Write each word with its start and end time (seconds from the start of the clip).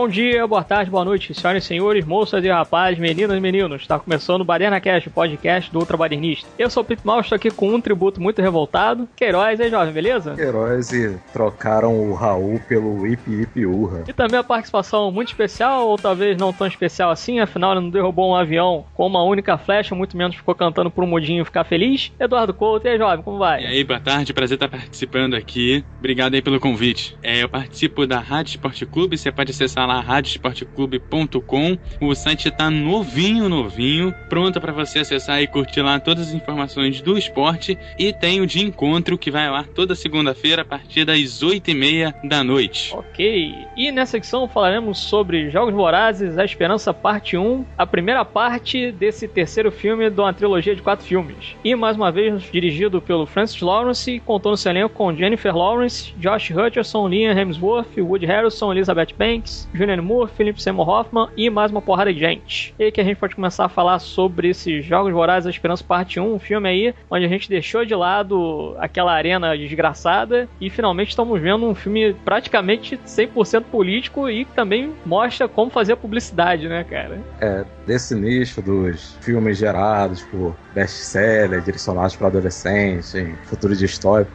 Bom 0.00 0.08
dia, 0.08 0.46
boa 0.46 0.62
tarde, 0.62 0.92
boa 0.92 1.04
noite, 1.04 1.34
senhoras 1.34 1.64
e 1.64 1.66
senhores, 1.66 2.04
moças 2.04 2.44
e 2.44 2.48
rapazes, 2.48 3.00
meninas 3.00 3.36
e 3.36 3.40
meninos. 3.40 3.82
Está 3.82 3.98
começando 3.98 4.42
o 4.42 4.44
Baderna 4.44 4.80
Cast, 4.80 5.08
o 5.08 5.10
podcast 5.10 5.72
do 5.72 5.80
Ultra 5.80 5.96
Badernista. 5.96 6.48
Eu 6.56 6.70
sou 6.70 6.84
o 6.84 6.86
Pip 6.86 7.04
Mal, 7.04 7.18
estou 7.18 7.34
aqui 7.34 7.50
com 7.50 7.74
um 7.74 7.80
tributo 7.80 8.22
muito 8.22 8.40
revoltado. 8.40 9.08
Queiroz, 9.16 9.60
aí, 9.60 9.68
jovem, 9.68 9.92
beleza? 9.92 10.36
Queiroz 10.36 10.92
e 10.92 11.18
trocaram 11.32 11.98
o 11.98 12.14
Raul 12.14 12.60
pelo 12.68 13.08
Ip 13.08 13.28
Ip 13.28 13.66
Urra. 13.66 14.04
E 14.06 14.12
também 14.12 14.38
a 14.38 14.44
participação 14.44 15.10
muito 15.10 15.30
especial, 15.30 15.88
ou 15.88 15.96
talvez 15.96 16.38
não 16.38 16.52
tão 16.52 16.68
especial 16.68 17.10
assim, 17.10 17.40
afinal 17.40 17.72
ele 17.72 17.80
não 17.80 17.90
derrubou 17.90 18.30
um 18.30 18.36
avião 18.36 18.84
com 18.94 19.04
uma 19.04 19.24
única 19.24 19.58
flecha, 19.58 19.96
muito 19.96 20.16
menos 20.16 20.36
ficou 20.36 20.54
cantando 20.54 20.92
por 20.92 21.02
um 21.02 21.08
modinho 21.08 21.44
ficar 21.44 21.64
feliz. 21.64 22.12
Eduardo 22.20 22.54
Couto, 22.54 22.86
e 22.86 22.90
aí, 22.90 22.98
jovem, 22.98 23.24
como 23.24 23.38
vai? 23.38 23.64
E 23.64 23.66
aí, 23.66 23.82
boa 23.82 23.98
tarde, 23.98 24.32
prazer 24.32 24.54
estar 24.54 24.68
participando 24.68 25.34
aqui. 25.34 25.84
Obrigado 25.98 26.34
aí 26.34 26.40
pelo 26.40 26.60
convite. 26.60 27.18
É, 27.20 27.42
eu 27.42 27.48
participo 27.48 28.06
da 28.06 28.20
Rádio 28.20 28.50
Esporte 28.50 28.86
Clube, 28.86 29.18
você 29.18 29.32
pode 29.32 29.50
acessar 29.50 29.87
lá 29.88 30.00
radioesporteclube.com. 30.00 31.78
O 32.00 32.14
site 32.14 32.48
está 32.48 32.70
novinho, 32.70 33.48
novinho, 33.48 34.14
pronto 34.28 34.60
para 34.60 34.72
você 34.72 35.00
acessar 35.00 35.42
e 35.42 35.46
curtir 35.46 35.80
lá 35.80 35.98
todas 35.98 36.28
as 36.28 36.34
informações 36.34 37.00
do 37.00 37.16
esporte. 37.16 37.76
E 37.98 38.12
tem 38.12 38.40
o 38.40 38.46
de 38.46 38.60
encontro 38.60 39.18
que 39.18 39.30
vai 39.30 39.50
lá 39.50 39.64
toda 39.64 39.94
segunda-feira 39.94 40.62
a 40.62 40.64
partir 40.64 41.04
das 41.04 41.42
8h30 41.42 42.14
da 42.24 42.44
noite. 42.44 42.94
Ok. 42.94 43.54
E 43.76 43.90
nessa 43.90 44.18
edição 44.18 44.46
falaremos 44.46 44.98
sobre 44.98 45.50
Jogos 45.50 45.74
Vorazes, 45.74 46.36
A 46.36 46.44
Esperança 46.44 46.92
Parte 46.92 47.36
1, 47.36 47.64
a 47.76 47.86
primeira 47.86 48.24
parte 48.24 48.92
desse 48.92 49.26
terceiro 49.26 49.72
filme 49.72 50.10
de 50.10 50.20
uma 50.20 50.32
trilogia 50.32 50.76
de 50.76 50.82
quatro 50.82 51.06
filmes. 51.06 51.56
E 51.64 51.74
mais 51.74 51.96
uma 51.96 52.12
vez 52.12 52.42
dirigido 52.52 53.00
pelo 53.00 53.26
Francis 53.26 53.60
Lawrence, 53.60 54.20
contou 54.26 54.52
no 54.52 54.56
seu 54.56 54.70
elenco 54.70 54.94
com 54.94 55.14
Jennifer 55.14 55.56
Lawrence, 55.56 56.12
Josh 56.18 56.50
Hutcherson, 56.50 57.08
Liam 57.08 57.36
Hemsworth, 57.36 57.96
Woody 57.96 58.26
Harrelson, 58.26 58.72
Elizabeth 58.72 59.14
Banks, 59.16 59.67
Julianne 59.72 60.02
Moore, 60.02 60.30
Philip 60.30 60.62
Seymour 60.62 60.88
Hoffman 60.88 61.28
e 61.36 61.50
mais 61.50 61.70
uma 61.70 61.82
porrada 61.82 62.12
de 62.12 62.20
gente. 62.20 62.74
E 62.78 62.84
aí 62.84 62.92
que 62.92 63.00
a 63.00 63.04
gente 63.04 63.16
pode 63.16 63.34
começar 63.34 63.66
a 63.66 63.68
falar 63.68 63.98
sobre 63.98 64.48
esses 64.48 64.84
Jogos 64.84 65.12
Vorazes 65.12 65.44
da 65.44 65.50
Esperança 65.50 65.84
Parte 65.84 66.18
1, 66.18 66.34
um 66.34 66.38
filme 66.38 66.68
aí 66.68 66.94
onde 67.10 67.24
a 67.24 67.28
gente 67.28 67.48
deixou 67.48 67.84
de 67.84 67.94
lado 67.94 68.74
aquela 68.78 69.12
arena 69.12 69.56
desgraçada 69.56 70.48
e 70.60 70.70
finalmente 70.70 71.10
estamos 71.10 71.40
vendo 71.40 71.66
um 71.66 71.74
filme 71.74 72.14
praticamente 72.24 72.96
100% 73.06 73.64
político 73.64 74.28
e 74.28 74.44
também 74.44 74.92
mostra 75.04 75.48
como 75.48 75.70
fazer 75.70 75.92
a 75.92 75.96
publicidade, 75.96 76.68
né, 76.68 76.84
cara? 76.84 77.20
É, 77.40 77.64
desse 77.86 78.14
nicho 78.14 78.62
dos 78.62 79.16
filmes 79.20 79.58
gerados 79.58 80.22
por 80.22 80.54
best-seller, 80.74 81.60
direcionados 81.60 82.16
para 82.16 82.28
adolescentes, 82.28 83.14
em 83.14 83.34
futuro 83.44 83.74
distópico, 83.74 84.32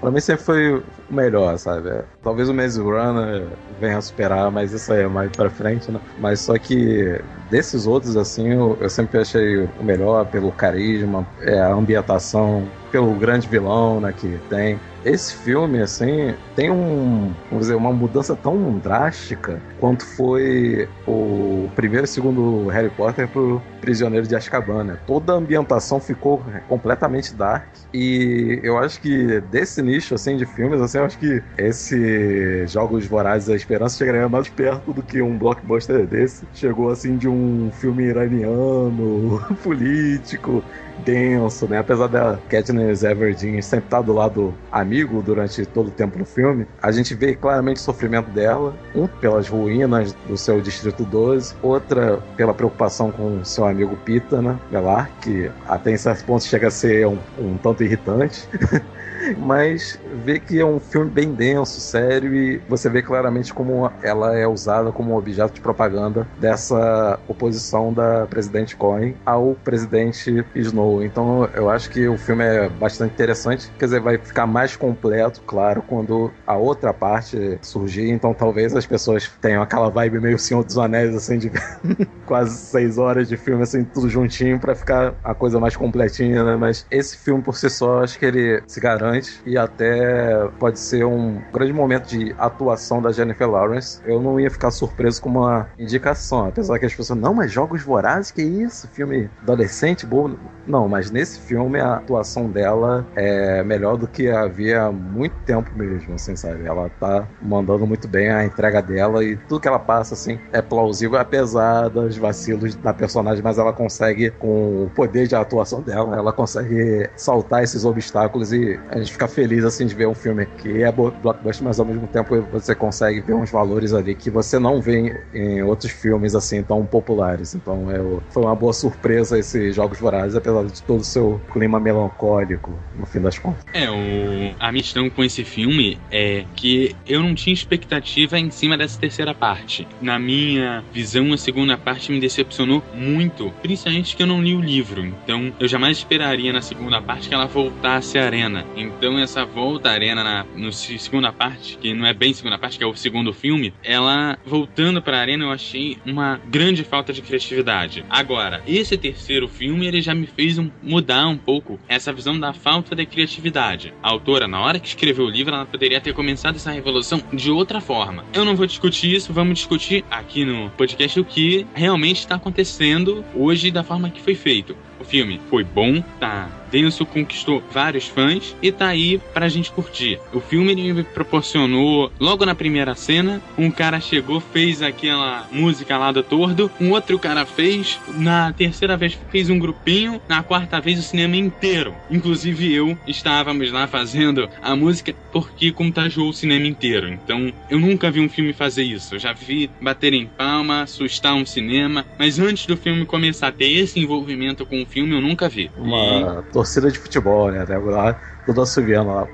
pra 0.00 0.10
mim 0.10 0.20
sempre 0.20 0.44
foi 0.44 0.74
o 0.74 0.84
melhor, 1.10 1.56
sabe? 1.58 1.88
É, 1.88 2.04
talvez 2.22 2.48
o 2.48 2.54
Maze 2.54 2.80
Runner 2.80 3.46
venha 3.80 3.98
a 3.98 4.02
superar, 4.02 4.50
mas 4.50 4.73
isso 4.74 4.92
aí 4.92 5.02
é 5.02 5.08
mais 5.08 5.30
pra 5.30 5.48
frente, 5.50 5.90
né? 5.90 6.00
Mas 6.18 6.40
só 6.40 6.58
que 6.58 7.20
desses 7.50 7.86
outros, 7.86 8.16
assim, 8.16 8.52
eu, 8.52 8.76
eu 8.80 8.90
sempre 8.90 9.20
achei 9.20 9.58
o 9.58 9.82
melhor 9.82 10.26
pelo 10.26 10.50
carisma, 10.52 11.26
é, 11.40 11.60
a 11.60 11.72
ambientação, 11.72 12.68
pelo 12.90 13.14
grande 13.14 13.48
vilão 13.48 14.00
né, 14.00 14.12
que 14.12 14.38
tem. 14.48 14.80
Esse 15.04 15.34
filme, 15.36 15.82
assim, 15.82 16.34
tem 16.56 16.70
um, 16.70 17.34
vamos 17.50 17.66
dizer, 17.66 17.74
uma 17.74 17.92
mudança 17.92 18.34
tão 18.34 18.78
drástica 18.78 19.60
quanto 19.78 20.06
foi 20.06 20.88
o 21.06 21.68
primeiro 21.76 22.06
e 22.06 22.08
segundo 22.08 22.68
Harry 22.68 22.88
Potter 22.88 23.28
pro 23.28 23.60
Prisioneiro 23.82 24.26
de 24.26 24.34
Azkaban, 24.34 24.84
né? 24.84 24.98
Toda 25.06 25.34
a 25.34 25.36
ambientação 25.36 26.00
ficou 26.00 26.42
completamente 26.68 27.34
dark 27.34 27.66
e 27.92 28.58
eu 28.62 28.78
acho 28.78 28.98
que 28.98 29.42
desse 29.42 29.82
nicho, 29.82 30.14
assim, 30.14 30.38
de 30.38 30.46
filmes, 30.46 30.80
assim, 30.80 30.96
eu 30.96 31.04
acho 31.04 31.18
que 31.18 31.42
esse 31.58 32.66
Jogos 32.66 33.06
Vorazes 33.06 33.48
da 33.48 33.54
Esperança 33.54 33.98
chegaria 33.98 34.26
mais 34.26 34.48
perto 34.48 34.90
do 34.94 35.02
que 35.02 35.20
um 35.20 35.36
blockbuster 35.36 36.06
desse. 36.06 36.46
Chegou, 36.54 36.88
assim, 36.88 37.18
de 37.18 37.28
um 37.28 37.70
filme 37.72 38.04
iraniano, 38.04 39.44
político, 39.62 40.64
denso, 41.04 41.68
né? 41.68 41.78
Apesar 41.78 42.06
da 42.06 42.38
Katniss 42.48 43.02
Everdeen 43.02 43.60
sempre 43.60 43.86
estar 43.86 44.00
do 44.00 44.14
lado 44.14 44.54
amigo 44.72 44.93
durante 45.02 45.64
todo 45.66 45.88
o 45.88 45.90
tempo 45.90 46.18
no 46.18 46.24
filme, 46.24 46.66
a 46.80 46.92
gente 46.92 47.14
vê 47.14 47.34
claramente 47.34 47.78
o 47.78 47.80
sofrimento 47.80 48.30
dela, 48.30 48.76
um 48.94 49.06
pelas 49.06 49.48
ruínas 49.48 50.12
do 50.28 50.36
seu 50.36 50.60
Distrito 50.60 51.04
12, 51.04 51.54
outra 51.62 52.18
pela 52.36 52.54
preocupação 52.54 53.10
com 53.10 53.44
seu 53.44 53.66
amigo 53.66 53.96
Pita, 54.04 54.40
né? 54.40 54.58
Galar, 54.70 55.10
que 55.20 55.50
até 55.66 55.90
em 55.90 55.96
certos 55.96 56.22
pontos 56.22 56.46
chega 56.46 56.68
a 56.68 56.70
ser 56.70 57.06
um, 57.06 57.18
um 57.38 57.56
tanto 57.56 57.82
irritante. 57.82 58.48
mas 59.38 59.98
vê 60.24 60.38
que 60.38 60.58
é 60.58 60.64
um 60.64 60.78
filme 60.78 61.10
bem 61.10 61.32
denso, 61.32 61.80
sério, 61.80 62.34
e 62.34 62.58
você 62.68 62.88
vê 62.88 63.02
claramente 63.02 63.52
como 63.52 63.90
ela 64.02 64.36
é 64.36 64.46
usada 64.46 64.92
como 64.92 65.16
objeto 65.16 65.54
de 65.54 65.60
propaganda 65.60 66.26
dessa 66.38 67.18
oposição 67.28 67.92
da 67.92 68.26
presidente 68.26 68.76
Cohen 68.76 69.16
ao 69.24 69.54
presidente 69.54 70.44
Snow. 70.54 71.02
Então 71.02 71.48
eu 71.54 71.70
acho 71.70 71.90
que 71.90 72.08
o 72.08 72.16
filme 72.16 72.44
é 72.44 72.68
bastante 72.68 73.12
interessante, 73.12 73.70
quer 73.78 73.86
dizer, 73.86 74.00
vai 74.00 74.18
ficar 74.18 74.46
mais 74.46 74.76
completo, 74.76 75.42
claro, 75.46 75.82
quando 75.82 76.30
a 76.46 76.56
outra 76.56 76.92
parte 76.92 77.58
surgir, 77.62 78.10
então 78.10 78.34
talvez 78.34 78.74
as 78.74 78.86
pessoas 78.86 79.30
tenham 79.40 79.62
aquela 79.62 79.88
vibe 79.88 80.20
meio 80.20 80.38
Senhor 80.38 80.64
dos 80.64 80.78
Anéis, 80.78 81.14
assim, 81.14 81.38
de 81.38 81.50
quase 82.26 82.56
seis 82.56 82.98
horas 82.98 83.28
de 83.28 83.36
filme, 83.36 83.62
assim, 83.62 83.84
tudo 83.84 84.08
juntinho, 84.08 84.58
para 84.58 84.74
ficar 84.74 85.14
a 85.22 85.34
coisa 85.34 85.58
mais 85.60 85.76
completinha, 85.76 86.42
né? 86.44 86.56
Mas 86.56 86.86
esse 86.90 87.16
filme 87.16 87.42
por 87.42 87.56
si 87.56 87.70
só, 87.70 88.02
acho 88.02 88.18
que 88.18 88.26
ele 88.26 88.62
se 88.66 88.80
garante 88.80 89.03
e 89.46 89.56
até 89.56 90.48
pode 90.58 90.78
ser 90.78 91.04
um 91.04 91.40
grande 91.52 91.72
momento 91.72 92.06
de 92.06 92.34
atuação 92.38 93.00
da 93.00 93.12
Jennifer 93.12 93.48
Lawrence. 93.48 94.00
Eu 94.04 94.20
não 94.20 94.38
ia 94.38 94.50
ficar 94.50 94.70
surpreso 94.70 95.20
com 95.22 95.28
uma 95.28 95.68
indicação, 95.78 96.46
apesar 96.48 96.78
que 96.78 96.86
as 96.86 96.94
pessoas, 96.94 97.18
não, 97.18 97.34
mas 97.34 97.52
Jogos 97.52 97.82
Vorazes, 97.82 98.30
que 98.30 98.42
isso? 98.42 98.88
Filme 98.88 99.30
adolescente, 99.42 100.06
bom. 100.06 100.34
Não, 100.66 100.88
mas 100.88 101.10
nesse 101.10 101.40
filme 101.40 101.80
a 101.80 101.96
atuação 101.96 102.50
dela 102.50 103.06
é 103.14 103.62
melhor 103.62 103.96
do 103.96 104.06
que 104.06 104.28
havia 104.28 104.90
muito 104.90 105.34
tempo 105.44 105.70
mesmo, 105.76 106.14
assim, 106.14 106.34
sabe? 106.36 106.66
Ela 106.66 106.90
tá 107.00 107.26
mandando 107.42 107.86
muito 107.86 108.08
bem 108.08 108.30
a 108.30 108.44
entrega 108.44 108.80
dela 108.80 109.22
e 109.22 109.36
tudo 109.36 109.60
que 109.60 109.68
ela 109.68 109.78
passa, 109.78 110.14
assim, 110.14 110.38
é 110.52 110.62
plausível, 110.62 111.18
apesar 111.18 111.88
dos 111.88 112.16
vacilos 112.16 112.74
da 112.76 112.94
personagem, 112.94 113.42
mas 113.42 113.58
ela 113.58 113.72
consegue, 113.72 114.30
com 114.30 114.84
o 114.84 114.90
poder 114.90 115.26
de 115.26 115.34
atuação 115.34 115.82
dela, 115.82 116.16
ela 116.16 116.32
consegue 116.32 117.08
saltar 117.16 117.62
esses 117.62 117.84
obstáculos 117.84 118.52
e 118.52 118.78
a 118.94 118.98
gente 118.98 119.12
fica 119.12 119.26
feliz, 119.26 119.64
assim, 119.64 119.86
de 119.86 119.94
ver 119.94 120.06
um 120.06 120.14
filme 120.14 120.46
que 120.46 120.82
é 120.82 120.92
blockbuster, 120.92 121.64
mas 121.64 121.80
ao 121.80 121.86
mesmo 121.86 122.06
tempo 122.06 122.40
você 122.52 122.74
consegue 122.74 123.20
ver 123.20 123.34
uns 123.34 123.50
valores 123.50 123.92
ali 123.92 124.14
que 124.14 124.30
você 124.30 124.58
não 124.58 124.80
vê 124.80 125.24
em 125.34 125.62
outros 125.62 125.90
filmes, 125.90 126.34
assim, 126.34 126.62
tão 126.62 126.86
populares. 126.86 127.54
Então, 127.54 127.90
é, 127.90 127.98
foi 128.30 128.44
uma 128.44 128.54
boa 128.54 128.72
surpresa 128.72 129.38
esses 129.38 129.74
Jogos 129.74 129.98
Vorazes, 129.98 130.36
apesar 130.36 130.64
de 130.64 130.82
todo 130.82 131.00
o 131.00 131.04
seu 131.04 131.40
clima 131.52 131.80
melancólico, 131.80 132.78
no 132.96 133.04
fim 133.04 133.20
das 133.20 133.36
contas. 133.38 133.64
É, 133.72 133.90
o... 133.90 134.54
a 134.60 134.72
questão 134.72 135.10
com 135.10 135.24
esse 135.24 135.44
filme 135.44 135.98
é 136.10 136.44
que 136.54 136.94
eu 137.06 137.20
não 137.20 137.34
tinha 137.34 137.52
expectativa 137.52 138.38
em 138.38 138.50
cima 138.50 138.76
dessa 138.78 138.98
terceira 138.98 139.34
parte. 139.34 139.88
Na 140.00 140.18
minha 140.18 140.84
visão, 140.92 141.32
a 141.32 141.36
segunda 141.36 141.76
parte 141.76 142.12
me 142.12 142.20
decepcionou 142.20 142.82
muito, 142.94 143.52
principalmente 143.60 144.14
que 144.14 144.22
eu 144.22 144.26
não 144.26 144.40
li 144.40 144.54
o 144.54 144.60
livro. 144.60 145.04
Então, 145.04 145.52
eu 145.58 145.66
jamais 145.66 145.98
esperaria 145.98 146.52
na 146.52 146.62
segunda 146.62 147.02
parte 147.02 147.28
que 147.28 147.34
ela 147.34 147.46
voltasse 147.46 148.18
à 148.18 148.24
arena. 148.24 148.64
Então, 148.84 149.18
essa 149.18 149.44
volta 149.44 149.88
à 149.88 149.92
arena 149.92 150.22
na 150.22 150.46
no 150.54 150.72
segunda 150.72 151.32
parte, 151.32 151.78
que 151.78 151.94
não 151.94 152.06
é 152.06 152.12
bem 152.12 152.34
segunda 152.34 152.58
parte, 152.58 152.78
que 152.78 152.84
é 152.84 152.86
o 152.86 152.94
segundo 152.94 153.32
filme, 153.32 153.72
ela 153.82 154.38
voltando 154.44 155.00
para 155.00 155.16
a 155.16 155.20
arena 155.20 155.44
eu 155.44 155.50
achei 155.50 155.96
uma 156.04 156.40
grande 156.48 156.84
falta 156.84 157.12
de 157.12 157.22
criatividade. 157.22 158.04
Agora, 158.10 158.62
esse 158.66 158.96
terceiro 158.96 159.48
filme 159.48 159.86
ele 159.86 160.02
já 160.02 160.14
me 160.14 160.26
fez 160.26 160.58
um, 160.58 160.70
mudar 160.82 161.26
um 161.26 161.36
pouco 161.36 161.78
essa 161.88 162.12
visão 162.12 162.38
da 162.38 162.52
falta 162.52 162.94
de 162.94 163.06
criatividade. 163.06 163.94
A 164.02 164.10
autora, 164.10 164.46
na 164.46 164.60
hora 164.60 164.78
que 164.78 164.88
escreveu 164.88 165.26
o 165.26 165.30
livro, 165.30 165.54
ela 165.54 165.66
poderia 165.66 166.00
ter 166.00 166.12
começado 166.12 166.56
essa 166.56 166.70
revolução 166.70 167.22
de 167.32 167.50
outra 167.50 167.80
forma. 167.80 168.24
Eu 168.34 168.44
não 168.44 168.54
vou 168.54 168.66
discutir 168.66 169.14
isso, 169.14 169.32
vamos 169.32 169.58
discutir 169.58 170.04
aqui 170.10 170.44
no 170.44 170.70
podcast 170.70 171.18
o 171.18 171.24
que 171.24 171.66
realmente 171.74 172.18
está 172.18 172.34
acontecendo 172.34 173.24
hoje 173.34 173.70
da 173.70 173.82
forma 173.82 174.10
que 174.10 174.20
foi 174.20 174.34
feito. 174.34 174.76
O 175.04 175.06
filme 175.06 175.38
foi 175.50 175.62
bom, 175.62 176.02
tá 176.18 176.48
denso, 176.74 177.06
conquistou 177.06 177.62
vários 177.70 178.08
fãs 178.08 178.56
e 178.60 178.72
tá 178.72 178.88
aí 178.88 179.20
pra 179.32 179.48
gente 179.48 179.70
curtir. 179.70 180.18
O 180.32 180.40
filme 180.40 180.74
me 180.74 181.04
proporcionou, 181.04 182.10
logo 182.18 182.44
na 182.44 182.54
primeira 182.54 182.96
cena, 182.96 183.40
um 183.56 183.70
cara 183.70 184.00
chegou, 184.00 184.40
fez 184.40 184.82
aquela 184.82 185.46
música 185.52 185.96
lá 185.96 186.10
do 186.10 186.20
Tordo, 186.20 186.68
um 186.80 186.90
outro 186.90 187.16
cara 187.16 187.46
fez, 187.46 188.00
na 188.16 188.52
terceira 188.52 188.96
vez 188.96 189.16
fez 189.30 189.48
um 189.50 189.58
grupinho, 189.58 190.20
na 190.28 190.42
quarta 190.42 190.80
vez 190.80 190.98
o 190.98 191.02
cinema 191.02 191.36
inteiro. 191.36 191.94
Inclusive 192.10 192.72
eu 192.72 192.98
estávamos 193.06 193.70
lá 193.70 193.86
fazendo 193.86 194.48
a 194.60 194.74
música 194.74 195.14
porque 195.30 195.70
contagiou 195.70 196.30
o 196.30 196.32
cinema 196.32 196.66
inteiro. 196.66 197.08
Então 197.08 197.52
eu 197.70 197.78
nunca 197.78 198.10
vi 198.10 198.18
um 198.20 198.28
filme 198.28 198.52
fazer 198.52 198.82
isso. 198.82 199.14
Eu 199.14 199.20
já 199.20 199.32
vi 199.32 199.70
bater 199.80 200.12
em 200.12 200.26
palma, 200.26 200.82
assustar 200.82 201.34
um 201.34 201.46
cinema, 201.46 202.04
mas 202.18 202.40
antes 202.40 202.66
do 202.66 202.76
filme 202.76 203.06
começar 203.06 203.48
a 203.48 203.52
ter 203.52 203.70
esse 203.70 204.00
envolvimento 204.00 204.66
com 204.66 204.82
o 204.82 204.86
filme, 204.94 205.12
eu 205.12 205.20
nunca 205.20 205.48
vi. 205.48 205.70
Uma 205.76 206.44
e 206.48 206.52
torcida 206.52 206.88
de 206.88 206.98
futebol, 206.98 207.50
né? 207.50 207.64
Lá, 207.64 208.14
todo 208.46 208.62
assobiando 208.62 209.12
lá. 209.12 209.28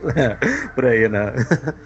Por 0.74 0.84
aí, 0.84 1.08
né? 1.08 1.32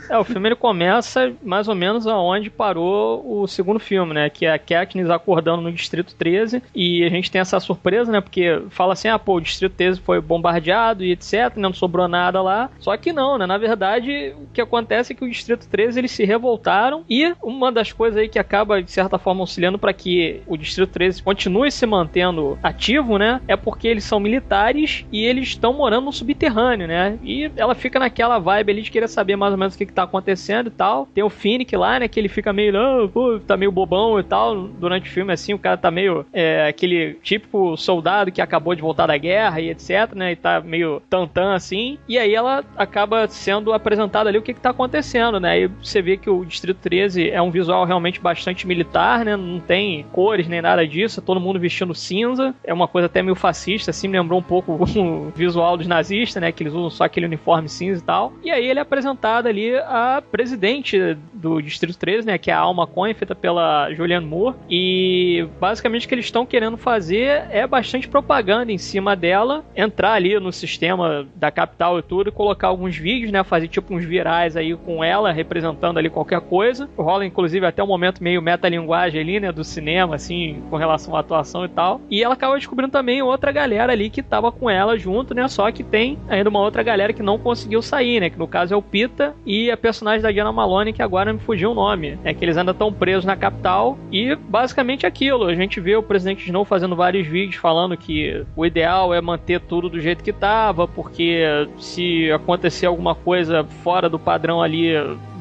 É, 0.08 0.19
o 0.19 0.25
filme 0.25 0.49
ele 0.49 0.56
começa 0.56 1.32
mais 1.43 1.66
ou 1.66 1.75
menos 1.75 2.06
aonde 2.06 2.50
parou 2.50 3.25
o 3.26 3.46
segundo 3.46 3.78
filme, 3.78 4.12
né? 4.12 4.28
Que 4.28 4.46
é 4.46 4.52
a 4.52 4.58
Katniss 4.58 5.08
acordando 5.08 5.62
no 5.62 5.72
Distrito 5.72 6.14
13 6.14 6.62
e 6.75 7.05
a 7.05 7.08
gente 7.08 7.31
tem 7.31 7.40
essa 7.40 7.58
surpresa, 7.58 8.12
né? 8.12 8.20
Porque 8.20 8.62
fala 8.70 8.93
assim, 8.93 9.08
ah, 9.08 9.19
pô, 9.19 9.37
o 9.37 9.40
Distrito 9.40 9.75
13 9.75 10.00
foi 10.00 10.20
bombardeado 10.20 11.02
e 11.02 11.12
etc, 11.12 11.56
não 11.56 11.72
sobrou 11.72 12.06
nada 12.06 12.43
lá. 12.43 12.70
Só 12.78 12.96
que 12.96 13.12
não, 13.12 13.38
né? 13.38 13.46
Na 13.46 13.56
verdade, 13.56 14.34
o 14.37 14.46
que 14.52 14.60
acontece 14.60 15.12
é 15.12 15.17
que 15.17 15.25
o 15.25 15.28
Distrito 15.28 15.67
13 15.69 15.99
eles 15.99 16.10
se 16.10 16.25
revoltaram 16.25 17.05
e 17.08 17.34
uma 17.43 17.72
das 17.72 17.93
coisas 17.93 18.19
aí 18.19 18.28
que 18.28 18.38
acaba, 18.38 18.82
de 18.82 18.90
certa 18.90 19.19
forma, 19.19 19.40
auxiliando 19.40 19.78
para 19.78 19.93
que 19.93 20.43
o 20.46 20.56
Distrito 20.56 20.93
13 20.93 21.22
continue 21.22 21.70
se 21.70 21.87
mantendo 21.87 22.58
ativo, 22.62 23.19
né? 23.19 23.40
É 23.49 23.56
porque 23.56 23.88
eles 23.88 24.05
são 24.05 24.20
militares 24.20 25.05
e 25.10 25.25
eles 25.25 25.49
estão 25.49 25.72
morando 25.72 26.05
no 26.06 26.12
subterrâneo, 26.12 26.87
né? 26.87 27.19
E 27.22 27.50
ela 27.56 27.75
fica 27.75 27.99
naquela 28.04 28.38
vibe 28.38 28.70
ali 28.70 28.82
de 28.82 28.90
querer 28.90 29.08
saber 29.08 29.36
mais 29.36 29.52
ou 29.52 29.58
menos 29.58 29.74
o 29.74 29.78
que, 29.78 29.86
que 29.86 29.92
tá 29.92 30.02
acontecendo 30.02 30.66
e 30.66 30.70
tal. 30.70 31.08
Tem 31.14 31.24
o 31.24 31.30
Finnick 31.30 31.74
lá, 31.76 31.98
né? 31.98 32.08
Que 32.08 32.20
ele 32.20 32.28
fica 32.28 32.52
meio, 32.52 32.74
oh, 32.76 33.08
pô, 33.08 33.40
tá 33.40 33.56
meio 33.56 33.72
bobão 33.72 34.20
e 34.20 34.22
tal. 34.22 34.68
Durante 34.68 35.08
o 35.08 35.12
filme, 35.12 35.32
assim, 35.32 35.54
o 35.54 35.58
cara 35.58 35.76
tá 35.76 35.90
meio 35.90 36.26
é, 36.32 36.68
aquele 36.68 37.14
típico 37.22 37.76
soldado 37.76 38.30
que 38.30 38.42
acabou 38.42 38.74
de 38.74 38.82
voltar 38.82 39.06
da 39.06 39.16
guerra 39.16 39.60
e 39.60 39.70
etc, 39.70 40.14
né? 40.14 40.32
E 40.32 40.36
tá 40.36 40.60
meio 40.60 41.02
tantã 41.08 41.54
assim. 41.54 41.98
E 42.08 42.18
aí 42.18 42.34
ela 42.34 42.62
acaba 42.76 43.26
sendo 43.28 43.72
apresentada 43.72 44.28
ali 44.28 44.38
o 44.38 44.42
que, 44.42 44.54
que 44.54 44.60
tá 44.60 44.70
acontecendo, 44.70 45.40
né? 45.40 45.60
E 45.60 45.66
você 45.66 46.02
vê 46.02 46.16
que 46.16 46.28
o 46.28 46.44
Distrito 46.44 46.78
13 46.80 47.30
é 47.30 47.40
um 47.40 47.50
visual 47.50 47.84
realmente 47.84 48.20
bastante 48.20 48.66
militar, 48.66 49.24
né? 49.24 49.36
Não 49.36 49.60
tem 49.60 50.04
cores 50.12 50.46
nem 50.46 50.60
nada 50.60 50.86
disso, 50.86 51.20
é 51.20 51.22
todo 51.22 51.40
mundo 51.40 51.58
vestindo 51.58 51.94
cinza. 51.94 52.54
É 52.62 52.74
uma 52.74 52.86
coisa 52.86 53.06
até 53.06 53.22
meio 53.22 53.34
fascista, 53.34 53.90
assim, 53.90 54.08
me 54.08 54.18
lembrou 54.18 54.38
um 54.38 54.42
pouco 54.42 54.72
o 55.00 55.30
visual 55.34 55.76
dos 55.76 55.86
nazistas, 55.86 56.40
né? 56.40 56.52
Que 56.52 56.62
eles 56.62 56.74
usam 56.74 56.90
só 56.90 57.04
aquele 57.04 57.26
uniforme 57.26 57.68
cinza 57.68 57.94
e 58.00 58.05
tal. 58.05 58.32
E 58.43 58.50
aí 58.50 58.67
ele 58.67 58.79
é 58.79 58.82
apresentado 58.82 59.46
ali 59.46 59.76
a 59.76 60.23
presidente 60.31 61.17
do 61.32 61.61
Distrito 61.61 61.99
13, 61.99 62.26
né? 62.26 62.38
Que 62.38 62.50
é 62.50 62.55
a 62.55 62.58
Alma 62.58 62.87
Cohen, 62.87 63.14
feita 63.14 63.35
pela 63.35 63.93
Julianne 63.93 64.26
Moore. 64.26 64.56
E 64.69 65.46
basicamente 65.61 66.06
o 66.06 66.08
que 66.08 66.14
eles 66.14 66.25
estão 66.25 66.46
querendo 66.46 66.76
fazer 66.76 67.46
é 67.50 67.67
bastante 67.67 68.08
propaganda 68.08 68.73
em 68.73 68.79
cima 68.79 69.14
dela, 69.14 69.64
entrar 69.76 70.12
ali 70.12 70.38
no 70.38 70.52
sistema 70.52 71.26
da 71.35 71.50
capital 71.50 71.99
e 71.99 72.02
tudo, 72.02 72.29
e 72.29 72.32
colocar 72.32 72.69
alguns 72.69 72.96
vídeos, 72.96 73.31
né? 73.31 73.43
Fazer 73.44 73.69
tipo 73.69 73.94
uns 73.94 74.05
virais 74.05 74.56
aí 74.56 74.75
com 74.76 75.02
ela, 75.02 75.32
representando 75.32 75.99
ali 75.99 76.08
qualquer 76.08 76.41
coisa. 76.41 76.88
Rola, 76.96 77.25
inclusive, 77.25 77.67
até 77.67 77.82
um 77.82 77.87
momento 77.87 78.23
meio 78.23 78.43
metalinguagem 78.43 79.20
ali, 79.20 79.41
né? 79.41 79.52
Do 79.52 79.64
cinema, 79.64 80.14
assim, 80.14 80.62
com 80.70 80.76
relação 80.76 81.17
à 81.17 81.20
atuação 81.20 81.64
e 81.64 81.69
tal. 81.69 82.00
E 82.11 82.23
ela 82.23 82.35
acaba 82.35 82.56
descobrindo 82.56 82.93
também 82.93 83.23
outra 83.23 83.52
galera 83.52 83.93
ali 83.93 84.11
que 84.11 84.23
tava 84.23 84.50
com 84.50 84.69
ela 84.69 84.99
junto, 84.99 85.35
né? 85.35 85.46
Só 85.49 85.70
que 85.70 85.82
tem 85.82 86.19
ainda 86.29 86.49
uma 86.49 86.61
outra 86.61 86.82
galera 86.82 87.12
que 87.12 87.23
não 87.23 87.38
conseguiu 87.38 87.82
sair, 87.84 88.20
né? 88.20 88.31
Que 88.31 88.38
no 88.38 88.48
caso 88.48 88.75
é 88.75 88.76
o 88.76 88.82
Pita 88.82 89.34
e 89.44 89.70
a 89.70 89.76
personagem 89.76 90.22
da 90.22 90.31
Diana 90.31 90.52
Malone, 90.52 90.92
que 90.92 91.02
agora 91.02 91.32
me 91.32 91.38
fugiu 91.38 91.72
o 91.72 91.75
nome. 91.75 92.19
É 92.25 92.32
que 92.34 92.44
eles 92.44 92.56
ainda 92.56 92.72
estão 92.72 92.92
presos 92.92 93.25
na 93.25 93.36
capital 93.36 93.98
e 94.10 94.34
basicamente 94.34 95.06
aquilo. 95.06 95.46
A 95.46 95.54
gente 95.54 95.81
vê 95.81 95.96
o 95.96 96.02
presidente 96.02 96.46
Snow 96.46 96.64
fazendo 96.64 96.96
vários 96.96 97.26
vídeos 97.26 97.56
falando 97.56 97.96
que 97.96 98.44
o 98.56 98.64
ideal 98.66 99.12
é 99.14 99.20
manter 99.20 99.60
tudo 99.60 99.88
do 99.88 100.00
jeito 100.00 100.25
que 100.25 100.32
tava, 100.32 100.86
porque 100.88 101.44
se 101.78 102.31
acontecer 102.32 102.86
alguma 102.86 103.14
coisa 103.14 103.64
fora 103.82 104.08
do 104.08 104.19
padrão 104.19 104.62
ali, 104.62 104.92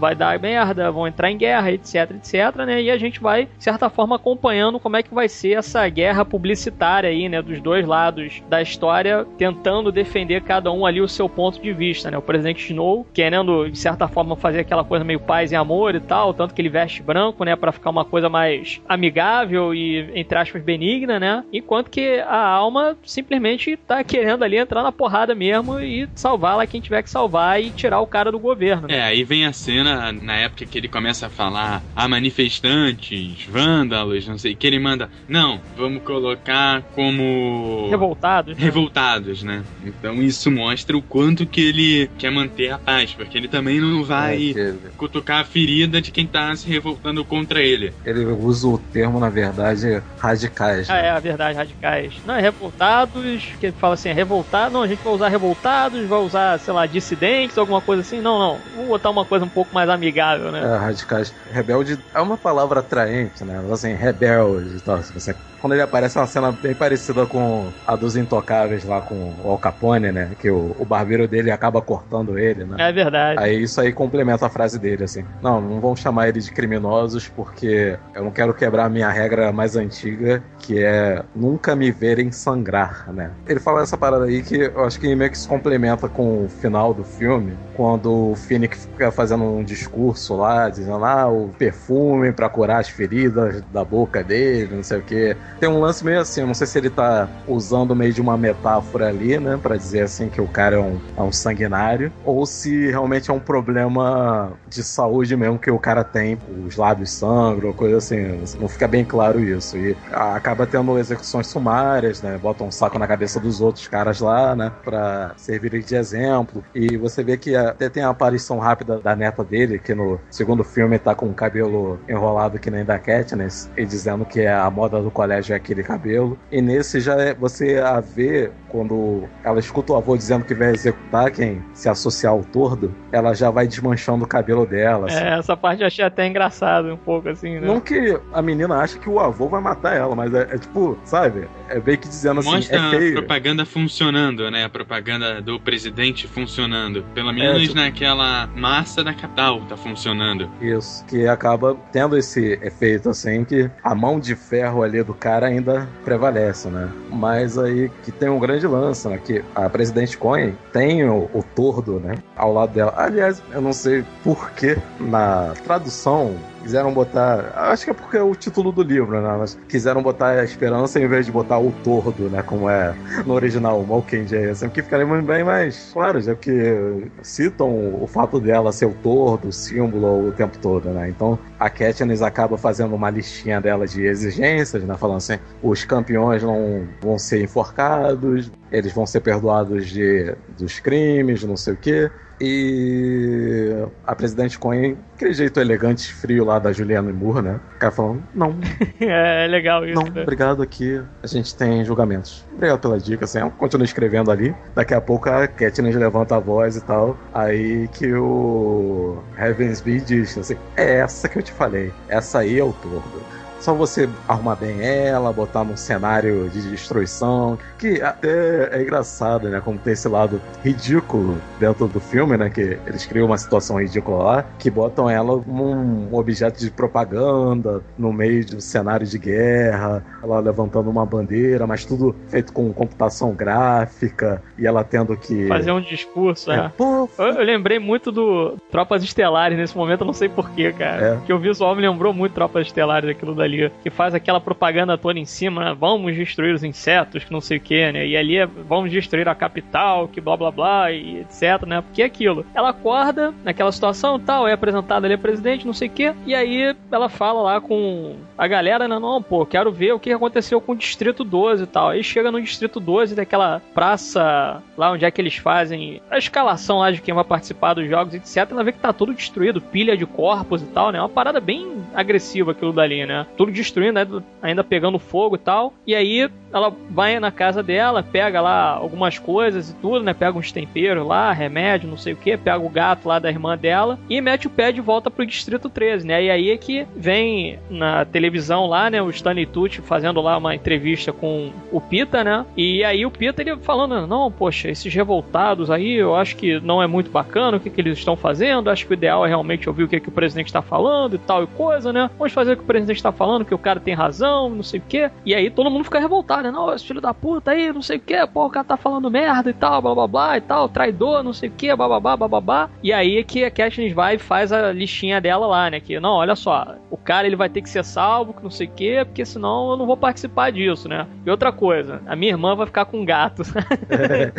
vai 0.03 0.15
dar 0.15 0.37
merda, 0.37 0.91
vão 0.91 1.07
entrar 1.07 1.31
em 1.31 1.37
guerra, 1.37 1.71
etc, 1.71 2.11
etc, 2.11 2.57
né? 2.65 2.81
E 2.81 2.91
a 2.91 2.97
gente 2.97 3.21
vai, 3.21 3.45
de 3.45 3.63
certa 3.63 3.89
forma, 3.89 4.17
acompanhando 4.17 4.77
como 4.77 4.97
é 4.97 5.01
que 5.01 5.13
vai 5.13 5.29
ser 5.29 5.53
essa 5.53 5.87
guerra 5.87 6.25
publicitária 6.25 7.09
aí, 7.09 7.29
né? 7.29 7.41
Dos 7.41 7.61
dois 7.61 7.87
lados 7.87 8.43
da 8.49 8.61
história, 8.61 9.25
tentando 9.37 9.93
defender 9.93 10.41
cada 10.41 10.69
um 10.73 10.85
ali 10.85 10.99
o 10.99 11.07
seu 11.07 11.29
ponto 11.29 11.61
de 11.61 11.71
vista, 11.71 12.11
né? 12.11 12.17
O 12.17 12.21
presidente 12.21 12.65
Snow 12.65 13.07
querendo, 13.13 13.69
de 13.69 13.79
certa 13.79 14.09
forma, 14.09 14.35
fazer 14.35 14.59
aquela 14.59 14.83
coisa 14.83 15.05
meio 15.05 15.21
paz 15.21 15.53
e 15.53 15.55
amor 15.55 15.95
e 15.95 16.01
tal, 16.01 16.33
tanto 16.33 16.53
que 16.53 16.61
ele 16.61 16.69
veste 16.69 17.01
branco, 17.01 17.45
né? 17.45 17.55
Pra 17.55 17.71
ficar 17.71 17.89
uma 17.89 18.03
coisa 18.03 18.27
mais 18.27 18.81
amigável 18.89 19.73
e, 19.73 20.11
entre 20.19 20.37
aspas, 20.37 20.61
benigna, 20.61 21.17
né? 21.17 21.45
Enquanto 21.53 21.89
que 21.89 22.19
a 22.19 22.45
alma 22.45 22.97
simplesmente 23.05 23.77
tá 23.77 24.03
querendo 24.03 24.43
ali 24.43 24.57
entrar 24.57 24.83
na 24.83 24.91
porrada 24.91 25.33
mesmo 25.33 25.79
e 25.79 26.09
salvar 26.13 26.57
lá 26.57 26.67
quem 26.67 26.81
tiver 26.81 27.01
que 27.03 27.09
salvar 27.09 27.61
e 27.61 27.69
tirar 27.69 28.01
o 28.01 28.07
cara 28.07 28.33
do 28.33 28.39
governo. 28.39 28.89
Né? 28.89 28.97
É, 28.97 29.01
aí 29.03 29.23
vem 29.23 29.45
a 29.45 29.53
cena, 29.53 29.92
na 30.11 30.35
época 30.35 30.65
que 30.65 30.77
ele 30.77 30.87
começa 30.87 31.27
a 31.27 31.29
falar 31.29 31.83
a 31.95 32.07
manifestantes, 32.07 33.45
vândalos, 33.49 34.27
não 34.27 34.37
sei, 34.37 34.55
que 34.55 34.67
ele 34.67 34.79
manda, 34.79 35.09
não, 35.27 35.59
vamos 35.75 36.03
colocar 36.03 36.81
como... 36.93 37.87
Revoltados. 37.89 38.57
Né? 38.57 38.63
Revoltados, 38.63 39.43
né? 39.43 39.63
Então 39.85 40.21
isso 40.21 40.51
mostra 40.51 40.97
o 40.97 41.01
quanto 41.01 41.45
que 41.45 41.61
ele 41.61 42.09
quer 42.17 42.31
manter 42.31 42.71
a 42.71 42.77
paz, 42.77 43.13
porque 43.13 43.37
ele 43.37 43.47
também 43.47 43.79
não 43.79 44.03
vai 44.03 44.53
é, 44.55 44.73
cutucar 44.97 45.41
a 45.41 45.43
ferida 45.43 46.01
de 46.01 46.11
quem 46.11 46.25
tá 46.25 46.55
se 46.55 46.67
revoltando 46.69 47.23
contra 47.23 47.61
ele. 47.61 47.93
Ele 48.05 48.25
usa 48.25 48.67
o 48.67 48.77
termo, 48.77 49.19
na 49.19 49.29
verdade, 49.29 50.01
radicais. 50.19 50.87
Né? 50.87 50.95
Ah, 50.95 50.97
é, 50.97 51.09
a 51.09 51.19
verdade, 51.19 51.57
radicais. 51.57 52.13
Não, 52.25 52.35
é 52.35 52.41
revoltados, 52.41 53.43
que 53.59 53.67
ele 53.67 53.75
fala 53.79 53.93
assim, 53.93 54.09
é 54.09 54.13
revoltado, 54.13 54.73
não, 54.73 54.83
a 54.83 54.87
gente 54.87 55.03
vai 55.03 55.13
usar 55.13 55.27
revoltados, 55.29 56.07
vai 56.07 56.19
usar, 56.19 56.59
sei 56.59 56.73
lá, 56.73 56.85
dissidentes, 56.85 57.57
alguma 57.57 57.81
coisa 57.81 58.01
assim. 58.01 58.21
Não, 58.21 58.39
não, 58.39 58.59
vamos 58.75 58.87
botar 58.89 59.09
uma 59.09 59.25
coisa 59.25 59.45
um 59.45 59.49
pouco 59.49 59.73
mais 59.73 59.82
amigável, 59.89 60.51
né? 60.51 60.61
É, 60.61 60.77
radicais. 60.77 61.33
Rebelde 61.51 61.99
é 62.13 62.21
uma 62.21 62.37
palavra 62.37 62.79
atraente, 62.79 63.43
né? 63.43 63.63
Assim, 63.71 63.93
rebelde 63.93 64.77
e 64.77 64.79
tal. 64.79 64.97
Você 64.97 65.35
quando 65.63 65.71
ele 65.71 65.81
aparece 65.81 66.17
é 66.17 66.19
uma 66.19 66.27
cena 66.27 66.51
bem 66.51 66.75
parecida 66.75 67.25
com 67.25 67.69
a 67.87 67.95
dos 67.95 68.17
Intocáveis 68.17 68.83
lá 68.83 68.99
com 68.99 69.33
o 69.41 69.49
Al 69.49 69.57
Capone, 69.57 70.11
né? 70.11 70.31
Que 70.37 70.51
o, 70.51 70.75
o 70.77 70.83
barbeiro 70.83 71.25
dele 71.25 71.51
acaba 71.51 71.81
cortando 71.81 72.37
ele, 72.37 72.65
né? 72.65 72.75
É 72.79 72.91
verdade. 72.91 73.41
Aí 73.41 73.63
isso 73.63 73.79
aí 73.79 73.93
complementa 73.93 74.45
a 74.45 74.49
frase 74.49 74.77
dele, 74.77 75.05
assim. 75.05 75.23
Não, 75.41 75.61
não 75.61 75.79
vão 75.79 75.95
chamar 75.95 76.27
ele 76.27 76.41
de 76.41 76.51
criminosos 76.51 77.29
porque 77.29 77.97
eu 78.13 78.25
não 78.25 78.31
quero 78.31 78.53
quebrar 78.53 78.87
a 78.87 78.89
minha 78.89 79.09
regra 79.09 79.53
mais 79.53 79.77
antiga, 79.77 80.43
que 80.59 80.83
é 80.83 81.23
nunca 81.33 81.77
me 81.77 81.91
verem 81.91 82.29
sangrar, 82.29 83.09
né? 83.13 83.31
Ele 83.47 83.61
fala 83.61 83.83
essa 83.83 83.97
parada 83.97 84.25
aí 84.25 84.43
que 84.43 84.57
eu 84.57 84.83
acho 84.83 84.99
que 84.99 85.15
meio 85.15 85.31
que 85.31 85.37
se 85.37 85.47
complementa 85.47 86.09
com 86.09 86.43
o 86.43 86.49
final 86.49 86.93
do 86.93 87.05
filme, 87.05 87.53
quando 87.73 88.31
o 88.31 88.35
Phoenix 88.35 88.85
fica 88.91 89.13
fazendo 89.13 89.45
um 89.45 89.62
discurso 89.63 90.35
lá, 90.35 90.69
dizendo, 90.69 91.03
ah, 91.03 91.27
o 91.27 91.49
perfume 91.57 92.31
para 92.31 92.49
curar 92.49 92.79
as 92.79 92.89
feridas 92.89 93.61
da 93.73 93.83
boca 93.83 94.23
dele, 94.23 94.75
não 94.75 94.83
sei 94.83 94.99
o 94.99 95.01
que 95.01 95.35
tem 95.59 95.69
um 95.69 95.79
lance 95.79 96.03
meio 96.03 96.19
assim, 96.19 96.43
não 96.43 96.53
sei 96.53 96.67
se 96.67 96.77
ele 96.77 96.89
tá 96.89 97.27
usando 97.47 97.95
meio 97.95 98.13
de 98.13 98.21
uma 98.21 98.37
metáfora 98.37 99.07
ali, 99.07 99.39
né, 99.39 99.59
para 99.61 99.77
dizer 99.77 100.01
assim 100.01 100.29
que 100.29 100.41
o 100.41 100.47
cara 100.47 100.75
é 100.75 100.79
um, 100.79 100.99
é 101.17 101.21
um 101.21 101.31
sanguinário, 101.31 102.11
ou 102.25 102.45
se 102.45 102.89
realmente 102.89 103.29
é 103.29 103.33
um 103.33 103.39
problema 103.39 104.51
de 104.67 104.83
saúde 104.83 105.35
mesmo 105.35 105.59
que 105.59 105.71
o 105.71 105.79
cara 105.79 106.03
tem, 106.03 106.37
os 106.65 106.75
lábios 106.75 107.11
sangram, 107.11 107.73
coisa 107.73 107.97
assim, 107.97 108.41
não 108.59 108.67
fica 108.67 108.87
bem 108.87 109.05
claro 109.05 109.39
isso. 109.39 109.77
E 109.77 109.95
acaba 110.11 110.65
tendo 110.65 110.97
execuções 110.97 111.47
sumárias, 111.47 112.21
né, 112.21 112.37
bota 112.37 112.63
um 112.63 112.71
saco 112.71 112.97
na 112.99 113.07
cabeça 113.07 113.39
dos 113.39 113.61
outros 113.61 113.87
caras 113.87 114.19
lá, 114.19 114.55
né, 114.55 114.71
pra 114.83 115.33
servirem 115.37 115.81
de 115.81 115.95
exemplo. 115.95 116.63
E 116.73 116.97
você 116.97 117.23
vê 117.23 117.37
que 117.37 117.55
até 117.55 117.89
tem 117.89 118.03
a 118.03 118.09
aparição 118.09 118.59
rápida 118.59 118.99
da 118.99 119.15
neta 119.15 119.43
dele, 119.43 119.52
que 119.81 119.93
no 119.93 120.19
segundo 120.29 120.63
filme 120.63 120.97
tá 120.97 121.13
com 121.15 121.27
o 121.27 121.33
cabelo 121.33 121.99
enrolado 122.07 122.59
que 122.59 122.69
nem 122.69 122.83
da 122.83 122.99
Katniss, 122.99 123.69
e 123.77 123.85
dizendo 123.85 124.25
que 124.25 124.41
é 124.41 124.53
a 124.53 124.69
moda 124.69 125.01
do 125.01 125.11
colégio 125.11 125.55
aquele 125.55 125.83
cabelo. 125.83 126.37
E 126.51 126.61
nesse 126.61 126.99
já 126.99 127.15
é, 127.15 127.33
você 127.33 127.77
a 127.77 127.99
vê 127.99 128.51
quando 128.69 129.29
ela 129.43 129.59
escuta 129.59 129.93
o 129.93 129.95
avô 129.95 130.17
dizendo 130.17 130.43
que 130.43 130.55
vai 130.55 130.71
executar 130.71 131.29
quem 131.31 131.63
se 131.73 131.87
associar 131.87 132.33
ao 132.33 132.43
tordo, 132.43 132.93
ela 133.11 133.33
já 133.35 133.51
vai 133.51 133.67
desmanchando 133.67 134.25
o 134.25 134.27
cabelo 134.27 134.65
dela. 134.65 135.05
Assim. 135.05 135.23
É, 135.23 135.37
essa 135.37 135.55
parte 135.55 135.81
eu 135.81 135.87
achei 135.87 136.03
até 136.03 136.27
engraçado 136.27 136.91
um 136.91 136.97
pouco 136.97 137.29
assim, 137.29 137.59
né? 137.59 137.67
Não 137.67 137.79
que 137.79 138.19
a 138.33 138.41
menina 138.41 138.77
acha 138.77 138.97
que 138.97 139.07
o 139.07 139.19
avô 139.19 139.47
vai 139.47 139.61
matar 139.61 139.95
ela, 139.95 140.15
mas 140.15 140.33
é, 140.33 140.47
é 140.49 140.57
tipo, 140.57 140.97
sabe? 141.03 141.47
É 141.69 141.79
bem 141.79 141.97
que 141.97 142.07
dizendo 142.07 142.39
assim, 142.39 142.49
Mostra 142.49 142.77
é 142.77 142.89
feio. 142.89 143.11
a 143.11 143.21
propaganda 143.21 143.65
funcionando, 143.65 144.49
né? 144.49 144.63
A 144.63 144.69
propaganda 144.69 145.39
do 145.41 145.59
presidente 145.59 146.27
funcionando. 146.27 147.03
Pelo 147.13 147.29
é, 147.29 147.33
menos 147.33 147.57
é, 147.57 147.65
tipo... 147.67 147.75
naquela 147.75 148.47
massa 148.55 149.03
da 149.03 149.13
capital 149.13 149.42
tá 149.67 149.77
funcionando. 149.77 150.49
Isso, 150.61 151.03
que 151.05 151.27
acaba 151.27 151.75
tendo 151.91 152.17
esse 152.17 152.59
efeito 152.61 153.09
assim 153.09 153.43
que 153.43 153.69
a 153.83 153.93
mão 153.95 154.19
de 154.19 154.35
ferro 154.35 154.83
ali 154.83 155.03
do 155.03 155.13
cara 155.13 155.47
ainda 155.47 155.87
prevalece, 156.03 156.67
né? 156.69 156.89
Mas 157.11 157.57
aí 157.57 157.89
que 158.03 158.11
tem 158.11 158.29
um 158.29 158.39
grande 158.39 158.67
lance, 158.67 159.07
né? 159.07 159.17
Que 159.17 159.43
a 159.55 159.69
presidente 159.69 160.17
Cohen 160.17 160.55
tem 160.71 161.03
o, 161.07 161.29
o 161.33 161.43
tordo, 161.55 161.99
né? 161.99 162.15
Ao 162.35 162.53
lado 162.53 162.73
dela. 162.73 162.93
Aliás, 162.95 163.41
eu 163.51 163.61
não 163.61 163.73
sei 163.73 164.03
por 164.23 164.51
que 164.51 164.77
na 164.99 165.53
tradução 165.63 166.35
quiseram 166.63 166.93
botar. 166.93 167.51
Acho 167.55 167.85
que 167.85 167.91
é 167.91 167.93
porque 167.93 168.17
é 168.17 168.23
o 168.23 168.33
título 168.33 168.71
do 168.71 168.81
livro, 168.81 169.21
né? 169.21 169.35
Mas 169.37 169.59
quiseram 169.67 170.01
botar 170.01 170.29
a 170.29 170.43
esperança 170.43 170.99
em 170.99 171.07
vez 171.07 171.25
de 171.25 171.31
botar 171.31 171.59
o 171.59 171.71
tordo, 171.83 172.29
né? 172.29 172.41
Como 172.41 172.69
é 172.69 172.95
no 173.25 173.33
original, 173.33 173.79
o 173.79 173.85
Mockingjay, 173.85 174.49
assim, 174.49 174.69
que 174.69 174.81
ficaria 174.81 175.05
bem 175.05 175.43
mais 175.43 175.91
claro, 175.93 176.19
já 176.21 176.33
que 176.33 177.11
citam 177.21 178.01
o 178.01 178.07
fato 178.07 178.39
dela 178.39 178.71
ser 178.71 178.85
o 178.85 178.93
tordo, 178.93 179.49
o 179.49 179.51
símbolo 179.51 180.29
o 180.29 180.31
tempo 180.31 180.57
todo, 180.57 180.89
né? 180.89 181.09
Então 181.09 181.37
a 181.59 181.69
Katniss 181.69 182.21
acaba 182.21 182.57
fazendo 182.57 182.95
uma 182.95 183.09
listinha 183.09 183.59
dela 183.59 183.85
de 183.85 184.05
exigências, 184.05 184.83
né? 184.83 184.95
Falando 184.95 185.17
assim: 185.17 185.37
os 185.61 185.83
campeões 185.83 186.41
não 186.41 186.87
vão 187.01 187.19
ser 187.19 187.43
enforcados, 187.43 188.51
eles 188.71 188.93
vão 188.93 189.05
ser 189.05 189.19
perdoados 189.19 189.87
de, 189.87 190.33
dos 190.57 190.79
crimes, 190.79 191.43
não 191.43 191.57
sei 191.57 191.73
o 191.73 191.77
quê. 191.77 192.09
E 192.45 193.85
a 194.05 194.13
presidente 194.13 194.59
Cohen, 194.59 194.97
aquele 195.15 195.33
jeito 195.33 195.61
elegante, 195.61 196.13
frio 196.13 196.43
lá 196.43 196.59
da 196.59 196.73
Juliana 196.73 197.13
Moore, 197.13 197.41
né? 197.41 197.59
O 197.75 197.79
cara 197.79 197.91
falando, 197.93 198.21
não. 198.35 198.59
é, 198.99 199.45
é 199.45 199.47
legal 199.47 199.87
isso. 199.87 199.95
Não, 199.95 200.11
né? 200.11 200.23
obrigado 200.23 200.61
aqui. 200.61 201.01
A 201.23 201.27
gente 201.27 201.55
tem 201.55 201.85
julgamentos. 201.85 202.43
Obrigado 202.53 202.79
pela 202.81 202.99
dica, 202.99 203.23
assim. 203.23 203.39
Continua 203.51 203.85
escrevendo 203.85 204.29
ali. 204.29 204.53
Daqui 204.75 204.93
a 204.93 204.99
pouco 204.99 205.29
a 205.29 205.47
Katniss 205.47 205.95
levanta 205.95 206.35
a 206.35 206.39
voz 206.39 206.75
e 206.75 206.81
tal. 206.81 207.17
Aí 207.33 207.87
que 207.93 208.13
o 208.13 209.23
Heavensby 209.37 210.01
diz 210.01 210.37
assim: 210.37 210.57
É 210.75 210.95
essa 210.95 211.29
que 211.29 211.39
eu 211.39 211.43
te 211.43 211.53
falei. 211.53 211.93
Essa 212.09 212.39
aí 212.39 212.59
é 212.59 212.63
o 212.63 212.73
tordo. 212.73 213.42
Só 213.63 213.73
você 213.73 214.09
arrumar 214.27 214.57
bem 214.57 214.81
ela, 214.81 215.31
botar 215.31 215.63
num 215.63 215.77
cenário 215.77 216.49
de 216.49 216.69
destruição, 216.69 217.57
que 217.79 218.01
até 218.01 218.77
é 218.77 218.81
engraçado, 218.81 219.47
né? 219.47 219.61
Como 219.63 219.79
tem 219.79 219.93
esse 219.93 220.09
lado 220.09 220.41
ridículo 220.61 221.37
dentro 221.61 221.87
do 221.87 221.97
filme, 221.97 222.35
né? 222.35 222.49
Que 222.49 222.77
eles 222.85 223.05
criam 223.05 223.25
uma 223.25 223.37
situação 223.37 223.79
ridícula 223.79 224.21
lá, 224.21 224.45
que 224.59 224.69
botam 224.69 225.09
ela 225.09 225.39
como 225.39 225.63
um 225.63 226.13
objeto 226.13 226.59
de 226.59 226.69
propaganda 226.69 227.81
no 227.97 228.11
meio 228.11 228.43
de 228.43 228.57
um 228.57 228.59
cenário 228.59 229.07
de 229.07 229.17
guerra, 229.17 230.03
ela 230.21 230.41
levantando 230.41 230.89
uma 230.89 231.05
bandeira, 231.05 231.65
mas 231.65 231.85
tudo 231.85 232.13
feito 232.27 232.51
com 232.51 232.73
computação 232.73 233.33
gráfica 233.33 234.43
e 234.57 234.67
ela 234.67 234.83
tendo 234.83 235.15
que. 235.15 235.47
Fazer 235.47 235.71
um 235.71 235.79
discurso, 235.79 236.51
é. 236.51 236.65
é. 236.65 236.71
Pô, 236.75 237.09
eu, 237.17 237.25
eu, 237.27 237.43
lembrei 237.45 237.79
muito 237.79 238.11
do 238.11 238.57
Tropas 238.69 239.01
Estelares 239.05 239.57
nesse 239.57 239.77
momento, 239.77 240.01
eu 240.01 240.07
não 240.07 240.13
sei 240.13 240.27
porquê, 240.27 240.73
cara. 240.73 241.05
É. 241.05 241.25
Que 241.25 241.31
o 241.31 241.39
visual 241.39 241.73
me 241.73 241.81
lembrou 241.81 242.13
muito 242.13 242.33
Tropas 242.33 242.67
Estelares, 242.67 243.09
aquilo 243.09 243.33
dali 243.33 243.52
ali, 243.53 243.71
que 243.81 243.89
faz 243.89 244.13
aquela 244.13 244.39
propaganda 244.39 244.97
toda 244.97 245.19
em 245.19 245.25
cima, 245.25 245.63
né? 245.63 245.77
Vamos 245.77 246.15
destruir 246.15 246.53
os 246.53 246.63
insetos, 246.63 247.23
que 247.23 247.31
não 247.31 247.41
sei 247.41 247.57
o 247.57 247.61
que, 247.61 247.91
né? 247.91 248.05
E 248.05 248.17
ali 248.17 248.37
é, 248.37 248.45
vamos 248.45 248.91
destruir 248.91 249.27
a 249.27 249.35
capital, 249.35 250.07
que 250.07 250.21
blá 250.21 250.35
blá 250.35 250.51
blá, 250.51 250.91
e 250.91 251.19
etc, 251.19 251.65
né? 251.65 251.81
Porque 251.81 252.01
é 252.01 252.05
aquilo. 252.05 252.45
Ela 252.53 252.69
acorda 252.69 253.33
naquela 253.43 253.71
situação 253.71 254.19
tal, 254.19 254.47
é 254.47 254.53
apresentada 254.53 255.07
ali 255.07 255.15
a 255.15 255.17
presidente, 255.17 255.65
não 255.65 255.73
sei 255.73 255.87
o 255.87 255.91
que, 255.91 256.13
e 256.25 256.35
aí 256.35 256.75
ela 256.91 257.09
fala 257.09 257.41
lá 257.41 257.61
com 257.61 258.15
a 258.37 258.47
galera, 258.47 258.87
né? 258.87 258.99
Não, 258.99 259.21
pô, 259.21 259.45
quero 259.45 259.71
ver 259.71 259.93
o 259.93 259.99
que 259.99 260.11
aconteceu 260.11 260.59
com 260.59 260.73
o 260.73 260.75
Distrito 260.75 261.23
12 261.23 261.63
e 261.63 261.67
tal. 261.67 261.89
Aí 261.89 262.03
chega 262.03 262.31
no 262.31 262.41
Distrito 262.41 262.79
12, 262.79 263.15
daquela 263.15 263.61
praça 263.73 264.61
lá 264.77 264.91
onde 264.91 265.05
é 265.05 265.11
que 265.11 265.21
eles 265.21 265.35
fazem 265.35 266.01
a 266.09 266.17
escalação 266.17 266.79
lá 266.79 266.91
de 266.91 267.01
quem 267.01 267.13
vai 267.13 267.23
participar 267.23 267.73
dos 267.73 267.87
jogos, 267.87 268.13
etc. 268.13 268.51
Ela 268.51 268.63
vê 268.63 268.71
que 268.71 268.79
tá 268.79 268.93
tudo 268.93 269.13
destruído, 269.13 269.61
pilha 269.61 269.95
de 269.97 270.05
corpos 270.05 270.61
e 270.61 270.65
tal, 270.67 270.91
né? 270.91 270.99
Uma 270.99 271.09
parada 271.09 271.39
bem 271.39 271.83
agressiva 271.93 272.51
aquilo 272.51 272.73
dali, 272.73 273.05
né? 273.05 273.25
Destruindo, 273.51 273.93
né? 273.93 274.23
ainda 274.41 274.63
pegando 274.63 274.99
fogo 274.99 275.35
e 275.35 275.39
tal. 275.39 275.73
E 275.85 275.95
aí 275.95 276.29
ela 276.53 276.71
vai 276.89 277.19
na 277.19 277.31
casa 277.31 277.63
dela, 277.63 278.03
pega 278.03 278.39
lá 278.39 278.69
algumas 278.69 279.17
coisas 279.17 279.71
e 279.71 279.75
tudo, 279.75 280.03
né? 280.03 280.13
Pega 280.13 280.37
uns 280.37 280.51
temperos 280.51 281.05
lá, 281.05 281.31
remédio, 281.31 281.89
não 281.89 281.97
sei 281.97 282.13
o 282.13 282.17
que, 282.17 282.37
pega 282.37 282.59
o 282.59 282.69
gato 282.69 283.07
lá 283.07 283.17
da 283.17 283.29
irmã 283.29 283.57
dela 283.57 283.99
e 284.07 284.21
mete 284.21 284.45
o 284.45 284.51
pé 284.51 284.71
de 284.71 284.79
volta 284.79 285.09
pro 285.09 285.25
Distrito 285.25 285.67
13, 285.67 286.05
né? 286.05 286.23
E 286.23 286.29
aí 286.29 286.51
é 286.51 286.57
que 286.57 286.85
vem 286.95 287.59
na 287.69 288.05
televisão 288.05 288.67
lá, 288.67 288.89
né? 288.89 289.01
O 289.01 289.09
Stanley 289.09 289.47
Tucci 289.47 289.81
fazendo 289.81 290.21
lá 290.21 290.37
uma 290.37 290.53
entrevista 290.53 291.11
com 291.11 291.51
o 291.71 291.81
Pita, 291.81 292.23
né? 292.23 292.45
E 292.55 292.83
aí 292.83 293.05
o 293.05 293.11
Pita 293.11 293.41
ele 293.41 293.57
falando: 293.57 294.05
não, 294.05 294.31
poxa, 294.31 294.69
esses 294.69 294.93
revoltados 294.93 295.71
aí 295.71 295.95
eu 295.95 296.15
acho 296.15 296.35
que 296.35 296.59
não 296.59 296.81
é 296.81 296.85
muito 296.85 297.09
bacana 297.09 297.57
o 297.57 297.59
que, 297.59 297.69
que 297.69 297.81
eles 297.81 297.97
estão 297.97 298.15
fazendo, 298.15 298.69
acho 298.69 298.85
que 298.85 298.93
o 298.93 298.95
ideal 298.95 299.25
é 299.25 299.29
realmente 299.29 299.67
ouvir 299.67 299.83
o 299.83 299.87
que, 299.87 299.99
que 299.99 300.09
o 300.09 300.11
presidente 300.11 300.47
está 300.47 300.61
falando 300.61 301.15
e 301.15 301.17
tal 301.17 301.43
e 301.43 301.47
coisa, 301.47 301.91
né? 301.91 302.11
Vamos 302.17 302.33
fazer 302.33 302.53
o 302.53 302.57
que 302.57 302.63
o 302.63 302.67
presidente 302.67 302.97
está 302.97 303.11
falando, 303.11 303.22
que 303.45 303.53
o 303.53 303.57
cara 303.57 303.79
tem 303.79 303.93
razão, 303.93 304.49
não 304.49 304.63
sei 304.63 304.79
o 304.79 304.83
que. 304.83 305.09
E 305.25 305.33
aí 305.33 305.49
todo 305.49 305.69
mundo 305.69 305.83
fica 305.83 305.99
revoltado, 305.99 306.43
né? 306.43 306.51
Não, 306.51 306.73
esse 306.73 306.85
filho 306.85 307.01
da 307.01 307.13
puta 307.13 307.51
aí, 307.51 307.71
não 307.71 307.81
sei 307.81 307.97
o 307.97 307.99
que, 307.99 308.25
pô, 308.27 308.45
o 308.45 308.49
cara 308.49 308.65
tá 308.65 308.77
falando 308.77 309.09
merda 309.09 309.49
e 309.49 309.53
tal, 309.53 309.81
blá 309.81 309.93
blá 309.93 310.07
blá 310.07 310.37
e 310.37 310.41
tal, 310.41 310.69
traidor, 310.69 311.23
não 311.23 311.33
sei 311.33 311.49
o 311.49 311.51
que, 311.51 311.75
bababá, 311.75 312.15
bababá. 312.15 312.69
E 312.81 312.91
aí 312.91 313.17
é 313.17 313.23
que 313.23 313.43
a 313.43 313.51
Katniss 313.51 313.93
vai 313.93 314.15
e 314.15 314.19
faz 314.19 314.51
a 314.51 314.71
listinha 314.71 315.19
dela 315.19 315.47
lá, 315.47 315.69
né? 315.69 315.79
Que, 315.79 315.99
não, 315.99 316.11
olha 316.11 316.35
só, 316.35 316.75
o 316.89 316.97
cara 316.97 317.27
ele 317.27 317.35
vai 317.35 317.49
ter 317.49 317.61
que 317.61 317.69
ser 317.69 317.83
salvo, 317.83 318.33
que 318.33 318.43
não 318.43 318.51
sei 318.51 318.67
o 318.67 318.71
que, 318.71 319.05
porque 319.05 319.25
senão 319.25 319.71
eu 319.71 319.77
não 319.77 319.85
vou 319.85 319.97
participar 319.97 320.51
disso, 320.51 320.87
né? 320.87 321.07
E 321.25 321.29
outra 321.29 321.51
coisa, 321.51 322.01
a 322.05 322.15
minha 322.15 322.31
irmã 322.31 322.55
vai 322.55 322.65
ficar 322.65 322.85
com 322.85 323.01
um 323.01 323.05
gato. 323.05 323.43
é, 323.89 324.31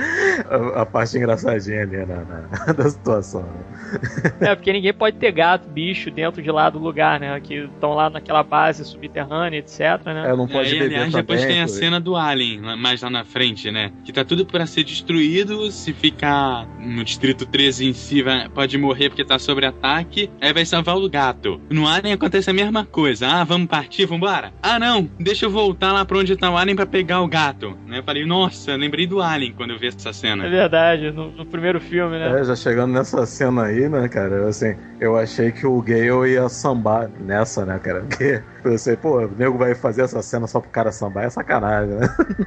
a, 0.49 0.83
a, 0.83 0.87
parte 0.87 1.17
engraçadinha 1.17 1.83
ali 1.83 2.05
na, 2.05 2.25
na 2.25 2.73
da 2.73 2.89
situação. 2.89 3.43
Né? 3.43 4.51
É, 4.51 4.55
porque 4.55 4.73
ninguém 4.73 4.93
pode 4.93 5.17
ter 5.17 5.33
gato, 5.33 5.69
bicho 5.69 6.11
dentro 6.11 6.43
de 6.43 6.51
lá 6.51 6.71
do 6.71 6.79
lugar, 6.79 7.21
né? 7.21 7.39
Que 7.41 7.65
estão 7.65 7.95
lá 7.95 8.11
naquela 8.11 8.43
base 8.43 8.74
subterrânea, 8.83 9.59
etc, 9.59 9.79
né? 10.07 10.31
É, 10.31 10.37
não 10.37 10.49
pode 10.49 10.71
é, 10.71 10.73
beber 10.73 10.87
aliás, 10.87 11.13
também, 11.13 11.23
depois 11.23 11.45
tem 11.45 11.61
a 11.61 11.69
cena 11.69 12.01
do 12.01 12.17
Alien, 12.17 12.61
mais 12.77 13.03
lá 13.03 13.11
na 13.11 13.25
frente, 13.25 13.71
né? 13.71 13.93
Que 14.05 14.13
tá 14.13 14.25
tudo 14.25 14.47
para 14.47 14.67
ser 14.67 14.85
destruído, 14.85 15.71
se 15.71 15.93
ficar 15.93 16.67
no 16.79 17.05
Distrito 17.05 17.47
13 17.47 17.87
em 17.87 17.93
si, 17.93 18.23
vai, 18.23 18.49
pode 18.49 18.77
morrer 18.79 19.11
porque 19.11 19.25
tá 19.25 19.39
sob 19.39 19.65
ataque, 19.65 20.31
aí 20.41 20.53
vai 20.53 20.65
salvar 20.65 20.97
o 20.97 21.09
gato. 21.09 21.61
No 21.71 21.87
Alien 21.87 22.15
acontece 22.15 22.51
a 22.51 22.53
mesma 22.53 22.85
coisa. 22.85 23.27
Ah, 23.27 23.45
vamos 23.45 23.69
partir, 23.69 24.07
vambora? 24.07 24.53
Ah, 24.63 24.79
não, 24.79 25.09
deixa 25.19 25.47
eu 25.47 25.51
voltar 25.51 25.93
lá 25.93 26.05
pra 26.05 26.19
onde 26.19 26.37
tá 26.37 26.51
o 26.51 26.57
Alien 26.57 26.77
pra 26.77 26.87
pegar 26.87 27.21
o 27.21 27.29
gato. 27.29 27.77
Né? 27.87 27.99
Eu 27.99 28.03
falei, 28.03 28.25
nossa, 28.25 28.75
lembrei 28.75 29.07
do 29.07 29.21
Alien 29.21 29.53
quando 29.53 29.71
eu 29.71 29.79
vi 29.79 29.89
essa 29.89 30.13
cena. 30.13 30.47
É 30.47 30.51
verdade, 30.51 31.11
no, 31.11 31.31
no 31.31 31.47
primeiro 31.47 31.81
filme, 31.81 32.19
né? 32.19 32.41
É, 32.41 32.45
já 32.45 32.57
chegando 32.57 32.93
nessa 32.93 33.27
cena 33.27 33.65
aí, 33.65 33.89
né, 33.89 34.09
cara, 34.09 34.49
assim, 34.49 34.75
eu 35.01 35.17
achei 35.17 35.53
que 35.53 35.67
o 35.67 35.81
Gale 35.83 36.33
ia 36.33 36.49
sambar 36.49 37.11
nessa, 37.21 37.65
né, 37.65 37.79
cara? 37.79 38.05
Porque 38.09 38.43
pensei, 38.65 38.97
pô, 38.97 39.19
o 39.19 39.29
nego 39.29 39.59
vai 39.59 39.75
fazer 39.75 40.03
essa 40.03 40.23
cena 40.23 40.47
só 40.47 40.59
pro 40.59 40.71
cara 40.71 40.91
sambar, 40.91 41.25
é 41.25 41.31
sacanagem, 41.31 41.95
né? 41.95 42.09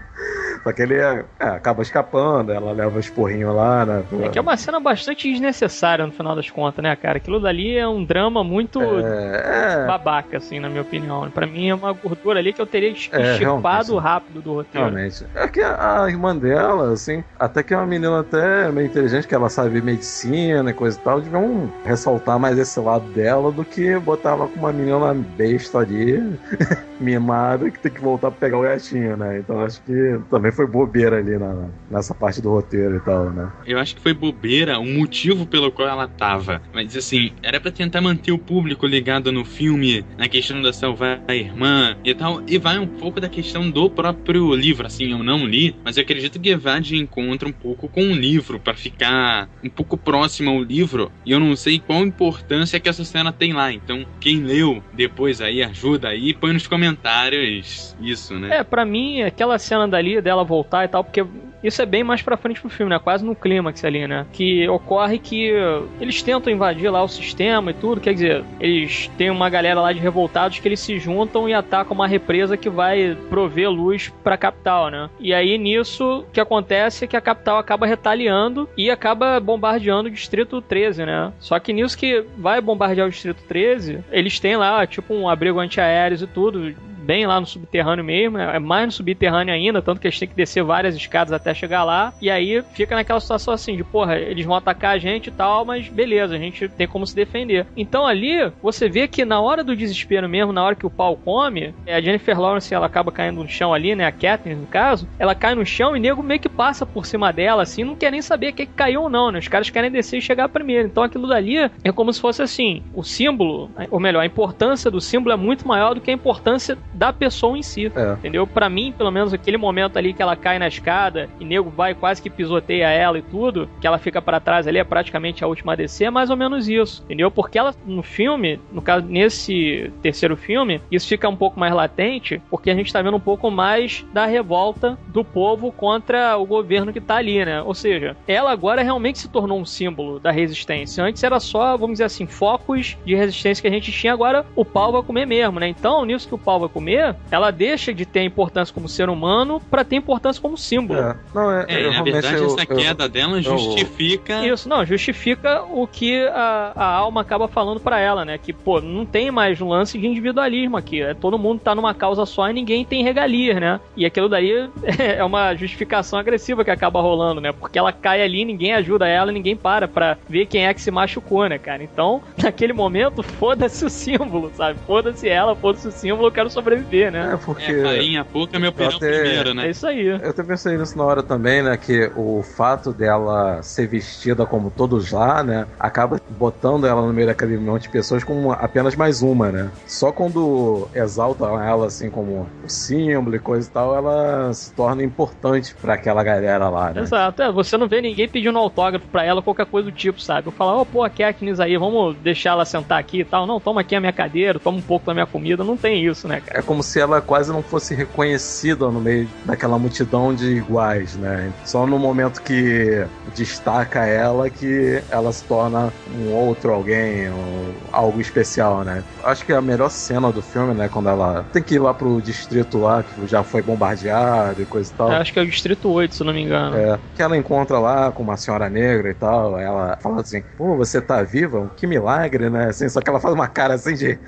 Só 0.63 0.73
que 0.73 0.81
ele 0.81 0.95
é, 0.95 1.23
é, 1.39 1.47
acaba 1.47 1.81
escapando, 1.81 2.51
ela 2.51 2.73
leva 2.73 2.99
os 2.99 3.09
porrinhos 3.09 3.55
lá, 3.55 3.85
né? 3.85 4.03
É 4.23 4.29
que 4.29 4.37
é 4.37 4.41
uma 4.41 4.57
cena 4.57 4.79
bastante 4.79 5.31
desnecessária 5.31 6.05
no 6.05 6.11
final 6.11 6.35
das 6.35 6.49
contas, 6.49 6.83
né, 6.83 6.93
cara? 6.95 7.17
Aquilo 7.17 7.39
dali 7.39 7.77
é 7.77 7.87
um 7.87 8.03
drama 8.03 8.43
muito 8.43 8.81
é, 8.81 9.83
é... 9.83 9.87
babaca, 9.87 10.37
assim, 10.37 10.59
na 10.59 10.67
minha 10.67 10.81
opinião. 10.81 11.29
Pra 11.29 11.45
mim 11.45 11.69
é 11.69 11.75
uma 11.75 11.93
gordura 11.93 12.39
ali 12.39 12.51
que 12.51 12.61
eu 12.61 12.65
teria 12.65 12.89
extirpado 12.89 13.97
é, 13.97 14.01
rápido 14.01 14.41
do 14.41 14.53
roteiro. 14.55 14.89
Realmente. 14.89 15.25
É 15.35 15.47
que 15.47 15.61
a, 15.61 16.03
a, 16.03 16.09
irmã 16.09 16.35
dela, 16.35 16.91
assim, 16.91 17.23
até 17.39 17.63
que 17.63 17.73
é 17.73 17.77
uma 17.77 17.87
menina 17.87 18.19
até 18.19 18.69
meio 18.71 18.87
inteligente, 18.87 19.27
que 19.27 19.35
ela 19.35 19.49
sabe 19.49 19.81
medicina 19.81 20.69
e 20.69 20.73
coisa 20.73 20.97
e 20.99 21.01
tal, 21.01 21.21
deviam 21.21 21.71
ressaltar 21.85 22.37
mais 22.39 22.57
esse 22.57 22.79
lado 22.79 23.05
dela 23.11 23.51
do 23.51 23.63
que 23.63 23.97
botar 23.99 24.31
ela 24.31 24.47
com 24.47 24.59
uma 24.59 24.73
menina 24.73 25.13
besta 25.13 25.79
ali, 25.79 26.06
mimada, 26.99 27.69
que 27.69 27.79
tem 27.79 27.91
que 27.91 28.01
voltar 28.01 28.31
pra 28.31 28.39
pegar 28.39 28.57
o 28.57 28.61
gatinho, 28.61 29.15
né? 29.17 29.39
Então 29.39 29.59
acho 29.61 29.81
que 29.83 30.19
também 30.29 30.51
foi 30.51 30.67
bobeira 30.67 31.17
ali 31.17 31.37
na, 31.37 31.69
nessa 31.89 32.13
parte 32.13 32.41
do 32.41 32.49
roteiro 32.49 32.97
e 32.97 32.99
tal, 32.99 33.29
né? 33.29 33.51
Eu 33.65 33.79
acho 33.79 33.95
que 33.95 34.01
foi 34.01 34.13
bobeira 34.13 34.79
o 34.79 34.85
motivo 34.85 35.45
pelo 35.45 35.71
qual 35.71 35.87
ela 35.87 36.07
tava. 36.07 36.61
Mas 36.73 36.95
assim, 36.95 37.31
era 37.41 37.59
para 37.59 37.71
tentar 37.71 38.01
manter 38.01 38.31
o 38.31 38.37
público 38.37 38.85
ligado 38.85 39.31
no 39.31 39.45
filme, 39.45 40.05
na 40.17 40.27
questão 40.27 40.61
da 40.61 40.73
salvar 40.73 41.21
a 41.27 41.35
irmã 41.35 41.95
e 42.03 42.13
tal. 42.13 42.41
E 42.47 42.57
vai 42.57 42.77
um 42.79 42.87
pouco 42.87 43.19
da 43.19 43.29
questão 43.29 43.69
do 43.69 43.89
próprio 43.89 44.53
livro. 44.55 44.87
Assim, 44.87 45.11
eu 45.11 45.23
não 45.23 45.45
li, 45.45 45.75
mas 45.83 45.97
eu 45.97 46.03
acredito 46.03 46.39
que 46.39 46.55
vai 46.55 46.79
de 46.81 46.97
encontro 46.97 47.49
um 47.49 47.53
pouco 47.53 47.87
com 47.87 48.01
o 48.01 48.13
livro, 48.13 48.59
para 48.59 48.73
ficar 48.73 49.49
um 49.63 49.69
pouco 49.69 49.97
próximo 49.97 50.49
ao 50.49 50.61
livro. 50.61 51.11
E 51.25 51.31
eu 51.31 51.39
não 51.39 51.55
sei 51.55 51.79
qual 51.79 52.05
importância 52.05 52.79
que 52.79 52.89
essa 52.89 53.03
cena 53.03 53.31
tem 53.31 53.53
lá. 53.53 53.71
Então, 53.71 54.05
quem 54.19 54.43
leu 54.43 54.83
depois 54.93 55.41
aí, 55.41 55.63
ajuda 55.63 55.96
aí, 56.05 56.33
põe 56.33 56.53
nos 56.53 56.67
comentários 56.67 57.95
isso, 57.99 58.35
né? 58.35 58.57
É, 58.57 58.63
para 58.63 58.85
mim, 58.85 59.21
aquela 59.21 59.57
cena 59.57 59.87
dali 59.87 60.21
dela 60.21 60.43
voltar 60.43 60.85
e 60.85 60.87
tal, 60.87 61.03
porque 61.03 61.25
isso 61.63 61.81
é 61.81 61.85
bem 61.85 62.03
mais 62.03 62.21
pra 62.21 62.37
frente 62.37 62.61
pro 62.61 62.69
filme, 62.69 62.89
né? 62.89 62.99
Quase 62.99 63.25
no 63.25 63.35
clímax 63.35 63.83
ali, 63.83 64.07
né? 64.07 64.25
Que 64.31 64.67
ocorre 64.67 65.17
que 65.17 65.51
eles 65.99 66.21
tentam 66.21 66.53
invadir 66.53 66.89
lá 66.89 67.03
o 67.03 67.07
sistema 67.07 67.71
e 67.71 67.73
tudo, 67.73 68.01
quer 68.01 68.13
dizer, 68.13 68.43
eles 68.59 69.09
têm 69.17 69.29
uma 69.29 69.49
galera 69.49 69.81
lá 69.81 69.91
de 69.91 69.99
revoltados 69.99 70.59
que 70.59 70.67
eles 70.67 70.79
se 70.79 70.99
juntam 70.99 71.49
e 71.49 71.53
atacam 71.53 71.93
uma 71.93 72.07
represa 72.07 72.55
que 72.55 72.69
vai 72.69 73.17
prover 73.29 73.69
luz 73.69 74.13
pra 74.23 74.37
capital, 74.37 74.89
né? 74.89 75.09
E 75.19 75.33
aí 75.33 75.57
nisso, 75.57 76.19
o 76.19 76.31
que 76.31 76.39
acontece 76.39 77.05
é 77.05 77.07
que 77.07 77.17
a 77.17 77.21
capital 77.21 77.57
acaba 77.57 77.87
retaliando 77.87 78.69
e 78.77 78.89
acaba 78.89 79.39
bombardeando 79.39 80.09
o 80.09 80.11
Distrito 80.11 80.61
13, 80.61 81.05
né? 81.05 81.33
Só 81.39 81.59
que 81.59 81.73
nisso 81.73 81.97
que 81.97 82.23
vai 82.37 82.61
bombardear 82.61 83.07
o 83.07 83.11
Distrito 83.11 83.43
13, 83.47 84.03
eles 84.11 84.39
têm 84.39 84.55
lá, 84.55 84.85
tipo, 84.85 85.13
um 85.13 85.27
abrigo 85.27 85.59
antiaéreos 85.87 86.21
e 86.21 86.27
tudo, 86.27 86.73
bem 87.07 87.25
lá 87.25 87.39
no 87.39 87.45
subterrâneo 87.45 88.03
mesmo, 88.03 88.37
é 88.37 88.59
mais 88.59 88.85
no 88.87 88.91
subterrâneo 88.91 89.53
ainda, 89.53 89.81
tanto 89.81 90.01
que 90.01 90.09
gente 90.09 90.19
tem 90.19 90.27
que 90.27 90.35
descer 90.35 90.61
várias 90.61 90.93
escadas 90.93 91.31
até 91.31 91.53
chegar 91.53 91.85
lá, 91.85 92.13
e 92.21 92.29
aí 92.29 92.61
fica 92.73 92.95
naquela 92.95 93.19
situação 93.21 93.53
assim 93.53 93.77
de, 93.77 93.83
porra, 93.83 94.17
eles 94.17 94.45
vão 94.45 94.55
atacar 94.55 94.95
a 94.95 94.97
gente 94.97 95.27
e 95.27 95.31
tal, 95.31 95.63
mas 95.63 95.87
beleza, 95.87 96.35
a 96.35 96.37
gente 96.37 96.67
tem 96.67 96.87
como 96.87 97.07
se 97.07 97.15
defender. 97.15 97.65
Então 97.77 98.05
ali, 98.05 98.51
você 98.61 98.89
vê 98.89 99.07
que 99.07 99.23
na 99.23 99.39
hora 99.39 99.63
do 99.63 99.75
desespero 99.75 100.27
mesmo, 100.27 100.51
na 100.51 100.63
hora 100.63 100.75
que 100.75 100.85
o 100.85 100.89
pau 100.89 101.15
come, 101.15 101.73
a 101.87 102.01
Jennifer 102.01 102.39
Lawrence, 102.39 102.73
ela 102.73 102.87
acaba 102.87 103.11
caindo 103.11 103.41
no 103.41 103.47
chão 103.47 103.73
ali, 103.73 103.95
né, 103.95 104.05
a 104.05 104.11
Katniss 104.11 104.57
no 104.57 104.67
caso, 104.67 105.07
ela 105.17 105.33
cai 105.33 105.55
no 105.55 105.65
chão 105.65 105.95
e 105.95 105.99
o 105.99 106.01
nego 106.01 106.21
meio 106.21 106.41
que 106.41 106.49
passa 106.49 106.85
por 106.85 107.05
cima 107.05 107.31
dela, 107.31 107.63
assim, 107.63 107.83
não 107.83 107.95
quer 107.95 108.11
nem 108.11 108.21
saber 108.21 108.51
que, 108.51 108.65
que 108.65 108.73
caiu 108.73 109.03
ou 109.03 109.09
não, 109.09 109.31
né, 109.31 109.39
os 109.39 109.47
caras 109.47 109.69
querem 109.69 109.89
descer 109.89 110.17
e 110.17 110.21
chegar 110.21 110.49
primeiro. 110.49 110.87
Então 110.87 111.03
aquilo 111.03 111.27
dali 111.27 111.57
é 111.57 111.91
como 111.93 112.11
se 112.11 112.19
fosse 112.19 112.41
assim, 112.41 112.83
o 112.93 113.03
símbolo, 113.03 113.69
ou 113.89 113.99
melhor, 113.99 114.21
a 114.21 114.25
importância 114.25 114.91
do 114.91 114.99
símbolo 114.99 115.33
é 115.33 115.37
muito 115.37 115.67
maior 115.67 115.95
do 115.95 116.01
que 116.01 116.11
a 116.11 116.13
importância 116.13 116.77
da 116.97 117.13
pessoa 117.13 117.57
em 117.57 117.63
si. 117.63 117.91
É. 117.95 118.13
Entendeu? 118.13 118.47
Pra 118.47 118.69
mim, 118.69 118.93
pelo 118.97 119.11
menos 119.11 119.33
aquele 119.33 119.57
momento 119.57 119.97
ali 119.97 120.13
que 120.13 120.21
ela 120.21 120.35
cai 120.35 120.57
na 120.57 120.67
escada 120.67 121.29
e 121.39 121.45
nego 121.45 121.69
vai 121.69 121.93
quase 121.93 122.21
que 122.21 122.29
pisoteia 122.29 122.89
ela 122.89 123.19
e 123.19 123.21
tudo, 123.21 123.69
que 123.79 123.87
ela 123.87 123.97
fica 123.97 124.21
para 124.21 124.39
trás 124.39 124.67
ali, 124.67 124.79
é 124.79 124.83
praticamente 124.83 125.43
a 125.43 125.47
última 125.47 125.73
a 125.73 125.75
descer, 125.75 126.05
é 126.05 126.09
mais 126.09 126.29
ou 126.29 126.37
menos 126.37 126.67
isso. 126.67 127.03
Entendeu? 127.03 127.29
Porque 127.29 127.57
ela, 127.57 127.73
no 127.85 128.01
filme, 128.01 128.59
no 128.71 128.81
caso, 128.81 129.05
nesse 129.05 129.91
terceiro 130.01 130.35
filme, 130.35 130.81
isso 130.91 131.07
fica 131.07 131.29
um 131.29 131.35
pouco 131.35 131.59
mais 131.59 131.73
latente, 131.73 132.41
porque 132.49 132.69
a 132.69 132.75
gente 132.75 132.91
tá 132.91 133.01
vendo 133.01 133.17
um 133.17 133.21
pouco 133.21 133.51
mais 133.51 134.05
da 134.13 134.25
revolta 134.25 134.97
do 135.07 135.23
povo 135.23 135.71
contra 135.71 136.37
o 136.37 136.45
governo 136.45 136.91
que 136.91 137.01
tá 137.01 137.17
ali, 137.17 137.43
né? 137.45 137.61
Ou 137.61 137.73
seja, 137.73 138.15
ela 138.27 138.51
agora 138.51 138.81
realmente 138.81 139.19
se 139.19 139.29
tornou 139.29 139.59
um 139.59 139.65
símbolo 139.65 140.19
da 140.19 140.31
resistência. 140.31 141.03
Antes 141.03 141.23
era 141.23 141.39
só, 141.39 141.77
vamos 141.77 141.95
dizer 141.95 142.05
assim, 142.05 142.25
focos 142.25 142.97
de 143.05 143.15
resistência 143.15 143.61
que 143.61 143.67
a 143.67 143.71
gente 143.71 143.91
tinha, 143.91 144.13
agora 144.13 144.45
o 144.55 144.65
pau 144.65 144.91
vai 144.91 145.03
comer 145.03 145.25
mesmo, 145.25 145.59
né? 145.59 145.67
Então, 145.67 146.05
nisso 146.05 146.27
que 146.27 146.35
o 146.35 146.37
pau 146.37 146.59
vai 146.59 146.69
comer, 146.69 146.86
ela 147.31 147.51
deixa 147.51 147.93
de 147.93 148.05
ter 148.05 148.23
importância 148.23 148.73
como 148.73 148.87
ser 148.87 149.09
humano 149.09 149.61
para 149.69 149.83
ter 149.83 149.95
importância 149.95 150.41
como 150.41 150.57
símbolo. 150.57 150.99
É. 150.99 151.15
Não, 151.33 151.51
é, 151.51 151.65
É, 151.67 151.85
eu, 151.85 151.91
na 151.93 152.03
verdade, 152.03 152.37
eu- 152.37 152.45
essa 152.45 152.61
eu- 152.69 152.75
queda 152.77 153.07
dela 153.09 153.41
justifica. 153.41 154.45
Isso, 154.45 154.67
não, 154.69 154.85
justifica 154.85 155.63
o 155.63 155.85
que 155.87 156.25
a, 156.27 156.71
a 156.75 156.85
alma 156.85 157.21
acaba 157.21 157.47
falando 157.47 157.79
pra 157.79 157.99
ela, 157.99 158.23
né? 158.25 158.37
Que, 158.37 158.53
pô, 158.53 158.81
não 158.81 159.05
tem 159.05 159.31
mais 159.31 159.61
um 159.61 159.69
lance 159.69 159.97
de 159.97 160.07
individualismo 160.07 160.77
aqui. 160.77 161.01
É, 161.01 161.13
todo 161.13 161.37
mundo 161.37 161.59
tá 161.59 161.73
numa 161.75 161.93
causa 161.93 162.25
só 162.25 162.49
e 162.49 162.53
ninguém 162.53 162.85
tem 162.85 163.03
regalias, 163.03 163.59
né? 163.59 163.79
E 163.95 164.05
aquilo 164.05 164.29
daí 164.29 164.69
é 165.17 165.23
uma 165.23 165.53
justificação 165.55 166.19
agressiva 166.19 166.63
que 166.63 166.71
acaba 166.71 167.01
rolando, 167.01 167.41
né? 167.41 167.51
Porque 167.51 167.77
ela 167.79 167.91
cai 167.91 168.21
ali, 168.21 168.45
ninguém 168.45 168.73
ajuda 168.73 169.07
ela, 169.07 169.31
ninguém 169.31 169.55
para 169.55 169.87
pra 169.87 170.17
ver 170.27 170.45
quem 170.45 170.65
é 170.67 170.73
que 170.73 170.81
se 170.81 170.91
machucou, 170.91 171.47
né, 171.47 171.57
cara? 171.57 171.83
Então, 171.83 172.21
naquele 172.41 172.73
momento, 172.73 173.21
foda-se 173.23 173.83
o 173.85 173.89
símbolo, 173.89 174.51
sabe? 174.55 174.79
Foda-se 174.85 175.27
ela, 175.27 175.55
foda-se 175.55 175.87
o 175.87 175.91
símbolo, 175.91 176.27
eu 176.27 176.31
quero 176.31 176.49
sobreviver, 176.49 176.76
né? 177.11 177.31
É, 177.33 177.37
porque. 177.37 177.71
É, 177.71 177.83
farinha 177.83 178.25
pouca, 178.25 178.59
meu 178.59 178.69
opinião 178.69 178.95
até- 178.97 179.19
primeiro, 179.21 179.49
É 179.49 179.53
né? 179.53 179.69
isso 179.69 179.87
aí. 179.87 180.05
Eu 180.07 180.29
até 180.29 180.43
pensei 180.43 180.77
nisso 180.77 180.97
na 180.97 181.03
hora 181.03 181.23
também, 181.23 181.61
né? 181.63 181.75
Que 181.77 182.11
o 182.15 182.43
fato 182.43 182.91
dela 182.93 183.61
ser 183.63 183.87
vestida 183.87 184.45
como 184.45 184.69
todos 184.71 185.11
lá, 185.11 185.43
né? 185.43 185.65
Acaba 185.79 186.19
botando 186.29 186.85
ela 186.85 187.01
no 187.05 187.13
meio 187.13 187.27
daquele 187.27 187.57
monte 187.57 187.83
de 187.83 187.89
pessoas 187.89 188.23
como 188.23 188.51
apenas 188.51 188.95
mais 188.95 189.21
uma, 189.21 189.51
né? 189.51 189.69
Só 189.85 190.11
quando 190.11 190.87
exaltam 190.93 191.61
ela 191.61 191.87
assim 191.87 192.09
como 192.09 192.47
o 192.63 192.69
símbolo 192.69 193.35
e 193.35 193.39
coisa 193.39 193.67
e 193.67 193.71
tal, 193.71 193.95
ela 193.95 194.53
se 194.53 194.73
torna 194.73 195.03
importante 195.03 195.73
pra 195.81 195.93
aquela 195.95 196.23
galera 196.23 196.69
lá, 196.69 196.91
né? 196.93 197.01
Exato, 197.01 197.41
é, 197.41 197.51
você 197.51 197.77
não 197.77 197.87
vê 197.87 198.01
ninguém 198.01 198.27
pedindo 198.27 198.57
autógrafo 198.57 199.07
pra 199.07 199.23
ela, 199.23 199.41
qualquer 199.41 199.65
coisa 199.65 199.89
do 199.89 199.95
tipo, 199.95 200.21
sabe? 200.21 200.47
Eu 200.47 200.51
falar, 200.51 200.75
ó, 200.77 200.85
pô, 200.85 201.03
a 201.03 201.09
Katniss 201.09 201.59
aí, 201.59 201.77
vamos 201.77 202.15
deixar 202.17 202.51
ela 202.51 202.65
sentar 202.65 202.99
aqui 202.99 203.21
e 203.21 203.25
tal. 203.25 203.45
Não, 203.47 203.59
toma 203.59 203.81
aqui 203.81 203.95
a 203.95 203.99
minha 203.99 204.13
cadeira, 204.13 204.59
toma 204.59 204.77
um 204.77 204.81
pouco 204.81 205.05
da 205.05 205.13
minha 205.13 205.25
comida. 205.25 205.63
Não 205.63 205.77
tem 205.77 206.05
isso, 206.05 206.27
né, 206.27 206.41
cara? 206.41 206.59
É 206.59 206.61
como 206.67 206.83
se 206.83 206.99
ela 206.99 207.21
quase 207.21 207.51
não 207.51 207.63
fosse 207.63 207.95
reconhecida 207.95 208.91
no 208.91 208.99
meio 208.99 209.27
daquela 209.45 209.79
multidão 209.79 210.35
de 210.35 210.57
iguais, 210.57 211.15
né? 211.15 211.51
Só 211.63 211.87
no 211.87 211.97
momento 211.97 212.41
que 212.41 213.05
destaca 213.33 214.05
ela 214.05 214.49
que 214.49 215.01
ela 215.09 215.31
se 215.31 215.43
torna 215.45 215.91
um 216.13 216.33
outro 216.33 216.73
alguém, 216.73 217.29
ou 217.29 217.73
algo 217.91 218.19
especial, 218.19 218.83
né? 218.83 219.03
Acho 219.23 219.45
que 219.45 219.53
a 219.53 219.61
melhor 219.61 219.89
cena 219.89 220.31
do 220.31 220.41
filme, 220.41 220.73
né, 220.73 220.89
quando 220.89 221.07
ela 221.09 221.45
tem 221.53 221.63
que 221.63 221.75
ir 221.75 221.79
lá 221.79 221.93
pro 221.93 222.21
distrito 222.21 222.77
lá, 222.77 223.01
que 223.01 223.25
já 223.27 223.43
foi 223.43 223.61
bombardeado 223.61 224.61
e 224.61 224.65
coisa 224.65 224.91
e 224.91 224.95
tal. 224.95 225.11
Eu 225.11 225.17
acho 225.17 225.31
que 225.31 225.39
é 225.39 225.41
o 225.41 225.47
Distrito 225.47 225.89
8, 225.89 226.15
se 226.15 226.23
não 226.23 226.33
me 226.33 226.41
engano. 226.41 226.75
É, 226.75 226.99
que 227.15 227.21
ela 227.21 227.37
encontra 227.37 227.79
lá 227.79 228.11
com 228.11 228.23
uma 228.23 228.35
senhora 228.35 228.69
negra 228.69 229.09
e 229.09 229.13
tal, 229.13 229.57
ela 229.57 229.97
fala 230.01 230.21
assim, 230.21 230.43
pô, 230.57 230.75
você 230.75 230.99
tá 230.99 231.23
viva? 231.23 231.71
Que 231.77 231.87
milagre, 231.87 232.49
né? 232.49 232.65
Assim, 232.65 232.89
só 232.89 232.99
que 232.99 233.09
ela 233.09 233.19
faz 233.21 233.33
uma 233.33 233.47
cara 233.47 233.75
assim 233.75 233.93
de... 233.93 234.19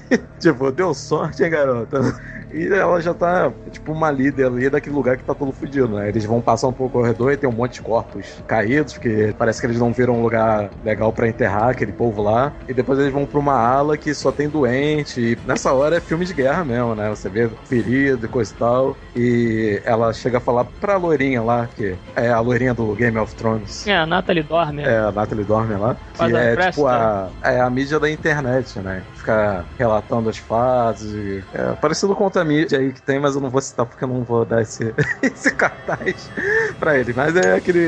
tipo, 0.40 0.72
deu 0.72 0.92
sorte, 0.94 1.44
hein, 1.44 1.50
garota? 1.50 2.00
E 2.52 2.66
ela 2.66 3.00
já 3.00 3.14
tá, 3.14 3.52
tipo, 3.70 3.92
uma 3.92 4.10
líder 4.10 4.46
ali 4.46 4.68
daquele 4.68 4.94
lugar 4.94 5.16
que 5.16 5.22
tá 5.24 5.34
todo 5.34 5.52
fudido, 5.52 5.88
né? 5.88 6.08
Eles 6.08 6.24
vão 6.24 6.40
passar 6.40 6.66
um 6.66 6.72
pouco 6.72 6.98
o 6.98 7.00
corredor 7.00 7.32
e 7.32 7.36
tem 7.36 7.48
um 7.48 7.52
monte 7.52 7.74
de 7.74 7.82
corpos 7.82 8.42
caídos, 8.46 8.94
porque 8.94 9.32
parece 9.38 9.60
que 9.60 9.66
eles 9.66 9.78
não 9.78 9.92
viram 9.92 10.18
um 10.18 10.22
lugar 10.22 10.68
legal 10.84 11.12
pra 11.12 11.28
enterrar 11.28 11.68
aquele 11.68 11.92
povo 11.92 12.22
lá. 12.22 12.52
E 12.68 12.74
depois 12.74 12.98
eles 12.98 13.12
vão 13.12 13.24
pra 13.24 13.38
uma 13.38 13.54
ala 13.54 13.96
que 13.96 14.12
só 14.12 14.32
tem 14.32 14.48
doente. 14.48 15.20
E 15.20 15.38
nessa 15.46 15.72
hora 15.72 15.96
é 15.96 16.00
filme 16.00 16.24
de 16.24 16.34
guerra 16.34 16.64
mesmo, 16.64 16.94
né? 16.94 17.08
Você 17.10 17.28
vê 17.28 17.48
ferido 17.66 18.26
e 18.26 18.28
coisa 18.28 18.52
e 18.52 18.56
tal. 18.56 18.96
E 19.14 19.82
ela 19.84 20.12
chega 20.12 20.38
a 20.38 20.40
falar 20.40 20.64
pra 20.64 20.96
loirinha 20.96 21.42
lá, 21.42 21.68
que 21.76 21.94
é 22.16 22.30
a 22.30 22.40
loirinha 22.40 22.74
do 22.74 22.94
Game 22.94 23.16
of 23.16 23.34
Thrones. 23.36 23.86
É, 23.86 23.96
a 23.96 24.06
Natalie 24.06 24.42
dorme. 24.42 24.82
É, 24.82 24.98
a 24.98 25.12
Natalie 25.12 25.44
Dormer 25.44 25.80
lá. 25.80 25.96
Faz 26.14 26.32
Que 26.32 26.38
é 26.38 26.70
tipo 26.70 26.86
a, 26.86 27.28
é 27.44 27.60
a 27.60 27.70
mídia 27.70 28.00
da 28.00 28.10
internet, 28.10 28.78
né? 28.80 29.02
Fica 29.20 29.64
relatando 29.78 30.28
as 30.30 30.38
fases. 30.38 31.44
É, 31.52 31.72
parecido 31.72 32.14
com 32.14 32.24
outra 32.24 32.42
mídia 32.42 32.78
aí 32.78 32.92
que 32.92 33.02
tem, 33.02 33.20
mas 33.20 33.34
eu 33.34 33.40
não 33.40 33.50
vou 33.50 33.60
citar 33.60 33.84
porque 33.84 34.02
eu 34.02 34.08
não 34.08 34.24
vou 34.24 34.44
dar 34.44 34.62
esse, 34.62 34.94
esse 35.22 35.50
cartaz 35.54 36.30
pra 36.78 36.98
ele. 36.98 37.12
Mas 37.14 37.36
é 37.36 37.54
aquele. 37.54 37.86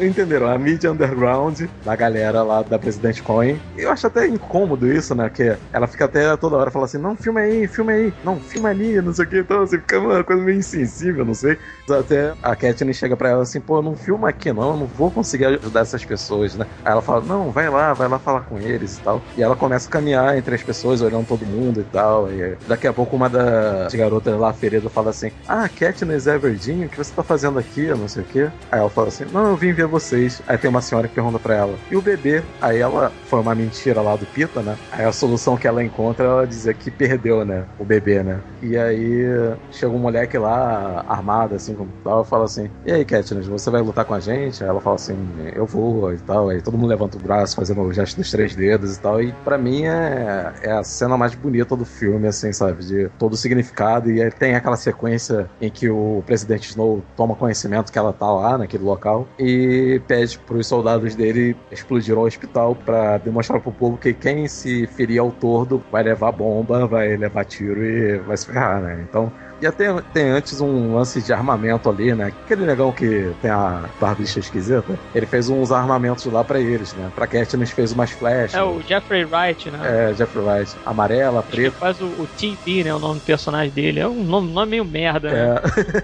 Entenderam? 0.00 0.48
A 0.48 0.58
mídia 0.58 0.90
underground 0.90 1.62
da 1.84 1.94
galera 1.94 2.42
lá 2.42 2.62
da 2.62 2.78
Presidente 2.78 3.22
Coin. 3.22 3.60
Eu 3.76 3.90
acho 3.90 4.06
até 4.06 4.26
incômodo 4.26 4.90
isso, 4.90 5.14
né? 5.14 5.28
Que 5.28 5.56
ela 5.72 5.86
fica 5.86 6.06
até 6.06 6.34
toda 6.36 6.56
hora 6.56 6.70
falando 6.70 6.86
assim: 6.86 6.98
não, 6.98 7.14
filma 7.14 7.40
aí, 7.40 7.68
filma 7.68 7.92
aí, 7.92 8.12
não, 8.24 8.40
filma 8.40 8.70
ali, 8.70 9.00
não 9.02 9.12
sei 9.12 9.24
o 9.24 9.28
que. 9.28 9.38
Então, 9.38 9.62
assim, 9.62 9.78
fica 9.78 9.98
uma 9.98 10.24
coisa 10.24 10.42
meio 10.42 10.58
insensível, 10.58 11.24
não 11.24 11.34
sei. 11.34 11.58
Até 11.88 12.34
a 12.42 12.56
Katniss 12.56 12.96
chega 12.96 13.16
pra 13.16 13.28
ela 13.28 13.42
assim, 13.42 13.60
pô, 13.60 13.82
não 13.82 13.94
filma 13.94 14.28
aqui 14.28 14.52
não, 14.52 14.70
eu 14.70 14.76
não 14.76 14.86
vou 14.86 15.10
conseguir 15.10 15.44
ajudar 15.46 15.80
essas 15.80 16.04
pessoas, 16.04 16.54
né? 16.54 16.66
Aí 16.84 16.92
ela 16.92 17.02
fala, 17.02 17.20
não, 17.20 17.50
vai 17.50 17.68
lá, 17.68 17.92
vai 17.92 18.08
lá 18.08 18.18
falar 18.18 18.40
com 18.42 18.58
eles 18.58 18.96
e 18.96 19.00
tal. 19.00 19.22
E 19.36 19.42
ela 19.42 19.56
começa 19.56 19.88
a 19.88 19.90
caminhar 19.90 20.36
entre 20.46 20.54
as 20.54 20.62
pessoas, 20.62 21.02
olhando 21.02 21.26
todo 21.26 21.44
mundo 21.44 21.80
e 21.80 21.84
tal. 21.84 22.30
E 22.30 22.56
daqui 22.68 22.86
a 22.86 22.92
pouco 22.92 23.16
uma 23.16 23.28
das 23.28 23.92
garotas 23.92 24.38
lá 24.38 24.52
ferida 24.52 24.88
fala 24.88 25.10
assim, 25.10 25.30
ah, 25.48 25.68
Katniss 25.68 26.26
é 26.26 26.38
verdinho, 26.38 26.86
o 26.86 26.88
que 26.88 26.96
você 26.96 27.12
tá 27.12 27.22
fazendo 27.22 27.58
aqui, 27.58 27.86
não 27.88 28.08
sei 28.08 28.22
o 28.22 28.26
quê. 28.26 28.48
Aí 28.70 28.78
ela 28.78 28.88
fala 28.88 29.08
assim, 29.08 29.24
não, 29.32 29.50
eu 29.50 29.56
vim 29.56 29.72
ver 29.72 29.86
vocês. 29.86 30.40
Aí 30.46 30.56
tem 30.56 30.70
uma 30.70 30.80
senhora 30.80 31.08
que 31.08 31.14
pergunta 31.14 31.38
pra 31.38 31.54
ela, 31.54 31.74
e 31.90 31.96
o 31.96 32.02
bebê? 32.02 32.42
Aí 32.60 32.78
ela, 32.78 33.10
foi 33.24 33.40
uma 33.40 33.54
mentira 33.54 34.00
lá 34.00 34.14
do 34.14 34.26
Pita, 34.26 34.62
né? 34.62 34.76
Aí 34.92 35.04
a 35.04 35.12
solução 35.12 35.56
que 35.56 35.66
ela 35.66 35.82
encontra, 35.82 36.24
ela 36.24 36.46
dizer 36.46 36.74
que 36.74 36.90
perdeu, 36.90 37.44
né? 37.44 37.64
O 37.78 37.84
bebê, 37.84 38.22
né? 38.22 38.40
E 38.62 38.76
aí 38.76 39.24
chega 39.70 39.92
um 39.92 39.98
moleque 39.98 40.38
lá, 40.38 41.04
armado, 41.08 41.54
assim, 41.54 41.74
como 41.74 41.90
tal, 42.04 42.24
fala 42.24 42.44
assim: 42.44 42.70
E 42.84 42.92
aí, 42.92 43.04
Katniss, 43.04 43.46
você 43.46 43.70
vai 43.70 43.82
lutar 43.82 44.04
com 44.04 44.14
a 44.14 44.20
gente? 44.20 44.62
Aí 44.62 44.68
ela 44.68 44.80
fala 44.80 44.96
assim: 44.96 45.16
Eu 45.54 45.66
vou 45.66 46.12
e 46.12 46.18
tal. 46.18 46.48
Aí 46.48 46.60
todo 46.62 46.76
mundo 46.76 46.90
levanta 46.90 47.16
o 47.16 47.20
braço, 47.20 47.56
fazendo 47.56 47.82
o 47.82 47.92
gesto 47.92 48.16
dos 48.16 48.30
três 48.30 48.54
dedos 48.54 48.96
e 48.96 49.00
tal. 49.00 49.22
E 49.22 49.32
pra 49.44 49.58
mim 49.58 49.84
é, 49.84 50.35
é 50.62 50.72
a 50.72 50.82
cena 50.82 51.16
mais 51.16 51.34
bonita 51.34 51.76
do 51.76 51.84
filme, 51.84 52.26
assim, 52.26 52.52
sabe? 52.52 52.84
De 52.84 53.08
todo 53.18 53.32
o 53.32 53.36
significado. 53.36 54.10
E 54.10 54.30
tem 54.30 54.54
aquela 54.54 54.76
sequência 54.76 55.48
em 55.60 55.70
que 55.70 55.88
o 55.88 56.22
presidente 56.26 56.70
Snow 56.70 57.02
toma 57.16 57.34
conhecimento 57.34 57.92
que 57.92 57.98
ela 57.98 58.12
tá 58.12 58.30
lá 58.30 58.58
naquele 58.58 58.84
local 58.84 59.26
e 59.38 60.00
pede 60.06 60.38
pros 60.40 60.66
soldados 60.66 61.14
dele 61.14 61.56
explodir 61.70 62.16
o 62.16 62.22
hospital 62.22 62.74
pra 62.74 63.18
demonstrar 63.18 63.60
pro 63.60 63.72
povo 63.72 63.96
que 63.96 64.12
quem 64.12 64.48
se 64.48 64.86
ferir 64.86 65.18
ao 65.18 65.30
tordo 65.30 65.82
vai 65.90 66.02
levar 66.02 66.32
bomba, 66.32 66.86
vai 66.86 67.16
levar 67.16 67.44
tiro 67.44 67.84
e 67.84 68.18
vai 68.18 68.36
se 68.36 68.46
ferrar, 68.46 68.80
né? 68.80 69.04
Então 69.08 69.32
e 69.60 69.66
até 69.66 69.92
tem 70.12 70.30
antes 70.30 70.60
um 70.60 70.94
lance 70.94 71.22
de 71.22 71.32
armamento 71.32 71.88
ali, 71.88 72.14
né? 72.14 72.26
Aquele 72.44 72.66
negão 72.66 72.92
que 72.92 73.32
tem 73.40 73.50
a 73.50 73.84
barbicha 74.00 74.38
esquisita, 74.38 74.98
ele 75.14 75.26
fez 75.26 75.48
uns 75.48 75.72
armamentos 75.72 76.24
lá 76.26 76.44
pra 76.44 76.60
eles, 76.60 76.92
né? 76.94 77.10
Pra 77.14 77.26
Katniss 77.26 77.70
fez 77.70 77.92
umas 77.92 78.10
flechas. 78.10 78.54
É 78.54 78.62
o 78.62 78.80
Jeffrey 78.82 79.24
Wright, 79.24 79.70
né? 79.70 80.10
É, 80.10 80.14
Jeffrey 80.14 80.44
Wright. 80.44 80.76
Amarela, 80.84 81.40
Acho 81.40 81.48
que 81.50 81.56
preta. 81.56 81.76
faz 81.78 82.00
o, 82.00 82.04
o 82.06 82.28
TB, 82.36 82.84
né? 82.84 82.94
O 82.94 82.98
nome 82.98 83.20
do 83.20 83.24
personagem 83.24 83.70
dele. 83.72 84.00
É 84.00 84.08
um 84.08 84.22
nome, 84.22 84.52
nome 84.52 84.70
meio 84.72 84.84
merda, 84.84 85.30
né? 85.30 85.60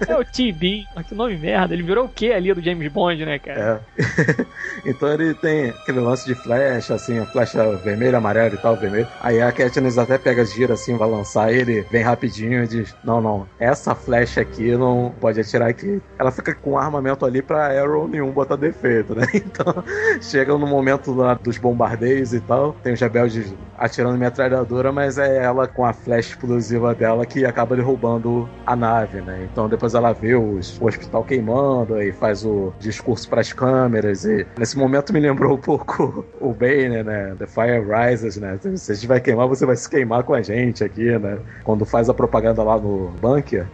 É, 0.09 0.13
É 0.13 0.17
o 0.19 0.25
TB. 0.25 0.87
Mas 0.95 1.07
que 1.07 1.15
nome 1.15 1.37
merda. 1.37 1.75
Ele 1.75 1.83
virou 1.83 2.07
o 2.07 2.09
quê 2.09 2.33
ali 2.33 2.53
do 2.55 2.63
James 2.63 2.91
Bond, 2.93 3.25
né, 3.25 3.39
cara? 3.39 3.83
é. 3.99 4.47
então 4.87 5.13
ele 5.13 5.35
tem 5.35 5.71
aquele 5.71 6.01
lance 6.01 6.27
de 6.27 6.35
flecha, 6.35 6.95
assim, 6.95 7.19
a 7.19 7.27
flecha 7.27 7.77
vermelha, 7.77 8.19
amarela 8.19 8.55
e 8.55 8.59
tal, 8.59 8.77
vermelho. 8.77 9.07
Aí 9.21 9.41
a 9.41 9.53
Katniss 9.53 9.99
até 9.99 10.19
pega, 10.19 10.45
gira 10.45 10.75
assim, 10.75 10.97
vai 10.97 11.09
lançar 11.09 11.53
ele, 11.53 11.83
vem 11.91 12.03
rapidinho 12.03 12.65
e 12.65 12.67
diz: 12.67 12.95
Não, 13.05 13.21
não, 13.21 13.42
essa 13.59 13.95
flecha 13.95 14.41
aqui 14.41 14.77
não 14.77 15.13
pode 15.21 15.41
atirar 15.41 15.69
aqui. 15.69 16.01
Ela 16.19 16.31
fica 16.31 16.55
com 16.55 16.79
armamento 16.79 17.25
ali 17.25 17.43
pra 17.43 17.67
Arrow 17.81 18.09
nenhum 18.09 18.31
botar 18.31 18.57
defeito, 18.57 19.15
né? 19.15 19.27
Então 19.53 19.85
chega 20.21 20.57
no 20.57 20.67
momento 20.67 21.13
lá 21.13 21.35
dos 21.35 21.59
bombardeios 21.59 22.33
e 22.33 22.41
tal, 22.41 22.75
tem 22.83 22.93
os 22.95 23.01
rebeldes 23.01 23.53
atirando 23.77 24.17
metralhadora, 24.17 24.93
mas 24.93 25.19
é 25.19 25.43
ela 25.43 25.67
com 25.67 25.85
a 25.85 25.93
flecha 25.93 26.31
explosiva 26.31 26.95
dela 26.95 27.27
que 27.27 27.45
acaba 27.45 27.75
derrubando 27.77 28.49
a 28.65 28.77
nave, 28.77 29.21
né? 29.21 29.49
Então 29.51 29.69
depois 29.69 29.95
ela 29.95 30.13
vê 30.13 30.35
os, 30.35 30.81
o 30.81 30.87
hospital 30.87 31.25
queimando 31.25 32.01
e 32.01 32.13
faz 32.13 32.45
o 32.45 32.73
discurso 32.79 33.29
pras 33.29 33.53
câmeras 33.53 34.25
e 34.25 34.47
nesse 34.57 34.79
momento 34.79 35.13
me 35.13 35.21
lembrou 35.21 35.55
um 35.55 35.61
pouco 35.61 36.25
o 36.41 36.53
Bane, 36.53 37.03
né? 37.03 37.35
The 37.39 37.47
Fire 37.47 37.83
Rises, 37.83 38.37
né? 38.37 38.59
Se 38.77 38.93
a 38.93 38.95
gente 38.95 39.07
vai 39.07 39.21
queimar, 39.21 39.49
você 39.49 39.67
vai 39.67 39.77
se 39.77 39.89
queimar 39.89 40.23
com 40.23 40.35
a 40.35 40.43
gente 40.43 40.85
aqui, 40.85 41.19
né? 41.19 41.39
Quando 41.65 41.85
faz 41.85 42.09
a 42.09 42.15
propaganda 42.15 42.63
lá 42.63 42.79
no 42.79 43.13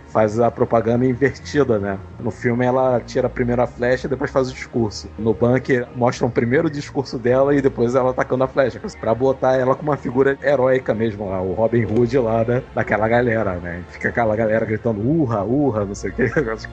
faz 0.09 0.39
a 0.41 0.51
propaganda 0.51 1.05
invertida, 1.05 1.79
né? 1.79 1.99
No 2.21 2.31
filme 2.31 2.65
ela 2.65 3.01
tira 3.01 3.27
a 3.27 3.31
primeira 3.31 3.67
flecha 3.67 4.07
e 4.07 4.11
depois 4.11 4.31
faz 4.31 4.51
o 4.51 4.53
discurso. 4.53 5.09
No 5.19 5.35
bunker 5.35 5.87
mostram 5.95 6.31
primeiro 6.31 6.69
o 6.69 6.71
discurso 6.71 7.19
dela 7.19 7.55
e 7.55 7.61
depois 7.61 7.95
ela 7.95 8.11
atacando 8.11 8.45
a 8.45 8.49
flecha, 8.49 8.81
pra 9.01 9.15
botar 9.15 9.57
ela 9.57 9.75
como 9.75 9.91
uma 9.91 9.97
figura 9.97 10.37
heróica 10.43 10.95
mesmo 10.95 11.29
lá, 11.29 11.41
o 11.41 11.53
Robin 11.53 11.85
Hood 11.85 12.19
lá 12.19 12.45
né? 12.45 12.63
daquela 12.75 13.09
galera, 13.09 13.55
né? 13.57 13.83
Fica 13.91 14.09
aquela 14.09 14.35
galera 14.35 14.65
gritando 14.65 15.01
urra, 15.01 15.43
urra, 15.43 15.85
não 15.85 15.95
sei 15.95 16.11
o 16.11 16.13
que, 16.15 16.29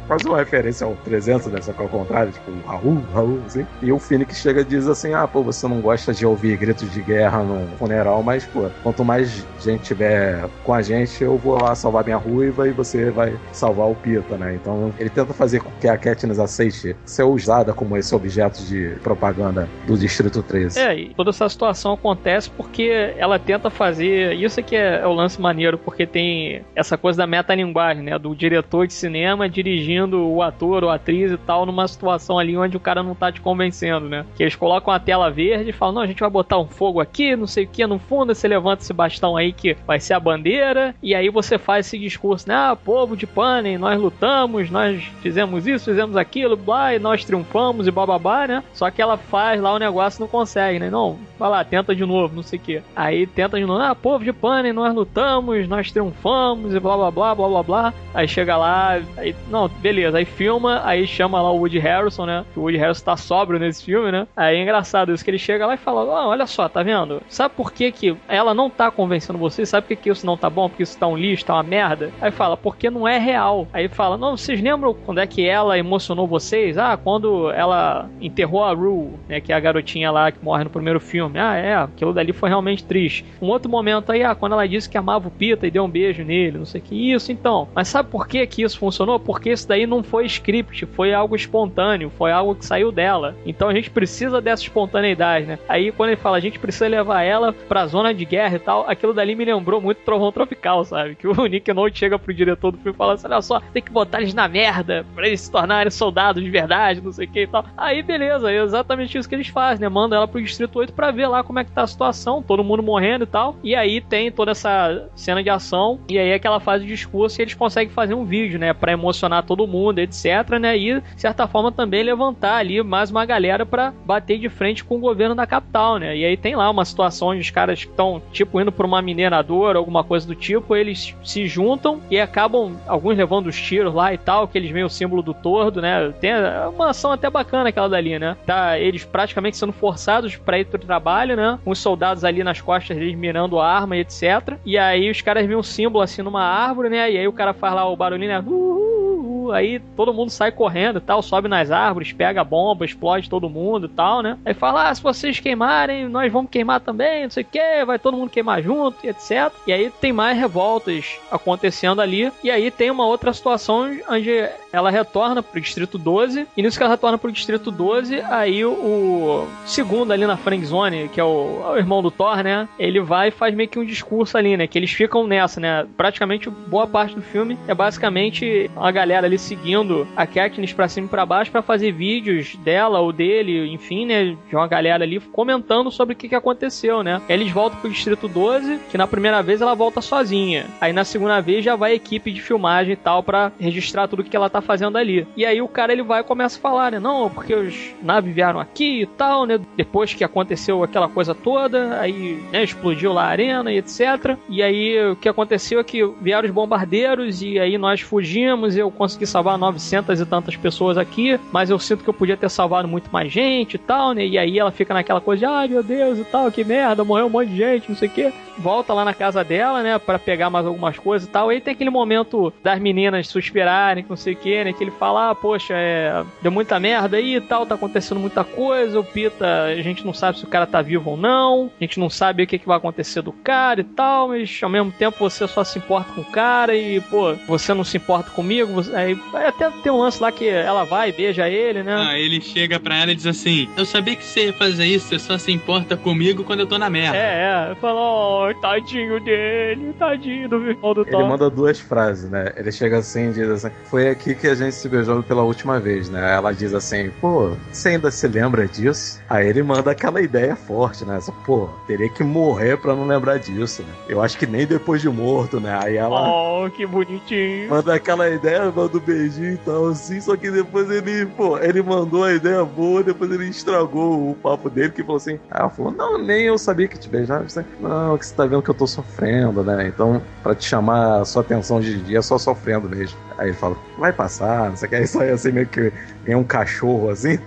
quase 0.08 0.28
uma 0.28 0.38
referência 0.38 0.86
ao 0.86 0.96
300, 0.96 1.48
né? 1.48 1.62
Só 1.62 1.74
que 1.74 1.82
ao 1.82 1.90
contrário, 1.90 2.32
tipo, 2.32 2.52
Raul, 2.68 3.04
Raul, 3.14 3.42
assim. 3.46 3.66
E 3.82 3.92
o 3.92 4.00
Phoenix 4.00 4.38
chega 4.38 4.62
e 4.62 4.64
diz 4.64 4.88
assim: 4.88 5.14
ah, 5.14 5.28
pô, 5.28 5.44
você 5.44 5.68
não 5.68 5.82
gosta 5.82 6.14
de 6.14 6.26
ouvir 6.26 6.58
gritos 6.58 6.92
de 6.92 7.02
guerra 7.02 7.44
num 7.44 7.68
funeral, 7.78 8.22
mas, 8.24 8.46
pô, 8.46 8.70
quanto 8.84 9.04
mais 9.04 9.46
gente 9.60 9.84
tiver 9.84 10.46
com 10.64 10.74
a 10.74 10.82
gente, 10.82 11.24
eu 11.24 11.38
vou 11.38 11.62
lá 11.62 11.76
salvar 11.76 12.04
minha 12.04 12.18
ruiva 12.18 12.68
e 12.68 12.72
você 12.76 13.10
vai 13.10 13.38
salvar 13.52 13.90
o 13.90 13.96
Pita, 13.96 14.38
né? 14.38 14.56
Então 14.56 14.94
ele 15.00 15.10
tenta 15.10 15.34
fazer 15.34 15.62
com 15.62 15.72
que 15.80 15.88
a 15.88 15.98
Katniss 15.98 16.40
aceite 16.40 16.96
ser 17.06 17.24
usada 17.24 17.74
como 17.74 17.98
esse 17.98 18.14
objeto 18.14 18.64
de 18.64 18.96
propaganda 19.02 19.68
do 19.88 19.98
Distrito 19.98 20.44
13. 20.44 20.80
É, 20.80 20.98
e 20.98 21.14
toda 21.14 21.30
essa 21.30 21.48
situação 21.50 21.94
acontece 21.94 22.50
porque 22.50 23.14
ela 23.18 23.40
tenta 23.40 23.70
fazer. 23.70 24.34
Isso 24.34 24.60
aqui 24.60 24.76
é, 24.76 25.02
é 25.02 25.08
o 25.08 25.14
lance 25.14 25.40
maneiro, 25.40 25.78
porque 25.78 26.06
tem 26.06 26.64
essa 26.76 26.98
coisa 26.98 27.18
da 27.18 27.28
metalinguagem, 27.28 28.04
né? 28.04 28.20
Do 28.20 28.36
diretor 28.36 28.88
de 28.88 28.94
cinema 28.94 29.50
dirigindo 29.50 30.28
o 30.28 30.42
ator 30.42 30.84
ou 30.84 30.90
atriz 30.90 31.32
e 31.32 31.38
tal 31.38 31.66
numa 31.66 31.88
situação 31.88 32.38
ali 32.38 32.58
onde 32.58 32.78
o 32.78 32.80
cara 32.80 33.02
não 33.02 33.16
tá 33.16 33.32
te 33.32 33.42
convencendo, 33.42 34.08
né? 34.10 34.26
Que 34.36 34.44
eles 34.44 34.56
colocam 34.56 34.94
a 34.94 35.00
tela 35.00 35.30
verde 35.30 35.70
e 35.70 35.74
falam: 35.74 35.96
não, 35.96 36.02
a 36.02 36.08
gente 36.08 36.20
vai 36.20 36.30
botar 36.30 36.58
um 36.58 36.68
fogo 36.68 37.00
aqui, 37.00 37.36
não 37.36 37.48
sei 37.48 37.66
o 37.66 37.68
que, 37.68 37.86
no 37.86 38.00
fundo 38.00 38.34
você 38.34 38.48
levanta 38.48 38.84
esse 38.84 38.94
bastão 38.94 39.38
aí 39.38 39.54
que 39.54 39.76
vai 39.86 40.00
ser 40.00 40.14
a 40.14 40.20
bandeira, 40.20 40.96
e 41.02 41.14
aí 41.16 41.30
você 41.30 41.58
faz 41.58 41.88
esse 41.88 41.98
discurso, 41.98 42.48
né? 42.48 42.65
Povo 42.74 43.18
de 43.18 43.28
Panem, 43.28 43.78
nós 43.78 44.00
lutamos, 44.00 44.70
nós 44.70 45.04
fizemos 45.22 45.68
isso, 45.68 45.92
fizemos 45.92 46.16
aquilo, 46.16 46.56
blá, 46.56 46.96
e 46.96 47.00
nós 47.00 47.26
triunfamos 47.26 47.86
e 47.86 47.92
bababá, 47.92 48.48
né? 48.48 48.64
Só 48.74 48.90
que 48.90 49.02
ela 49.02 49.18
faz 49.18 49.60
lá 49.60 49.74
o 49.74 49.80
negócio 49.80 50.22
não 50.22 50.28
consegue, 50.30 50.80
né? 50.80 50.90
Não, 50.90 51.20
vai 51.38 51.50
lá, 51.50 51.64
tenta 51.66 51.94
de 51.94 52.06
novo, 52.06 52.34
não 52.34 52.44
sei 52.44 52.58
o 52.58 52.62
que. 52.62 52.82
Aí 52.96 53.28
tenta 53.28 53.60
de 53.60 53.66
novo, 53.66 53.82
ah, 53.82 53.94
povo 53.94 54.24
de 54.24 54.32
Panem, 54.32 54.72
nós 54.72 54.94
lutamos, 54.96 55.68
nós 55.68 55.92
triunfamos 55.92 56.74
e 56.74 56.80
blá 56.80 56.96
blá 56.96 57.12
blá 57.12 57.36
blá 57.36 57.48
blá 57.48 57.64
blá. 57.64 57.94
Aí 58.14 58.28
chega 58.28 58.56
lá, 58.56 59.02
aí, 59.18 59.36
não, 59.50 59.68
beleza, 59.68 60.18
aí 60.18 60.26
filma, 60.26 60.82
aí 60.86 61.06
chama 61.06 61.42
lá 61.42 61.52
o 61.52 61.58
Woody 61.58 61.80
Harrison, 61.80 62.26
né? 62.26 62.46
O 62.56 62.62
Woody 62.62 62.78
Harrison 62.78 63.04
tá 63.04 63.18
sóbrio 63.18 63.60
nesse 63.60 63.84
filme, 63.84 64.12
né? 64.12 64.28
Aí 64.36 64.58
é 64.58 64.62
engraçado 64.62 65.12
isso 65.12 65.24
que 65.24 65.30
ele 65.30 65.38
chega 65.38 65.66
lá 65.66 65.74
e 65.74 65.78
fala: 65.78 66.02
ah, 66.02 66.28
olha 66.28 66.48
só, 66.48 66.70
tá 66.70 66.84
vendo? 66.84 67.22
Sabe 67.28 67.54
por 67.56 67.72
que, 67.74 67.92
que 67.92 68.16
ela 68.28 68.54
não 68.54 68.70
tá 68.70 68.92
convencendo 68.92 69.40
você? 69.40 69.66
Sabe 69.66 69.84
por 69.84 69.90
que, 69.90 69.96
que 70.04 70.10
isso 70.10 70.26
não 70.26 70.38
tá 70.38 70.50
bom? 70.50 70.70
Porque 70.70 70.84
isso 70.84 70.98
tá 70.98 71.08
um 71.08 71.18
lixo, 71.18 71.46
tá 71.46 71.54
uma 71.54 71.64
merda? 71.64 72.12
Aí 72.22 72.32
fala, 72.32 72.55
porque 72.56 72.90
não 72.90 73.08
é 73.08 73.18
real. 73.18 73.68
Aí 73.74 73.88
fala, 73.88 74.18
não, 74.18 74.38
vocês 74.38 74.62
lembram 74.62 74.94
quando 74.94 75.20
é 75.20 75.28
que 75.28 75.48
ela 75.48 75.78
emocionou 75.78 76.28
vocês? 76.28 76.78
Ah, 76.78 76.98
quando 76.98 77.52
ela 77.52 78.10
enterrou 78.22 78.64
a 78.64 78.74
Rue, 78.74 79.12
né? 79.28 79.40
Que 79.40 79.52
é 79.52 79.56
a 79.56 79.60
garotinha 79.60 80.12
lá 80.12 80.32
que 80.32 80.44
morre 80.44 80.64
no 80.64 80.70
primeiro 80.70 81.00
filme. 81.00 81.40
Ah, 81.40 81.56
é, 81.56 81.76
aquilo 81.76 82.14
dali 82.14 82.34
foi 82.34 82.50
realmente 82.50 82.84
triste. 82.84 83.26
Um 83.42 83.48
outro 83.48 83.70
momento 83.70 84.12
aí, 84.12 84.24
ah, 84.24 84.36
quando 84.36 84.54
ela 84.54 84.68
disse 84.68 84.90
que 84.90 84.98
amava 84.98 85.28
o 85.28 85.32
Pita 85.32 85.68
e 85.68 85.72
deu 85.72 85.84
um 85.84 85.90
beijo 85.90 86.24
nele, 86.24 86.58
não 86.58 86.66
sei 86.66 86.82
o 86.82 86.84
que. 86.84 87.14
Isso, 87.14 87.32
então. 87.32 87.68
Mas 87.74 87.88
sabe 87.88 88.10
por 88.10 88.28
que 88.28 88.46
que 88.48 88.64
isso 88.64 88.80
funcionou? 88.80 89.20
Porque 89.20 89.52
isso 89.52 89.68
daí 89.68 89.86
não 89.86 90.04
foi 90.04 90.26
script, 90.26 90.86
foi 90.88 91.14
algo 91.14 91.36
espontâneo, 91.36 92.12
foi 92.18 92.32
algo 92.32 92.56
que 92.56 92.66
saiu 92.66 92.92
dela. 92.92 93.36
Então 93.46 93.70
a 93.70 93.74
gente 93.74 93.90
precisa 93.90 94.42
dessa 94.42 94.64
espontaneidade, 94.64 95.46
né? 95.46 95.60
Aí 95.68 95.92
quando 95.92 96.10
ele 96.10 96.22
fala, 96.22 96.38
a 96.38 96.42
gente 96.42 96.60
precisa 96.60 96.88
levar 96.88 97.24
ela 97.24 97.54
pra 97.54 97.88
zona 97.88 98.14
de 98.14 98.26
guerra 98.26 98.56
e 98.56 98.60
tal, 98.60 98.86
aquilo 98.88 99.14
dali 99.14 99.36
me 99.36 99.46
lembrou 99.46 99.82
muito 99.82 100.00
Trovão 100.00 100.32
Tropical, 100.32 100.84
sabe? 100.86 101.16
Que 101.16 101.28
o 101.28 101.34
Nick 101.46 101.72
Nolte 101.74 102.00
chega 102.00 102.18
pro 102.18 102.34
diretor 102.34 102.45
do 102.46 102.78
filme 102.78 102.92
e 102.92 102.94
fala 102.94 103.14
assim: 103.14 103.28
olha 103.28 103.42
só, 103.42 103.60
tem 103.60 103.82
que 103.82 103.92
botar 103.92 104.22
eles 104.22 104.34
na 104.34 104.48
merda 104.48 105.06
pra 105.16 105.28
eles 105.28 105.42
se 105.42 105.52
tornarem 105.52 105.92
soldados 105.92 106.44
de 106.44 106.50
verdade, 106.50 107.02
não 107.02 107.12
sei 107.12 107.26
o 107.26 107.30
que 107.30 107.42
e 107.42 107.48
tal. 107.48 107.66
Aí 107.78 108.04
beleza, 108.04 108.52
é 108.52 108.62
exatamente 108.62 109.18
isso 109.18 109.28
que 109.28 109.36
eles 109.36 109.48
fazem, 109.48 109.82
né? 109.82 109.90
Manda 109.90 110.16
ela 110.16 110.28
pro 110.28 110.42
Distrito 110.42 110.80
8 110.80 110.94
pra 110.94 111.12
ver 111.12 111.28
lá 111.28 111.44
como 111.44 111.60
é 111.60 111.64
que 111.64 111.72
tá 111.72 111.84
a 111.84 111.88
situação, 111.88 112.42
todo 112.42 112.64
mundo 112.64 112.84
morrendo 112.84 113.24
e 113.24 113.28
tal. 113.28 113.56
E 113.64 113.76
aí 113.76 114.02
tem 114.02 114.32
toda 114.32 114.52
essa 114.52 115.08
cena 115.16 115.42
de 115.42 115.50
ação, 115.50 116.00
e 116.10 116.18
aí 116.18 116.30
é 116.30 116.40
que 116.40 116.48
ela 116.48 116.60
faz 116.60 116.84
o 116.84 116.86
discurso 116.86 117.40
e 117.40 117.44
eles 117.44 117.54
conseguem 117.54 117.94
fazer 117.94 118.14
um 118.14 118.26
vídeo, 118.26 118.60
né? 118.60 118.74
Pra 118.74 118.92
emocionar 118.92 119.44
todo 119.44 119.68
mundo, 119.68 120.00
etc, 120.00 120.26
né? 120.60 120.78
E, 120.78 121.00
de 121.00 121.22
certa 121.22 121.48
forma, 121.48 121.72
também 121.72 122.04
levantar 122.04 122.58
ali 122.58 122.82
mais 122.84 123.12
uma 123.12 123.26
galera 123.26 123.66
pra 123.66 123.94
bater 124.06 124.38
de 124.40 124.50
frente 124.50 124.84
com 124.84 124.98
o 124.98 125.00
governo 125.00 125.36
da 125.36 125.48
capital, 125.48 125.98
né? 125.98 126.16
E 126.16 126.26
aí 126.26 126.38
tem 126.38 126.56
lá 126.56 126.70
uma 126.70 126.86
situação 126.86 127.30
onde 127.30 127.42
os 127.42 127.50
caras 127.50 127.80
estão, 127.80 128.22
tipo, 128.32 128.60
indo 128.60 128.72
pra 128.72 128.86
uma 128.86 129.02
mineradora, 129.02 129.78
alguma 129.78 130.04
coisa 130.04 130.28
do 130.28 130.36
tipo, 130.36 130.76
eles 130.76 131.16
se 131.24 131.48
juntam 131.48 132.02
e 132.10 132.20
acabam, 132.36 132.76
alguns 132.86 133.18
levando 133.18 133.48
os 133.48 133.56
tiros 133.56 133.94
lá 133.94 134.14
e 134.14 134.18
tal, 134.18 134.46
que 134.46 134.58
eles 134.58 134.70
veem 134.70 134.84
o 134.84 134.90
símbolo 134.90 135.22
do 135.22 135.34
tordo, 135.34 135.82
né? 135.82 136.12
Tem 136.20 136.34
uma 136.74 136.90
ação 136.90 137.14
até 137.14 137.30
bacana 137.30 137.70
aquela 137.70 137.88
dali, 137.88 138.20
né? 138.20 138.36
Tá 138.46 138.78
eles 138.78 139.06
praticamente 139.06 139.56
sendo 139.56 139.72
forçados 139.72 140.36
para 140.36 140.60
ir 140.60 140.66
pro 140.66 140.78
trabalho, 140.78 141.38
né? 141.38 141.58
Os 141.66 141.80
soldados 141.80 142.26
ali 142.26 142.44
nas 142.44 142.60
costas 142.60 142.98
deles 142.98 143.16
mirando 143.16 143.58
a 143.58 143.68
arma 143.68 143.96
e 143.96 144.02
etc. 144.02 144.58
E 144.66 144.78
aí 144.78 145.10
os 145.10 145.22
caras 145.22 145.46
veem 145.46 145.58
um 145.58 145.64
símbolo 145.64 146.04
assim 146.04 146.22
numa 146.22 146.44
árvore, 146.44 146.90
né? 146.90 147.10
E 147.10 147.18
aí 147.18 147.28
o 147.28 147.34
cara 147.34 147.54
faz 147.54 147.74
lá 147.74 147.88
o 147.88 147.96
barulhinho, 147.96 148.32
né? 148.32 148.44
Uh, 148.46 149.15
aí 149.52 149.80
todo 149.96 150.14
mundo 150.14 150.30
sai 150.30 150.52
correndo 150.52 150.98
e 150.98 151.02
tal, 151.02 151.22
sobe 151.22 151.48
nas 151.48 151.72
árvores, 151.72 152.14
pega 152.14 152.42
a 152.42 152.44
bomba, 152.44 152.86
explode 152.86 153.30
todo 153.30 153.50
mundo 153.50 153.88
e 153.88 153.90
tal, 153.90 154.22
né? 154.22 154.38
Aí 154.46 154.54
fala, 154.54 154.90
ah, 154.90 154.96
se 154.96 155.02
vocês 155.02 155.40
queimarem, 155.40 156.08
nós 156.08 156.32
vamos 156.32 156.52
queimar 156.52 156.80
também, 156.80 157.24
não 157.24 157.30
sei 157.30 157.44
o 157.44 157.48
que, 157.48 157.86
vai 157.86 158.00
todo 158.00 158.18
mundo 158.18 158.30
queimar 158.30 158.62
junto, 158.62 159.06
etc. 159.06 159.52
E 159.68 159.74
aí 159.74 159.90
tem 159.90 160.14
mais 160.14 160.38
revoltas 160.38 161.18
acontecendo 161.32 162.02
ali, 162.02 162.32
e 162.44 162.52
aí 162.52 162.72
tem 162.72 162.92
uma 162.92 163.06
outra 163.06 163.34
situação 163.34 163.90
onde 164.10 164.32
ela 164.72 164.90
retorna 164.90 165.42
pro 165.42 165.62
Distrito 165.62 165.98
12, 165.98 166.48
e 166.56 166.62
nisso 166.62 166.78
que 166.78 166.84
ela 166.84 166.94
retorna 166.94 167.18
pro 167.18 167.32
Distrito 167.32 167.72
12, 167.72 168.22
aí 168.22 168.66
o, 168.66 168.72
o 168.72 169.48
segundo 169.66 170.12
ali 170.12 170.26
na 170.26 170.38
Frank 170.38 170.66
Zone, 170.66 171.10
que 171.10 171.20
é 171.20 171.24
o, 171.24 171.62
é 171.66 171.72
o, 171.72 171.78
irmão 171.78 172.02
do 172.02 172.12
Thor, 172.12 172.44
né? 172.44 172.68
Ele 172.78 173.00
vai 173.00 173.30
e 173.30 173.32
faz 173.32 173.54
meio 173.56 173.70
que 173.70 173.80
um 173.80 173.86
discurso 173.86 174.38
ali, 174.38 174.58
né? 174.58 174.68
Que 174.68 174.78
eles 174.78 174.92
ficam 174.92 175.26
nessa, 175.26 175.60
né? 175.60 175.86
Praticamente 175.96 176.50
boa 176.50 176.88
parte 176.88 177.16
do 177.16 177.22
filme 177.22 177.58
é 177.68 177.74
basicamente 177.74 178.70
a 178.76 178.92
galera 178.92 179.28
ali 179.28 179.35
seguindo 179.38 180.08
a 180.16 180.26
Katniss 180.26 180.74
pra 180.74 180.88
cima 180.88 181.08
e 181.08 181.10
pra 181.10 181.26
baixo 181.26 181.52
para 181.52 181.62
fazer 181.62 181.92
vídeos 181.92 182.56
dela 182.58 183.00
ou 183.00 183.12
dele, 183.12 183.68
enfim, 183.72 184.06
né? 184.06 184.36
De 184.50 184.56
uma 184.56 184.68
galera 184.68 185.04
ali 185.04 185.20
comentando 185.20 185.92
sobre 185.92 186.14
o 186.14 186.18
que, 186.18 186.30
que 186.30 186.36
aconteceu, 186.36 187.04
né? 187.04 187.22
Eles 187.28 187.52
voltam 187.52 187.80
pro 187.80 187.90
Distrito 187.90 188.28
12, 188.28 188.80
que 188.90 188.98
na 188.98 189.08
primeira 189.08 189.42
vez 189.42 189.62
ela 189.62 189.76
volta 189.76 190.02
sozinha. 190.02 190.66
Aí 190.80 190.94
na 190.94 191.04
segunda 191.04 191.40
vez 191.42 191.64
já 191.64 191.76
vai 191.76 191.92
a 191.92 191.96
equipe 191.96 192.32
de 192.32 192.42
filmagem 192.42 192.94
e 192.94 192.98
tal 192.98 193.24
para 193.24 193.52
registrar 193.60 194.08
tudo 194.08 194.24
que 194.24 194.36
ela 194.36 194.50
tá 194.50 194.62
fazendo 194.62 194.98
ali. 194.98 195.28
E 195.36 195.46
aí 195.46 195.62
o 195.62 195.68
cara 195.68 195.92
ele 195.92 196.04
vai 196.04 196.22
e 196.22 196.24
começa 196.24 196.58
a 196.58 196.62
falar, 196.62 196.92
né? 196.92 197.00
Não, 197.00 197.30
porque 197.30 197.54
os 197.54 197.94
naves 198.02 198.34
vieram 198.34 198.60
aqui 198.60 199.02
e 199.02 199.06
tal, 199.06 199.46
né? 199.46 199.60
Depois 199.76 200.14
que 200.14 200.24
aconteceu 200.24 200.84
aquela 200.84 201.08
coisa 201.08 201.34
toda, 201.34 202.00
aí 202.00 202.42
né, 202.52 202.64
explodiu 202.64 203.14
lá 203.14 203.26
a 203.26 203.30
arena 203.30 203.72
e 203.72 203.78
etc. 203.78 204.38
E 204.50 204.62
aí 204.62 205.12
o 205.12 205.16
que 205.16 205.30
aconteceu 205.30 205.80
é 205.80 205.84
que 205.84 206.06
vieram 206.22 206.48
os 206.48 206.54
bombardeiros 206.54 207.42
e 207.42 207.60
aí 207.60 207.78
nós 207.78 208.02
fugimos. 208.02 208.76
Eu 208.76 208.90
consegui 208.92 209.25
salvar 209.26 209.58
900 209.58 210.20
e 210.20 210.26
tantas 210.26 210.56
pessoas 210.56 210.98
aqui, 210.98 211.40
mas 211.52 211.70
eu 211.70 211.80
sinto 211.80 212.04
que 212.04 212.10
eu 212.10 212.14
podia 212.14 212.38
ter 212.38 212.50
salvado 212.50 212.88
muito 212.88 213.10
mais 213.12 213.32
gente 213.32 213.76
e 213.76 213.78
tal, 213.78 214.14
né? 214.14 214.26
E 214.26 214.38
aí 214.38 214.58
ela 214.58 214.72
fica 214.72 214.94
naquela 214.94 215.22
coisa 215.22 215.40
de, 215.40 215.46
ai 215.46 215.68
meu 215.68 215.84
Deus 215.84 216.20
e 216.20 216.24
tal, 216.24 216.52
que 216.52 216.64
merda, 216.64 217.04
morreu 217.04 217.28
um 217.28 217.30
monte 217.30 217.50
de 217.50 217.58
gente, 217.58 217.90
não 217.90 217.96
sei 217.96 218.08
o 218.08 218.12
que. 218.12 218.34
Volta 218.58 218.94
lá 218.94 219.04
na 219.04 219.14
casa 219.14 219.44
dela, 219.44 219.84
né, 219.84 220.00
para 220.00 220.18
pegar 220.18 220.50
mais 220.50 220.66
algumas 220.66 220.98
coisas 220.98 221.28
e 221.28 221.32
tal. 221.32 221.52
E 221.52 221.56
aí 221.56 221.62
tem 221.62 221.74
aquele 221.74 221.90
momento 221.90 222.54
das 222.64 222.80
meninas 222.80 223.28
suspirarem, 223.28 224.06
não 224.08 224.16
sei 224.16 224.34
o 224.34 224.38
que, 224.38 224.64
né? 224.64 224.74
Que 224.74 224.84
ele 224.84 224.92
fala, 224.92 225.32
ah, 225.32 225.36
poxa, 225.36 225.74
é, 225.76 226.24
deu 226.42 226.52
muita 226.52 226.80
merda 226.80 227.18
aí 227.18 227.36
e 227.36 227.42
tal, 227.42 227.66
tá 227.66 227.76
acontecendo 227.76 228.20
muita 228.20 228.44
coisa. 228.44 229.00
O 229.00 229.04
Pita, 229.04 229.64
a 229.64 229.82
gente 229.82 230.06
não 230.06 230.14
sabe 230.14 230.40
se 230.40 230.46
o 230.46 230.48
cara 230.48 230.66
tá 230.66 230.82
vivo 230.82 231.12
ou 231.12 231.18
não, 231.18 231.70
a 231.80 231.84
gente 231.84 232.00
não 232.00 232.10
sabe 232.10 232.44
o 232.44 232.48
que, 232.48 232.58
que 232.58 232.68
vai 232.68 232.78
acontecer 232.78 233.22
do 233.22 233.32
cara 233.32 233.82
e 233.82 233.84
tal, 233.84 234.30
mas 234.30 234.60
ao 234.62 234.70
mesmo 234.70 234.92
tempo 234.92 235.18
você 235.18 235.48
só 235.48 235.64
se 235.64 235.80
importa 235.80 236.12
com 236.14 236.22
o 236.22 236.26
cara 236.26 236.76
e, 236.76 237.02
pô, 237.02 237.34
você 237.48 237.74
não 237.74 237.84
se 237.84 237.98
importa 237.98 238.32
comigo. 238.32 238.72
Você, 238.74 238.96
aí 238.96 239.15
até 239.34 239.70
tem 239.70 239.92
um 239.92 240.00
lance 240.00 240.22
lá 240.22 240.32
que 240.32 240.48
ela 240.48 240.84
vai, 240.84 241.12
beija 241.12 241.50
ele, 241.50 241.84
né? 241.84 241.96
Ah, 241.96 242.18
ele 242.18 242.42
chega 242.42 242.80
pra 242.80 242.96
ela 242.96 243.12
e 243.12 243.16
diz 243.16 243.26
assim: 243.26 243.70
Eu 243.78 243.86
sabia 243.86 244.16
que 244.16 244.24
você 244.24 244.48
ia 244.48 244.54
fazer 244.54 244.86
isso, 244.86 245.08
você 245.08 245.20
só 245.20 245.38
se 245.38 245.52
importa 245.52 245.98
comigo 245.98 246.44
quando 246.44 246.62
eu 246.62 246.68
tô 246.68 246.78
na 246.78 246.90
merda. 246.90 247.18
É, 247.18 247.72
é. 247.72 247.76
Falou, 247.76 248.50
oh, 248.50 248.54
tadinho 248.56 249.20
dele, 249.20 249.94
tadinho 249.98 250.50
do 250.50 250.56
irmão 250.68 250.94
do 250.94 251.06
Thor. 251.06 251.20
Ele 251.20 251.30
manda 251.30 251.50
duas 251.50 251.80
frases, 251.80 252.30
né? 252.30 252.54
Ele 252.56 252.72
chega 252.72 253.00
assim 253.00 253.30
e 253.30 253.34
diz 253.34 253.50
assim: 253.50 253.72
Foi 253.86 254.10
aqui 254.10 254.36
que 254.36 254.48
a 254.48 254.56
gente 254.56 254.74
se 254.74 254.88
beijou 254.90 255.22
pela 255.24 255.44
última 255.44 255.80
vez, 255.80 256.10
né? 256.10 256.34
Ela 256.34 256.52
diz 256.52 256.74
assim: 256.74 257.12
Pô, 257.22 257.56
você 257.72 257.90
ainda 257.90 258.12
se 258.12 258.28
lembra 258.28 258.68
disso? 258.68 259.22
Aí 259.30 259.48
ele 259.48 259.64
manda 259.64 259.92
aquela 259.92 260.22
ideia 260.22 260.56
forte, 260.56 261.06
né? 261.06 261.20
Pô, 261.46 261.70
teria 261.88 262.10
que 262.10 262.24
morrer 262.24 262.78
pra 262.78 262.96
não 262.96 263.06
lembrar 263.06 263.38
disso, 263.38 263.84
né? 263.84 263.94
Eu 264.08 264.22
acho 264.22 264.38
que 264.38 264.46
nem 264.46 264.66
depois 264.66 265.02
de 265.02 265.10
morto, 265.10 265.60
né? 265.60 265.78
Aí 265.82 265.98
ela. 265.98 266.30
Oh, 266.30 266.70
que 266.70 266.86
bonitinho. 266.86 267.70
Manda 267.70 267.94
aquela 267.94 268.30
ideia 268.30 268.72
do 268.72 269.00
beijinho 269.06 269.54
e 269.54 269.58
tal, 269.58 269.88
assim, 269.88 270.20
só 270.20 270.36
que 270.36 270.50
depois 270.50 270.90
ele, 270.90 271.26
pô, 271.26 271.58
ele 271.58 271.82
mandou 271.82 272.24
a 272.24 272.34
ideia 272.34 272.64
boa, 272.64 273.04
depois 273.04 273.32
ele 273.32 273.48
estragou 273.48 274.32
o 274.32 274.36
papo 274.36 274.70
dele, 274.70 274.92
que 274.92 275.02
falou 275.02 275.18
assim, 275.18 275.40
ah, 275.50 275.70
falou, 275.70 275.92
não, 275.92 276.18
nem 276.18 276.44
eu 276.44 276.58
sabia 276.58 276.88
que 276.88 276.98
te 276.98 277.10
beijava, 277.10 277.46
não, 277.80 278.18
que 278.18 278.26
você 278.26 278.36
tá 278.36 278.46
vendo 278.46 278.62
que 278.62 278.70
eu 278.70 278.76
tô 278.76 278.88
sofrendo, 278.88 279.64
né, 279.64 279.88
então, 279.88 280.22
pra 280.42 280.56
te 280.56 280.66
chamar 280.66 281.22
a 281.22 281.26
sua 281.26 281.42
atenção 281.42 281.80
de 281.80 282.02
dia, 282.02 282.20
é 282.20 282.22
só 282.22 282.38
sofrendo 282.38 282.90
mesmo. 282.90 283.18
Aí 283.38 283.50
ele 283.50 283.58
fala, 283.58 283.76
vai 283.98 284.14
passar, 284.14 284.70
não 284.70 284.78
sei 284.78 284.88
o 284.88 284.90
que, 284.90 284.96
aí 284.96 285.08
sai 285.08 285.30
assim 285.30 285.52
meio 285.52 285.68
que 285.68 285.92
tem 286.24 286.36
um 286.36 286.44
cachorro 286.44 287.10
assim. 287.10 287.38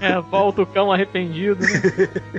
É, 0.00 0.20
volta 0.20 0.62
o 0.62 0.66
cão 0.66 0.92
arrependido, 0.92 1.60
né? 1.60 1.68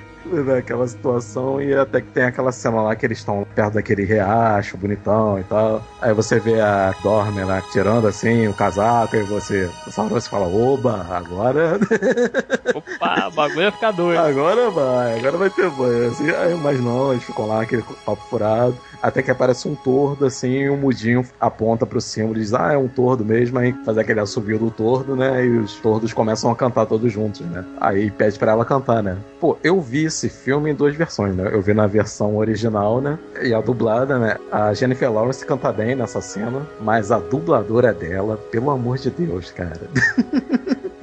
Aquela 0.58 0.88
situação 0.88 1.62
e 1.62 1.74
até 1.74 2.02
que 2.02 2.12
tem 2.12 2.24
aquela 2.24 2.52
cena 2.52 2.82
lá 2.82 2.96
que 2.96 3.06
eles 3.06 3.20
estão 3.20 3.46
perto 3.56 3.74
daquele 3.74 4.04
riacho 4.04 4.78
bonitão 4.78 5.40
e 5.40 5.44
tal. 5.44 5.84
Aí 6.02 6.14
você 6.14 6.40
vê 6.40 6.60
a 6.60 6.94
Dorme 7.04 7.44
lá 7.44 7.62
tirando 7.72 8.08
assim 8.08 8.48
o 8.48 8.54
casaco 8.54 9.16
e 9.16 9.24
você, 9.24 9.70
você 9.86 10.30
fala, 10.30 10.48
oba, 10.48 11.06
agora. 11.10 11.80
Opa, 12.74 13.28
o 13.28 13.32
bagulho 13.32 13.62
vai 13.64 13.72
ficar 13.72 13.92
doido. 13.92 14.20
Agora 14.20 14.70
vai, 14.70 15.20
agora 15.20 15.38
vai 15.38 15.50
ter 15.50 15.70
banho. 15.70 16.10
Assim, 16.10 16.30
aí, 16.30 16.56
mas 16.56 16.82
não, 16.82 17.12
eles 17.12 17.24
ficam 17.24 17.48
lá, 17.48 17.62
aquele 17.62 17.84
papo 18.06 18.22
furado. 18.30 18.78
Até 19.08 19.24
que 19.24 19.32
aparece 19.32 19.70
um 19.70 19.74
tordo 19.74 20.26
assim 20.26 20.50
e 20.50 20.70
um 20.70 20.76
mudinho 20.76 21.24
aponta 21.40 21.86
pro 21.86 22.02
símbolo 22.02 22.36
e 22.36 22.42
diz, 22.42 22.54
ah, 22.54 22.74
é 22.74 22.78
um 22.78 22.90
tordo 22.90 23.24
mesmo, 23.24 23.58
aí 23.58 23.72
faz 23.86 23.98
aquele 23.98 24.20
assobio 24.20 24.60
do 24.60 24.70
tordo, 24.70 25.16
né? 25.16 25.46
E 25.46 25.58
os 25.60 25.76
tordos 25.76 26.12
começam 26.12 26.52
a 26.52 26.56
cantar 26.58 26.86
todos 26.86 27.10
juntos, 27.10 27.40
né? 27.40 27.64
Aí 27.80 28.12
pede 28.12 28.38
para 28.38 28.52
ela 28.52 28.66
cantar, 28.66 29.02
né? 29.02 29.18
Pô, 29.40 29.58
eu 29.64 29.80
vi 29.80 30.04
esse 30.04 30.28
filme 30.28 30.72
em 30.72 30.76
duas 30.76 30.94
versões, 30.94 31.34
né? 31.34 31.50
Eu 31.54 31.62
vi 31.62 31.74
na 31.74 31.88
versão 31.88 32.36
original, 32.36 33.00
né? 33.00 33.18
E 33.42 33.54
a 33.54 33.62
dublada, 33.62 34.20
né? 34.20 34.36
A 34.52 34.74
Jennifer 34.74 35.10
Lawrence 35.10 35.46
canta 35.46 35.72
bem 35.72 35.96
nessa 35.96 36.20
cena, 36.20 36.68
mas 36.82 37.10
a 37.10 37.18
dubladora 37.18 37.94
dela, 37.94 38.36
pelo 38.52 38.70
amor 38.72 38.98
de 38.98 39.10
Deus, 39.10 39.52
cara. 39.52 39.80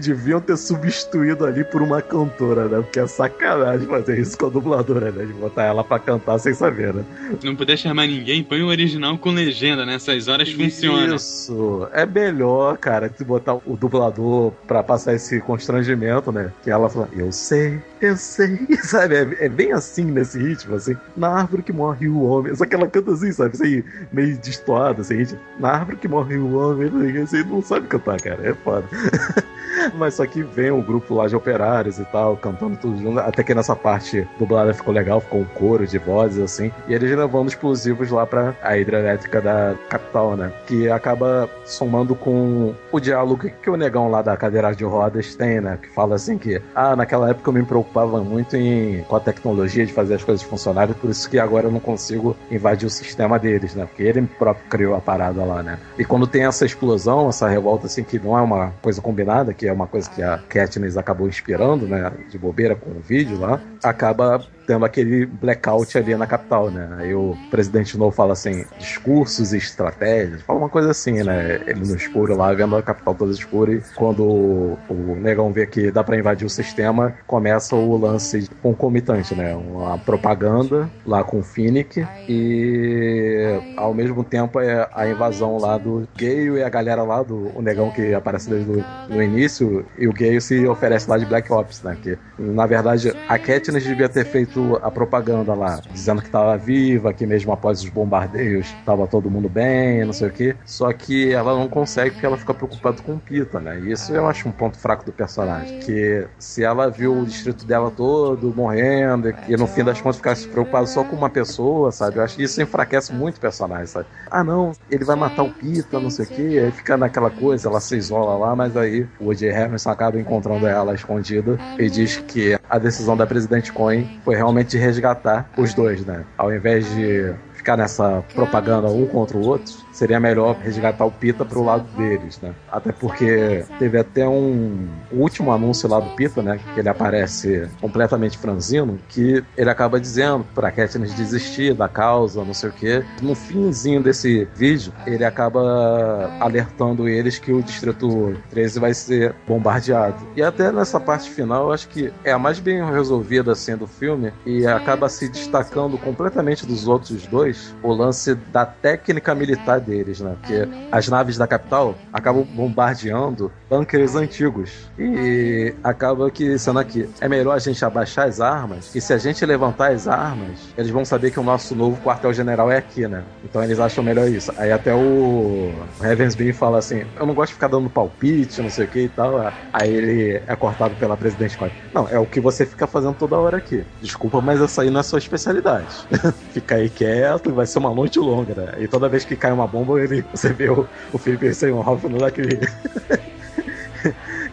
deviam 0.00 0.40
ter 0.40 0.56
substituído 0.56 1.44
ali 1.44 1.64
por 1.64 1.82
uma 1.82 2.02
cantora, 2.02 2.66
né? 2.66 2.80
Porque 2.80 2.98
é 2.98 3.06
sacanagem 3.06 3.86
fazer 3.86 4.18
isso 4.18 4.36
com 4.36 4.46
a 4.46 4.50
dubladora, 4.50 5.10
né? 5.12 5.24
De 5.24 5.32
botar 5.32 5.64
ela 5.64 5.84
pra 5.84 5.98
cantar 5.98 6.38
sem 6.38 6.54
saber, 6.54 6.92
né? 6.94 7.04
Não 7.42 7.54
puder 7.54 7.76
chamar 7.76 8.06
ninguém, 8.06 8.42
põe 8.42 8.62
o 8.62 8.66
original 8.66 9.16
com 9.18 9.30
legenda, 9.30 9.84
né? 9.84 9.98
horas 10.28 10.50
funciona. 10.52 11.14
Isso. 11.14 11.88
É 11.92 12.06
melhor, 12.06 12.78
cara, 12.78 13.08
de 13.08 13.24
botar 13.24 13.54
o 13.54 13.76
dublador 13.76 14.52
pra 14.66 14.82
passar 14.82 15.14
esse 15.14 15.40
constrangimento, 15.40 16.32
né? 16.32 16.52
Que 16.62 16.70
ela 16.70 16.88
fala, 16.88 17.08
eu 17.12 17.30
sei, 17.32 17.80
eu 18.00 18.16
sei, 18.16 18.58
sabe? 18.82 19.16
É, 19.16 19.46
é, 19.46 19.48
bem 19.48 19.72
assim 19.72 20.04
nesse 20.04 20.38
ritmo, 20.38 20.74
assim. 20.74 20.96
Na 21.16 21.28
árvore 21.28 21.62
que 21.62 21.72
morre 21.72 22.08
o 22.08 22.22
homem. 22.22 22.54
Só 22.54 22.64
que 22.64 22.74
ela 22.74 22.88
canta 22.88 23.12
assim, 23.12 23.32
sabe? 23.32 23.50
Assim, 23.54 23.82
meio 24.12 24.36
destoada, 24.38 25.02
assim. 25.02 25.26
Na 25.58 25.70
árvore 25.70 25.96
que 25.96 26.08
morre 26.08 26.36
o 26.36 26.56
homem, 26.56 26.90
assim, 27.22 27.42
não 27.44 27.62
sabe 27.62 27.86
cantar, 27.86 28.20
cara. 28.20 28.48
É 28.48 28.54
foda. 28.54 28.86
Mas 29.98 30.14
só 30.14 30.26
que 30.26 30.42
vem 30.42 30.70
um 30.70 30.82
grupo 30.82 31.14
lá 31.14 31.26
de 31.26 31.36
operários 31.36 31.98
e 31.98 32.04
tal, 32.06 32.36
cantando 32.36 32.76
tudo 32.76 32.98
junto. 32.98 33.18
Até 33.20 33.42
que 33.42 33.54
nessa 33.54 33.76
parte 33.76 34.26
dublada 34.38 34.72
ficou 34.74 34.92
legal, 34.92 35.20
ficou 35.20 35.40
um 35.40 35.44
coro 35.44 35.86
de 35.86 35.98
vozes 35.98 36.42
assim. 36.42 36.72
E 36.88 36.94
eles 36.94 37.16
levando 37.16 37.48
explosivos 37.48 38.10
lá 38.10 38.26
pra 38.26 38.54
a 38.62 38.76
hidrelétrica 38.76 39.40
da 39.40 39.74
capital, 39.88 40.36
né? 40.36 40.52
Que 40.66 40.88
acaba 40.88 41.48
somando 41.64 42.14
com 42.14 42.74
o 42.90 43.00
diálogo 43.00 43.50
que 43.62 43.70
o 43.70 43.76
negão 43.76 44.10
lá 44.10 44.22
da 44.22 44.36
cadeira 44.36 44.74
de 44.74 44.84
rodas 44.84 45.34
tem, 45.34 45.60
né? 45.60 45.78
Que 45.80 45.88
fala 45.88 46.14
assim 46.14 46.38
que, 46.38 46.60
ah, 46.74 46.96
naquela 46.96 47.30
época 47.30 47.50
eu 47.50 47.54
me 47.54 47.62
preocupava 47.62 48.20
muito 48.20 48.56
em, 48.56 49.02
com 49.02 49.16
a 49.16 49.20
tecnologia 49.20 49.86
de 49.86 49.92
fazer 49.92 50.14
as 50.14 50.24
coisas 50.24 50.42
funcionarem, 50.42 50.94
por 50.94 51.10
isso 51.10 51.28
que 51.28 51.38
agora 51.38 51.66
eu 51.66 51.72
não 51.72 51.80
consigo 51.80 52.36
invadir 52.50 52.86
o 52.86 52.90
sistema 52.90 53.38
deles, 53.38 53.74
né? 53.74 53.86
Porque 53.86 54.02
ele 54.02 54.22
próprio 54.22 54.66
criou 54.68 54.94
a 54.94 55.00
parada 55.00 55.44
lá, 55.44 55.62
né? 55.62 55.78
E 55.98 56.04
quando 56.04 56.26
tem 56.26 56.44
essa 56.44 56.64
explosão, 56.64 57.28
essa 57.28 57.48
revolta 57.48 57.86
assim, 57.86 58.02
que 58.02 58.18
não 58.18 58.36
é 58.36 58.40
uma 58.40 58.72
coisa 58.82 59.00
combinada, 59.00 59.52
que 59.52 59.66
é 59.66 59.72
uma 59.80 59.86
coisa 59.86 60.08
que 60.10 60.22
a 60.22 60.38
Katniss 60.38 60.96
acabou 60.96 61.28
inspirando, 61.28 61.86
né, 61.86 62.12
de 62.28 62.38
bobeira 62.38 62.76
com 62.76 62.90
o 62.90 63.00
vídeo 63.00 63.38
lá, 63.38 63.60
acaba 63.82 64.44
tendo 64.66 64.84
aquele 64.84 65.26
blackout 65.26 65.96
ali 65.96 66.14
na 66.14 66.26
capital, 66.26 66.70
né? 66.70 66.88
Aí 66.98 67.14
o 67.14 67.36
presidente 67.50 67.96
novo 67.98 68.14
fala 68.14 68.32
assim, 68.32 68.64
discursos 68.78 69.52
e 69.52 69.56
estratégias, 69.56 70.42
fala 70.42 70.58
uma 70.58 70.68
coisa 70.68 70.90
assim, 70.90 71.22
né? 71.22 71.60
Ele 71.66 71.80
no 71.80 71.96
escuro 71.96 72.36
lá, 72.36 72.52
vendo 72.52 72.76
a 72.76 72.82
capital 72.82 73.14
toda 73.14 73.32
escura 73.32 73.72
e 73.72 73.82
quando 73.94 74.22
o, 74.22 75.16
negão 75.20 75.52
vê 75.52 75.66
que 75.66 75.90
dá 75.90 76.04
para 76.04 76.16
invadir 76.16 76.46
o 76.46 76.50
sistema, 76.50 77.14
começa 77.26 77.74
o 77.74 77.96
lance 77.96 78.48
concomitante, 78.62 79.34
né? 79.34 79.54
Uma 79.54 79.98
propaganda 79.98 80.90
lá 81.04 81.24
com 81.24 81.40
o 81.40 81.42
Finnick 81.42 82.06
e 82.28 83.60
ao 83.76 83.92
mesmo 83.92 84.22
tempo 84.22 84.60
é 84.60 84.88
a 84.92 85.08
invasão 85.08 85.58
lá 85.58 85.78
do 85.78 86.06
Gale 86.16 86.58
e 86.58 86.62
a 86.62 86.68
galera 86.68 87.02
lá 87.02 87.22
do 87.22 87.50
o 87.54 87.62
negão 87.62 87.90
que 87.90 88.14
aparece 88.14 88.48
desde 88.48 88.70
o 88.70 88.84
no 89.08 89.22
início 89.22 89.84
e 89.98 90.06
o 90.06 90.12
Gale 90.12 90.40
se 90.40 90.66
oferece 90.66 91.08
lá 91.08 91.18
de 91.18 91.26
Black 91.26 91.52
Ops, 91.52 91.82
né? 91.82 91.96
Que 92.00 92.18
na 92.38 92.66
verdade 92.66 93.12
a 93.28 93.38
Katniss 93.38 93.84
devia 93.84 94.08
ter 94.08 94.24
feito 94.24 94.59
a 94.82 94.90
propaganda 94.90 95.54
lá, 95.54 95.80
dizendo 95.92 96.20
que 96.20 96.28
estava 96.28 96.56
viva, 96.56 97.12
que 97.12 97.26
mesmo 97.26 97.52
após 97.52 97.82
os 97.82 97.88
bombardeios 97.88 98.66
estava 98.78 99.06
todo 99.06 99.30
mundo 99.30 99.48
bem, 99.48 100.04
não 100.04 100.12
sei 100.12 100.28
o 100.28 100.32
que. 100.32 100.56
Só 100.64 100.92
que 100.92 101.32
ela 101.32 101.54
não 101.56 101.68
consegue 101.68 102.10
porque 102.12 102.26
ela 102.26 102.36
fica 102.36 102.54
preocupada 102.54 103.02
com 103.02 103.14
o 103.14 103.18
Pita, 103.18 103.58
né? 103.58 103.80
E 103.80 103.92
isso 103.92 104.12
eu 104.12 104.26
acho 104.26 104.48
um 104.48 104.52
ponto 104.52 104.78
fraco 104.78 105.04
do 105.04 105.12
personagem. 105.12 105.80
Que 105.80 106.26
se 106.38 106.62
ela 106.62 106.90
viu 106.90 107.18
o 107.18 107.24
distrito 107.24 107.64
dela 107.64 107.90
todo 107.90 108.52
morrendo 108.54 109.34
e 109.48 109.56
no 109.56 109.66
fim 109.66 109.84
das 109.84 110.00
contas 110.00 110.16
ficasse 110.16 110.48
preocupada 110.48 110.86
só 110.86 111.02
com 111.04 111.16
uma 111.16 111.30
pessoa, 111.30 111.90
sabe? 111.90 112.18
Eu 112.18 112.22
acho 112.22 112.36
que 112.36 112.42
isso 112.42 112.60
enfraquece 112.60 113.12
muito 113.12 113.36
o 113.38 113.40
personagem, 113.40 113.86
sabe? 113.86 114.06
Ah, 114.30 114.44
não, 114.44 114.72
ele 114.90 115.04
vai 115.04 115.16
matar 115.16 115.42
o 115.42 115.50
Pita, 115.50 115.98
não 115.98 116.10
sei 116.10 116.24
o 116.26 116.28
que. 116.28 116.58
Aí 116.58 116.70
fica 116.70 116.96
naquela 116.96 117.30
coisa, 117.30 117.68
ela 117.68 117.80
se 117.80 117.96
isola 117.96 118.36
lá, 118.36 118.54
mas 118.54 118.76
aí 118.76 119.06
o 119.18 119.30
O.J. 119.30 119.50
Harrison 119.50 119.90
acaba 119.90 120.18
encontrando 120.18 120.66
ela 120.66 120.94
escondida 120.94 121.58
e 121.78 121.88
diz 121.88 122.16
que 122.16 122.58
a 122.68 122.78
decisão 122.78 123.16
da 123.16 123.26
presidente 123.26 123.72
Cohen 123.72 124.20
foi 124.24 124.34
realmente 124.40 124.78
resgatar 124.78 125.50
os 125.56 125.74
dois, 125.74 126.04
né? 126.04 126.24
Ao 126.38 126.52
invés 126.52 126.90
de 126.94 127.34
ficar 127.52 127.76
nessa 127.76 128.24
propaganda 128.34 128.88
um 128.88 129.06
contra 129.06 129.36
o 129.36 129.46
outro, 129.46 129.74
seria 129.92 130.20
melhor 130.20 130.56
resgatar 130.56 131.04
o 131.04 131.10
Pita 131.10 131.44
pro 131.44 131.62
lado 131.62 131.84
deles, 131.96 132.40
né? 132.40 132.54
Até 132.70 132.92
porque 132.92 133.64
teve 133.78 133.98
até 133.98 134.26
um, 134.26 134.88
último 135.12 135.52
anúncio 135.52 135.88
lá 135.88 136.00
do 136.00 136.10
Pita, 136.10 136.42
né? 136.42 136.60
Que 136.74 136.80
ele 136.80 136.88
aparece 136.88 137.68
completamente 137.80 138.38
franzino, 138.38 138.98
que 139.08 139.42
ele 139.56 139.70
acaba 139.70 140.00
dizendo 140.00 140.46
pra 140.54 140.70
Katniss 140.70 141.14
desistir 141.14 141.74
da 141.74 141.88
causa, 141.88 142.44
não 142.44 142.54
sei 142.54 142.70
o 142.70 142.72
quê. 142.72 143.04
No 143.22 143.34
finzinho 143.34 144.02
desse 144.02 144.48
vídeo, 144.54 144.92
ele 145.06 145.24
acaba 145.24 146.30
alertando 146.40 147.08
eles 147.08 147.38
que 147.38 147.52
o 147.52 147.62
Distrito 147.62 148.34
13 148.50 148.80
vai 148.80 148.94
ser 148.94 149.34
bombardeado. 149.46 150.16
E 150.36 150.42
até 150.42 150.70
nessa 150.70 151.00
parte 151.00 151.30
final, 151.30 151.66
eu 151.66 151.72
acho 151.72 151.88
que 151.88 152.12
é 152.24 152.32
a 152.32 152.38
mais 152.38 152.58
bem 152.58 152.84
resolvida 152.84 153.52
assim 153.52 153.76
do 153.76 153.86
filme 153.86 154.32
e 154.46 154.66
acaba 154.66 155.08
se 155.08 155.28
destacando 155.28 155.98
completamente 155.98 156.66
dos 156.66 156.86
outros 156.86 157.26
dois 157.26 157.74
o 157.82 157.92
lance 157.92 158.34
da 158.34 158.64
técnica 158.64 159.34
militar 159.34 159.79
deles, 159.80 160.20
né? 160.20 160.34
Porque 160.40 160.68
as 160.92 161.08
naves 161.08 161.36
da 161.36 161.46
capital 161.46 161.94
acabam 162.12 162.44
bombardeando 162.44 163.50
bunkers 163.68 164.14
antigos. 164.14 164.70
E 164.98 165.74
acaba 165.82 166.30
que, 166.30 166.58
sendo 166.58 166.78
aqui, 166.78 167.08
é 167.20 167.28
melhor 167.28 167.54
a 167.54 167.58
gente 167.58 167.84
abaixar 167.84 168.28
as 168.28 168.40
armas, 168.40 168.94
e 168.94 169.00
se 169.00 169.12
a 169.12 169.18
gente 169.18 169.44
levantar 169.44 169.92
as 169.92 170.06
armas, 170.06 170.68
eles 170.76 170.90
vão 170.90 171.04
saber 171.04 171.30
que 171.30 171.40
o 171.40 171.42
nosso 171.42 171.74
novo 171.74 172.00
quartel-general 172.02 172.70
é 172.70 172.76
aqui, 172.76 173.06
né? 173.06 173.24
Então 173.44 173.62
eles 173.62 173.78
acham 173.78 174.02
melhor 174.02 174.28
isso. 174.28 174.52
Aí 174.56 174.72
até 174.72 174.94
o 174.94 175.72
Ravensby 176.00 176.52
fala 176.52 176.78
assim: 176.78 177.04
eu 177.18 177.26
não 177.26 177.34
gosto 177.34 177.50
de 177.50 177.54
ficar 177.54 177.68
dando 177.68 177.88
palpite, 177.88 178.60
não 178.60 178.70
sei 178.70 178.84
o 178.84 178.88
que 178.88 179.00
e 179.00 179.08
tal. 179.08 179.52
Aí 179.72 179.92
ele 179.92 180.42
é 180.46 180.56
cortado 180.56 180.94
pela 180.96 181.16
presidente 181.16 181.56
Não, 181.92 182.08
é 182.08 182.18
o 182.18 182.26
que 182.26 182.40
você 182.40 182.66
fica 182.66 182.86
fazendo 182.86 183.14
toda 183.14 183.38
hora 183.38 183.56
aqui. 183.56 183.84
Desculpa, 184.00 184.40
mas 184.40 184.60
essa 184.60 184.82
aí 184.82 184.90
não 184.90 185.00
é 185.00 185.02
sua 185.02 185.18
especialidade. 185.18 185.86
fica 186.52 186.76
aí 186.76 186.88
quieto, 186.88 187.52
vai 187.52 187.66
ser 187.66 187.78
uma 187.78 187.94
noite 187.94 188.18
longa, 188.18 188.54
né? 188.54 188.74
E 188.78 188.88
toda 188.88 189.08
vez 189.08 189.24
que 189.24 189.36
cai 189.36 189.52
uma 189.52 189.66
bomba, 189.70 190.00
ele, 190.00 190.22
você 190.32 190.52
vê 190.52 190.68
o, 190.68 190.86
o 191.12 191.18
Felipe 191.18 191.52
Seymour 191.54 192.08
no 192.08 192.18
daquele. 192.18 192.60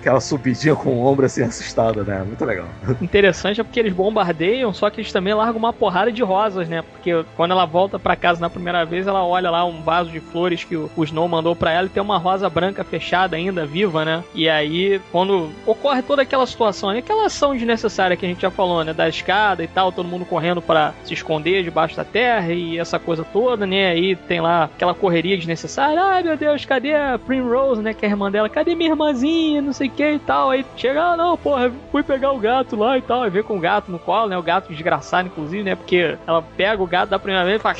Aquela 0.07 0.21
subidinha 0.21 0.73
com 0.73 0.89
o 0.89 1.05
ombro 1.05 1.25
assim 1.25 1.43
assustado, 1.43 2.03
né? 2.03 2.23
Muito 2.25 2.43
legal. 2.45 2.65
Interessante 3.01 3.59
é 3.59 3.63
porque 3.63 3.79
eles 3.79 3.93
bombardeiam, 3.93 4.73
só 4.73 4.89
que 4.89 5.01
eles 5.01 5.11
também 5.11 5.33
largam 5.33 5.57
uma 5.57 5.73
porrada 5.73 6.11
de 6.11 6.23
rosas, 6.23 6.69
né? 6.69 6.81
Porque 6.81 7.25
quando 7.35 7.51
ela 7.51 7.65
volta 7.65 7.99
para 7.99 8.15
casa 8.15 8.39
na 8.39 8.49
primeira 8.49 8.85
vez, 8.85 9.05
ela 9.05 9.25
olha 9.25 9.51
lá 9.51 9.65
um 9.65 9.81
vaso 9.81 10.09
de 10.09 10.21
flores 10.21 10.63
que 10.63 10.75
o, 10.75 10.89
Snow 11.03 11.27
mandou 11.27 11.55
para 11.55 11.71
ela 11.71 11.87
e 11.87 11.89
tem 11.89 12.01
uma 12.01 12.17
rosa 12.17 12.49
branca 12.49 12.83
fechada 12.83 13.35
ainda, 13.35 13.65
viva, 13.65 14.05
né? 14.05 14.23
E 14.33 14.47
aí, 14.47 15.01
quando 15.11 15.49
ocorre 15.65 16.01
toda 16.01 16.21
aquela 16.21 16.45
situação, 16.45 16.89
aquela 16.89 17.25
ação 17.25 17.53
desnecessária 17.53 18.15
que 18.15 18.25
a 18.25 18.29
gente 18.29 18.41
já 18.41 18.51
falou, 18.51 18.83
né? 18.83 18.93
Da 18.93 19.09
escada 19.09 19.63
e 19.63 19.67
tal, 19.67 19.91
todo 19.91 20.07
mundo 20.07 20.25
correndo 20.25 20.61
para 20.61 20.93
se 21.03 21.13
esconder 21.13 21.63
debaixo 21.63 21.97
da 21.97 22.05
terra 22.05 22.53
e 22.53 22.77
essa 22.77 22.97
coisa 22.97 23.25
toda, 23.25 23.65
né? 23.65 23.89
Aí 23.89 24.15
tem 24.15 24.39
lá 24.39 24.65
aquela 24.65 24.93
correria 24.93 25.37
desnecessária. 25.37 26.01
Ai 26.01 26.23
meu 26.23 26.37
Deus, 26.37 26.63
cadê 26.65 26.95
a 26.95 27.19
Primrose, 27.19 27.81
né? 27.81 27.93
Que 27.93 28.05
é 28.05 28.09
a 28.09 28.11
irmã 28.11 28.31
dela? 28.31 28.49
Cadê 28.49 28.73
minha 28.73 28.91
irmãzinha? 28.91 29.61
Não 29.61 29.73
sei 29.73 29.87
o 29.87 29.96
que 29.97 30.11
e 30.11 30.19
tal. 30.19 30.51
Aí 30.51 30.65
chega, 30.77 31.01
ah, 31.01 31.17
não, 31.17 31.35
porra, 31.35 31.71
fui 31.91 32.03
pegar 32.03 32.31
o 32.31 32.37
gato 32.39 32.75
lá 32.75 32.97
e 32.97 33.01
tal. 33.01 33.23
Aí 33.23 33.29
vê 33.29 33.41
com 33.43 33.57
o 33.57 33.59
gato 33.59 33.91
no 33.91 33.99
colo, 33.99 34.29
né? 34.29 34.37
O 34.37 34.43
gato 34.43 34.71
desgraçado, 34.71 35.27
inclusive, 35.27 35.63
né? 35.63 35.75
Porque 35.75 36.15
ela 36.25 36.41
pega 36.55 36.81
o 36.81 36.87
gato 36.87 37.09
da 37.09 37.19
primeira 37.19 37.43
vez 37.45 37.59
e 37.59 37.63
fala. 37.63 37.75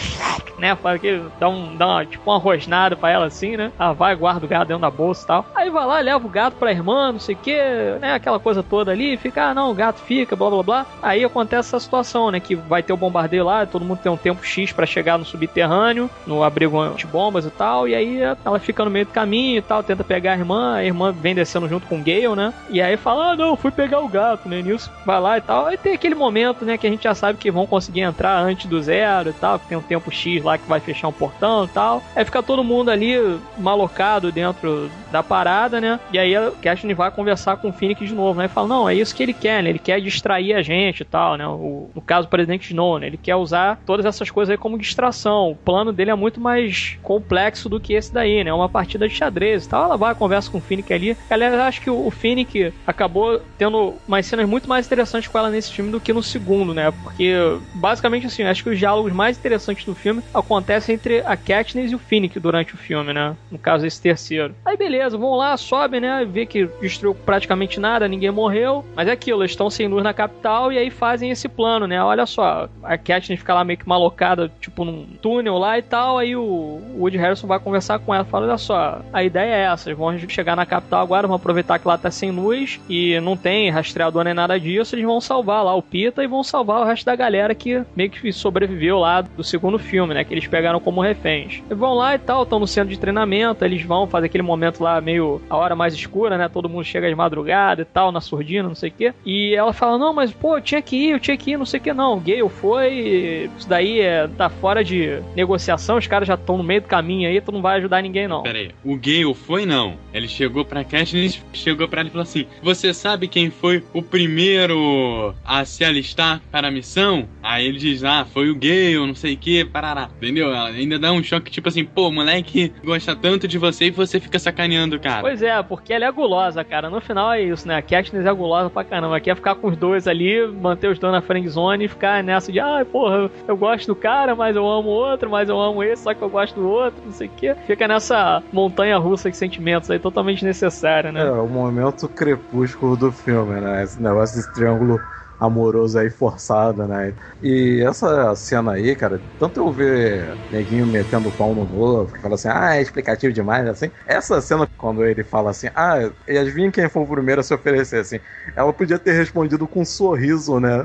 né? 0.57 0.75
Fala 0.75 0.97
que 0.97 1.21
dá, 1.39 1.47
um, 1.47 1.75
dá 1.75 1.85
uma, 1.87 2.05
tipo 2.05 2.29
uma 2.29 2.39
rosnada 2.39 2.95
pra 2.95 3.11
ela 3.11 3.25
assim, 3.27 3.55
né? 3.55 3.71
Ela 3.79 3.93
vai, 3.93 4.15
guarda 4.15 4.45
o 4.45 4.49
gato 4.49 4.67
dentro 4.67 4.81
da 4.81 4.89
bolsa 4.89 5.23
e 5.23 5.27
tal. 5.27 5.45
Aí 5.55 5.69
vai 5.69 5.85
lá, 5.85 5.99
leva 5.99 6.25
o 6.25 6.29
gato 6.29 6.55
pra 6.55 6.71
irmã, 6.71 7.11
não 7.11 7.19
sei 7.19 7.35
o 7.35 7.37
que, 7.37 7.55
né? 8.01 8.13
Aquela 8.13 8.39
coisa 8.39 8.63
toda 8.63 8.91
ali, 8.91 9.15
fica, 9.17 9.49
ah, 9.49 9.53
não, 9.53 9.69
o 9.71 9.75
gato 9.75 9.99
fica, 10.01 10.35
blá 10.35 10.49
blá 10.49 10.63
blá. 10.63 10.85
Aí 11.01 11.23
acontece 11.23 11.69
essa 11.69 11.79
situação, 11.79 12.31
né? 12.31 12.39
Que 12.39 12.55
vai 12.55 12.81
ter 12.81 12.93
o 12.93 12.97
bombardeio 12.97 13.45
lá, 13.45 13.65
todo 13.65 13.85
mundo 13.85 13.99
tem 14.01 14.11
um 14.11 14.17
tempo 14.17 14.43
X 14.43 14.71
para 14.71 14.85
chegar 14.85 15.17
no 15.17 15.25
subterrâneo, 15.25 16.09
no 16.25 16.43
abrigo 16.43 16.79
anti-bombas 16.79 17.45
e 17.45 17.51
tal, 17.51 17.87
e 17.87 17.93
aí 17.93 18.19
ela 18.43 18.59
fica 18.59 18.83
no 18.83 18.89
meio 18.91 19.05
do 19.05 19.11
caminho 19.11 19.59
e 19.59 19.61
tal, 19.61 19.83
tenta 19.83 20.03
pegar 20.03 20.33
a 20.33 20.37
irmã, 20.37 20.75
a 20.75 20.83
irmã 20.83 21.11
vem 21.11 21.35
descendo 21.35 21.67
junto 21.69 21.85
com 21.87 21.97
o 21.97 22.03
Gale, 22.07 22.35
né? 22.35 22.53
E 22.69 22.81
aí 22.81 22.95
fala, 22.95 23.31
ah, 23.31 23.35
não, 23.35 23.57
fui 23.57 23.71
pegar 23.71 23.99
o 23.99 24.07
gato, 24.07 24.47
né? 24.47 24.61
Nilson 24.61 24.91
vai 25.05 25.19
lá 25.19 25.37
e 25.37 25.41
tal. 25.41 25.65
Aí 25.65 25.77
tem 25.77 25.93
aquele 25.93 26.15
momento, 26.15 26.63
né, 26.63 26.77
que 26.77 26.87
a 26.87 26.89
gente 26.89 27.03
já 27.03 27.13
sabe 27.13 27.37
que 27.37 27.51
vão 27.51 27.67
conseguir 27.67 28.01
entrar 28.01 28.39
antes 28.39 28.65
do 28.65 28.81
zero 28.81 29.29
e 29.29 29.33
tal, 29.33 29.59
que 29.59 29.67
tem 29.67 29.77
um 29.77 29.81
tempo 29.81 30.11
X 30.11 30.43
lá 30.43 30.57
que 30.57 30.67
vai 30.67 30.79
fechar 30.79 31.07
um 31.07 31.13
portão 31.13 31.65
e 31.65 31.67
tal. 31.67 32.01
Aí 32.15 32.23
fica 32.23 32.41
todo 32.41 32.63
mundo 32.63 32.89
ali 32.89 33.17
malocado 33.57 34.31
dentro 34.31 34.89
da 35.11 35.21
parada, 35.23 35.81
né? 35.81 35.99
E 36.11 36.19
aí 36.19 36.35
a 36.35 36.51
Katniss 36.61 36.97
vai 36.97 37.11
conversar 37.11 37.57
com 37.57 37.69
o 37.69 37.73
Phoenix 37.73 38.07
de 38.07 38.13
novo, 38.13 38.39
né? 38.39 38.45
E 38.45 38.49
fala, 38.49 38.67
não, 38.67 38.89
é 38.89 38.93
isso 38.93 39.15
que 39.15 39.23
ele 39.23 39.33
quer, 39.33 39.63
né? 39.63 39.69
Ele 39.69 39.79
quer 39.79 39.99
distrair 40.01 40.53
a 40.53 40.61
gente 40.61 41.01
e 41.01 41.05
tal, 41.05 41.35
né? 41.35 41.47
O, 41.47 41.89
no 41.93 42.01
caso, 42.01 42.27
o 42.27 42.29
presidente 42.29 42.69
Snow, 42.69 42.99
né? 42.99 43.07
Ele 43.07 43.17
quer 43.17 43.35
usar 43.35 43.79
todas 43.85 44.05
essas 44.05 44.29
coisas 44.29 44.51
aí 44.51 44.57
como 44.57 44.77
distração. 44.77 45.51
O 45.51 45.55
plano 45.55 45.91
dele 45.91 46.11
é 46.11 46.15
muito 46.15 46.39
mais 46.39 46.97
complexo 47.03 47.69
do 47.69 47.79
que 47.79 47.93
esse 47.93 48.13
daí, 48.13 48.43
né? 48.43 48.53
Uma 48.53 48.69
partida 48.69 49.07
de 49.07 49.15
xadrez 49.15 49.65
e 49.65 49.69
tal. 49.69 49.85
Ela 49.85 49.97
vai, 49.97 50.15
conversa 50.15 50.51
com 50.51 50.57
o 50.57 50.61
Phoenix 50.61 50.91
ali. 50.91 51.17
Galera, 51.29 51.65
acho 51.65 51.81
que 51.81 51.86
o 51.89 52.09
Phoenix 52.11 52.73
acabou 52.85 53.41
tendo 53.57 53.95
umas 54.07 54.25
cenas 54.25 54.47
muito 54.47 54.67
mais 54.67 54.85
interessantes 54.85 55.27
com 55.27 55.37
ela 55.37 55.49
nesse 55.49 55.71
filme 55.71 55.91
do 55.91 55.99
que 55.99 56.13
no 56.13 56.23
segundo, 56.23 56.73
né? 56.73 56.91
Porque, 57.03 57.33
basicamente, 57.75 58.27
assim, 58.27 58.43
acho 58.43 58.63
que 58.63 58.69
os 58.69 58.79
diálogos 58.79 59.11
mais 59.11 59.37
interessantes 59.37 59.85
do 59.85 59.95
filme 59.95 60.21
acontecem 60.33 60.95
entre 60.95 61.19
a 61.21 61.35
Katniss 61.35 61.91
e 61.91 61.95
o 61.95 61.99
Phoenix 61.99 62.35
durante 62.41 62.73
o 62.73 62.77
filme, 62.77 63.13
né? 63.13 63.35
No 63.51 63.57
caso, 63.57 63.85
esse 63.85 64.01
terceiro. 64.01 64.55
Aí, 64.65 64.77
beleza, 64.77 65.17
vão 65.17 65.35
lá, 65.35 65.55
sobe, 65.57 65.99
né? 65.99 66.25
Vê 66.29 66.45
que 66.45 66.69
destruiu 66.81 67.15
praticamente 67.15 67.79
nada, 67.79 68.07
ninguém 68.07 68.31
morreu. 68.31 68.85
Mas 68.95 69.07
é 69.07 69.11
aquilo, 69.11 69.41
eles 69.41 69.51
estão 69.51 69.69
sem 69.69 69.87
luz 69.87 70.03
na 70.03 70.13
capital 70.13 70.71
e 70.71 70.77
aí 70.77 70.89
fazem 70.89 71.31
esse 71.31 71.47
plano, 71.47 71.87
né? 71.87 72.01
Olha 72.01 72.25
só, 72.25 72.69
a 72.83 72.97
Katniss 72.97 73.39
fica 73.39 73.53
lá 73.53 73.63
meio 73.63 73.79
que 73.79 73.87
malocada, 73.87 74.51
tipo, 74.59 74.83
num 74.83 75.05
túnel 75.21 75.57
lá 75.57 75.77
e 75.77 75.81
tal. 75.81 76.17
Aí 76.17 76.35
o 76.35 76.81
Woody 76.97 77.17
Harrison 77.17 77.47
vai 77.47 77.59
conversar 77.59 77.99
com 77.99 78.13
ela, 78.13 78.25
fala: 78.25 78.47
Olha 78.47 78.57
só, 78.57 79.01
a 79.11 79.23
ideia 79.23 79.55
é 79.55 79.61
essa, 79.65 79.93
vão 79.93 80.17
chegar 80.27 80.55
na 80.55 80.65
capital 80.65 81.01
agora, 81.01 81.27
vão 81.27 81.35
aproveitar 81.35 81.76
que 81.79 81.87
lá 81.87 81.97
tá 81.97 82.11
sem 82.11 82.31
luz 82.31 82.79
e 82.89 83.19
não 83.19 83.35
tem 83.35 83.69
rastreador 83.69 84.23
nem 84.23 84.33
nada 84.33 84.59
disso, 84.59 84.95
eles 84.95 85.05
vão 85.05 85.21
salvar 85.21 85.63
lá 85.63 85.75
o 85.75 85.81
Pita 85.81 86.23
e 86.23 86.27
vão 86.27 86.43
salvar 86.43 86.81
o 86.81 86.85
resto 86.85 87.05
da 87.05 87.15
galera 87.15 87.53
que 87.55 87.83
meio 87.95 88.09
que 88.09 88.31
sobreviveu 88.31 88.99
lá 88.99 89.21
do 89.21 89.43
segundo 89.43 89.79
filme, 89.79 90.13
né? 90.13 90.23
Que 90.23 90.33
eles 90.33 90.47
pegaram 90.47 90.79
como 90.79 91.01
reféns. 91.01 91.61
E 91.69 91.73
vão 91.73 91.93
lá 91.93 92.15
e 92.15 92.19
tal, 92.19 92.43
estão 92.43 92.59
no 92.59 92.67
centro 92.67 92.89
de 92.89 92.99
treinamento, 92.99 93.63
eles 93.63 93.81
vão 93.83 94.07
fazer 94.07 94.27
aquele 94.27 94.43
momento 94.43 94.83
lá 94.83 94.99
meio 95.01 95.41
a 95.49 95.55
hora 95.55 95.75
mais 95.75 95.93
escura, 95.93 96.37
né? 96.37 96.49
Todo 96.49 96.69
mundo 96.69 96.83
chega 96.83 97.09
de 97.09 97.15
madrugada 97.15 97.81
e 97.81 97.85
tal, 97.85 98.11
na 98.11 98.21
surdina, 98.21 98.67
não 98.67 98.75
sei 98.75 98.89
o 98.89 98.93
quê. 98.93 99.13
E 99.25 99.55
ela 99.55 99.73
fala: 99.73 99.97
Não, 99.97 100.13
mas 100.13 100.31
pô, 100.31 100.57
eu 100.57 100.61
tinha 100.61 100.81
que 100.81 100.95
ir, 100.95 101.11
eu 101.11 101.19
tinha 101.19 101.37
que 101.37 101.51
ir, 101.51 101.57
não 101.57 101.65
sei 101.65 101.79
o 101.79 101.83
que, 101.83 101.93
não. 101.93 102.17
O 102.17 102.19
Gale 102.19 102.49
foi, 102.49 103.49
isso 103.57 103.67
daí 103.67 103.99
é, 103.99 104.27
tá 104.27 104.49
fora 104.49 104.83
de 104.83 105.19
negociação, 105.35 105.97
os 105.97 106.07
caras 106.07 106.27
já 106.27 106.35
estão 106.35 106.57
no 106.57 106.63
meio 106.63 106.81
do 106.81 106.87
caminho 106.87 107.29
aí, 107.29 107.41
tu 107.41 107.51
não 107.51 107.61
vai 107.61 107.77
ajudar 107.77 108.01
ninguém, 108.01 108.27
não. 108.27 108.43
Pera 108.43 108.57
aí, 108.57 108.71
o 108.83 108.95
Gale 108.95 109.33
foi 109.33 109.65
não. 109.65 109.95
Ele 110.13 110.27
chegou 110.27 110.65
pra 110.65 110.83
Katniss, 110.83 111.43
chegou 111.67 111.87
pra 111.87 112.01
ela 112.01 112.09
e 112.09 112.11
falou 112.11 112.23
assim: 112.23 112.45
Você 112.61 112.93
sabe 112.93 113.27
quem 113.27 113.49
foi 113.49 113.83
o 113.93 114.01
primeiro 114.01 115.33
a 115.45 115.65
se 115.65 115.83
alistar 115.83 116.41
para 116.51 116.69
a 116.69 116.71
missão? 116.71 117.27
Aí 117.43 117.67
ele 117.67 117.77
diz: 117.77 118.03
Ah, 118.03 118.25
foi 118.25 118.49
o 118.49 118.55
Gale, 118.55 118.95
não 119.05 119.15
sei 119.15 119.33
o 119.33 119.37
que, 119.37 119.65
parará. 119.65 120.09
Entendeu? 120.17 120.49
Ela 120.53 120.69
ainda 120.69 120.97
dá 120.97 121.11
um 121.11 121.21
choque, 121.21 121.51
tipo 121.51 121.67
assim, 121.67 121.83
pô, 121.83 122.11
moleque 122.11 122.71
gosta 122.83 123.15
tanto 123.15 123.47
de 123.47 123.57
você 123.57 123.85
e 123.85 123.91
você 123.91 124.19
fica 124.19 124.39
sacaneando, 124.39 124.99
cara. 124.99 125.21
Pois 125.21 125.41
é, 125.41 125.61
porque 125.63 125.93
ela 125.93 126.05
é 126.05 126.11
gulosa, 126.11 126.63
cara. 126.63 126.89
No 126.89 127.01
final 127.01 127.33
é 127.33 127.41
isso, 127.41 127.67
né? 127.67 127.75
A 127.75 127.81
Katniss 127.81 128.25
é 128.25 128.33
gulosa 128.33 128.69
pra 128.69 128.83
caramba. 128.83 129.19
Quer 129.19 129.35
ficar 129.35 129.55
com 129.55 129.67
os 129.67 129.77
dois 129.77 130.07
ali, 130.07 130.47
manter 130.47 130.89
os 130.89 130.99
dois 130.99 131.11
na 131.11 131.21
friend 131.21 131.47
zone 131.49 131.85
e 131.85 131.87
ficar 131.87 132.23
nessa 132.23 132.51
de, 132.51 132.59
ah, 132.59 132.85
porra, 132.89 133.29
eu 133.47 133.57
gosto 133.57 133.87
do 133.87 133.95
cara, 133.95 134.35
mas 134.35 134.55
eu 134.55 134.67
amo 134.67 134.89
o 134.89 134.93
outro, 134.93 135.29
mas 135.29 135.49
eu 135.49 135.59
amo 135.59 135.83
esse, 135.83 136.03
só 136.03 136.13
que 136.13 136.21
eu 136.21 136.29
gosto 136.29 136.55
do 136.55 136.69
outro, 136.69 137.01
não 137.05 137.11
sei 137.11 137.27
o 137.27 137.31
quê. 137.35 137.55
Fica 137.65 137.87
nessa 137.87 138.41
montanha 138.51 138.97
russa 138.97 139.29
de 139.29 139.37
sentimentos 139.37 139.89
aí 139.91 139.99
totalmente 139.99 140.45
necessária, 140.45 141.11
né? 141.11 141.25
É, 141.25 141.31
o 141.31 141.47
momento 141.57 142.07
crepúsculo 142.07 142.95
do 142.95 143.11
filme, 143.11 143.59
né? 143.59 143.83
Esse 143.83 144.01
negócio 144.01 144.35
desse 144.35 144.51
triângulo 144.51 145.01
amoroso 145.39 145.99
aí 145.99 146.09
forçado, 146.09 146.87
né? 146.87 147.13
E 147.41 147.81
essa 147.81 148.35
cena 148.35 148.73
aí, 148.73 148.95
cara, 148.95 149.21
tanto 149.39 149.59
eu 149.59 149.71
ver 149.71 150.35
neguinho 150.51 150.85
metendo 150.85 151.29
o 151.29 151.31
pau 151.31 151.53
no 151.53 152.07
que 152.07 152.19
fala 152.19 152.35
assim, 152.35 152.47
ah, 152.51 152.75
é 152.75 152.81
explicativo 152.81 153.33
demais, 153.33 153.67
assim. 153.67 153.91
Essa 154.05 154.41
cena, 154.41 154.67
quando 154.77 155.05
ele 155.05 155.23
fala 155.23 155.51
assim, 155.51 155.67
ah, 155.75 156.09
e 156.27 156.37
adivinha 156.37 156.71
quem 156.71 156.89
foi 156.89 157.03
o 157.03 157.07
primeiro 157.07 157.41
a 157.41 157.43
se 157.43 157.53
oferecer, 157.53 157.99
assim. 157.99 158.19
Ela 158.55 158.73
podia 158.73 158.97
ter 158.97 159.13
respondido 159.13 159.67
com 159.67 159.81
um 159.81 159.85
sorriso, 159.85 160.59
né? 160.59 160.83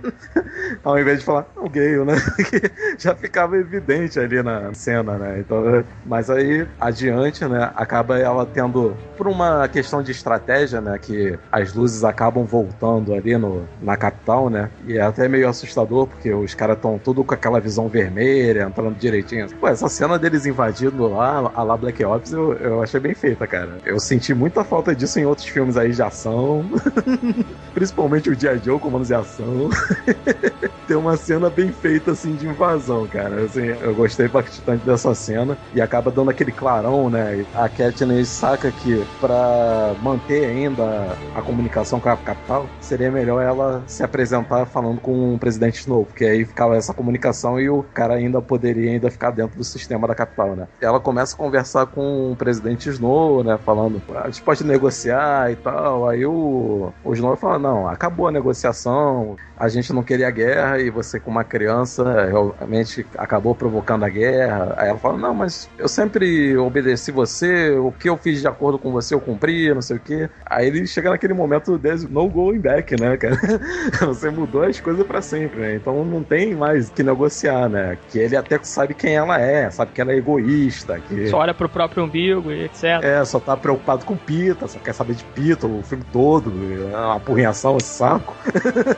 Ao 0.84 0.98
invés 0.98 1.20
de 1.20 1.24
falar, 1.24 1.46
o 1.56 1.68
gay, 1.68 1.96
né? 2.04 2.14
Já 2.98 3.14
ficava 3.14 3.56
evidente 3.56 4.18
ali 4.20 4.42
na 4.42 4.72
cena, 4.74 5.16
né? 5.16 5.40
Então, 5.40 5.84
mas 6.04 6.28
aí, 6.28 6.66
adiante, 6.80 7.44
né? 7.46 7.70
Acaba 7.74 8.18
ela 8.18 8.44
tendo, 8.44 8.96
por 9.16 9.26
uma 9.26 9.68
questão 9.68 10.02
de 10.02 10.10
estratégia, 10.12 10.80
né? 10.80 10.98
Que 10.98 11.38
as 11.50 11.72
luzes 11.72 12.04
acabam 12.04 12.44
voltando 12.44 13.14
ali 13.14 13.36
no, 13.38 13.61
na 13.80 13.96
capital, 13.96 14.48
né? 14.48 14.70
E 14.86 14.96
é 14.96 15.02
até 15.02 15.28
meio 15.28 15.48
assustador, 15.48 16.06
porque 16.06 16.32
os 16.32 16.54
caras 16.54 16.76
estão 16.76 16.98
tudo 16.98 17.24
com 17.24 17.34
aquela 17.34 17.60
visão 17.60 17.88
vermelha, 17.88 18.62
entrando 18.62 18.96
direitinho. 18.96 19.48
Pô, 19.56 19.68
essa 19.68 19.88
cena 19.88 20.18
deles 20.18 20.46
invadindo 20.46 21.08
lá, 21.08 21.50
a 21.54 21.62
lá 21.62 21.76
Black 21.76 22.04
Ops, 22.04 22.32
eu, 22.32 22.52
eu 22.54 22.82
achei 22.82 23.00
bem 23.00 23.14
feita, 23.14 23.46
cara. 23.46 23.78
Eu 23.84 23.98
senti 24.00 24.34
muita 24.34 24.64
falta 24.64 24.94
disso 24.94 25.18
em 25.18 25.26
outros 25.26 25.46
filmes 25.46 25.76
aí 25.76 25.92
de 25.92 26.02
ação. 26.02 26.64
Principalmente 27.74 28.30
o 28.30 28.36
Dia 28.36 28.58
Joe, 28.58 28.78
comandos 28.78 29.08
de 29.08 29.14
ação. 29.14 29.70
Tem 30.86 30.96
uma 30.96 31.16
cena 31.16 31.48
bem 31.48 31.72
feita, 31.72 32.12
assim, 32.12 32.34
de 32.34 32.46
invasão, 32.46 33.06
cara. 33.06 33.44
Assim, 33.44 33.66
eu 33.66 33.94
gostei 33.94 34.28
bastante 34.28 34.84
dessa 34.84 35.14
cena. 35.14 35.56
E 35.74 35.80
acaba 35.80 36.10
dando 36.10 36.30
aquele 36.30 36.52
clarão, 36.52 37.08
né? 37.08 37.44
A 37.54 37.68
Katniss 37.68 38.28
saca 38.28 38.70
que 38.70 39.04
pra 39.20 39.94
manter 40.02 40.44
ainda 40.44 41.16
a 41.34 41.42
comunicação 41.42 42.00
com 42.00 42.08
a 42.08 42.16
capital, 42.16 42.66
seria 42.80 43.10
melhor 43.10 43.42
ela 43.42 43.51
se 43.86 44.02
apresentar 44.02 44.66
falando 44.66 45.00
com 45.00 45.34
um 45.34 45.38
presidente 45.38 45.88
novo, 45.88 46.06
porque 46.06 46.24
aí 46.24 46.44
ficava 46.44 46.76
essa 46.76 46.92
comunicação 46.94 47.60
e 47.60 47.68
o 47.68 47.82
cara 47.94 48.14
ainda 48.14 48.40
poderia 48.40 48.90
ainda 48.90 49.10
ficar 49.10 49.30
dentro 49.30 49.56
do 49.56 49.64
sistema 49.64 50.06
da 50.06 50.14
capital, 50.14 50.54
né? 50.54 50.68
Ela 50.80 51.00
começa 51.00 51.34
a 51.34 51.38
conversar 51.38 51.86
com 51.86 52.32
o 52.32 52.36
presidente 52.36 52.88
Snow, 52.88 53.42
né? 53.44 53.58
Falando, 53.64 54.00
a 54.14 54.26
gente 54.26 54.42
pode 54.42 54.64
negociar 54.64 55.50
e 55.50 55.56
tal. 55.56 56.08
Aí 56.08 56.24
o, 56.24 56.92
o 57.04 57.12
Snow 57.12 57.36
fala, 57.36 57.58
não, 57.58 57.88
acabou 57.88 58.28
a 58.28 58.32
negociação, 58.32 59.36
a 59.56 59.68
gente 59.68 59.92
não 59.92 60.02
queria 60.02 60.30
guerra 60.30 60.80
e 60.80 60.90
você 60.90 61.20
com 61.20 61.30
uma 61.30 61.44
criança 61.44 62.02
realmente 62.26 63.06
acabou 63.16 63.54
provocando 63.54 64.04
a 64.04 64.08
guerra. 64.08 64.74
Aí 64.76 64.88
ela 64.88 64.98
fala, 64.98 65.18
não, 65.18 65.34
mas 65.34 65.68
eu 65.78 65.88
sempre 65.88 66.56
obedeci 66.56 67.12
você, 67.12 67.70
o 67.70 67.92
que 67.92 68.08
eu 68.08 68.16
fiz 68.16 68.40
de 68.40 68.48
acordo 68.48 68.78
com 68.78 68.90
você 68.90 69.14
eu 69.14 69.20
cumpri, 69.20 69.72
não 69.72 69.82
sei 69.82 69.96
o 69.96 70.00
quê. 70.00 70.28
Aí 70.46 70.66
ele 70.66 70.86
chega 70.86 71.10
naquele 71.10 71.34
momento, 71.34 71.80
no 72.10 72.28
going 72.28 72.58
back, 72.58 73.00
né, 73.00 73.16
cara? 73.16 73.38
Você 74.00 74.30
mudou 74.30 74.62
as 74.62 74.80
coisas 74.80 75.06
para 75.06 75.20
sempre, 75.20 75.60
né? 75.60 75.74
Então 75.76 76.04
não 76.04 76.22
tem 76.22 76.54
mais 76.54 76.90
que 76.90 77.02
negociar, 77.02 77.68
né? 77.68 77.98
Que 78.10 78.18
ele 78.18 78.36
até 78.36 78.58
sabe 78.62 78.94
quem 78.94 79.14
ela 79.14 79.40
é, 79.40 79.70
sabe 79.70 79.92
que 79.92 80.00
ela 80.00 80.12
é 80.12 80.16
egoísta. 80.16 81.00
Que... 81.00 81.28
Só 81.28 81.38
olha 81.38 81.54
pro 81.54 81.68
próprio 81.68 82.04
umbigo 82.04 82.52
e 82.52 82.64
etc. 82.64 83.02
É, 83.02 83.24
só 83.24 83.40
tá 83.40 83.56
preocupado 83.56 84.04
com 84.04 84.16
Pita, 84.16 84.66
só 84.68 84.78
quer 84.78 84.92
saber 84.92 85.14
de 85.14 85.24
Pita 85.24 85.66
o 85.66 85.82
filme 85.82 86.04
todo, 86.12 86.52
é 86.92 86.96
uma 86.96 87.16
apurrinhação, 87.16 87.76
esse 87.76 87.88
saco. 87.88 88.34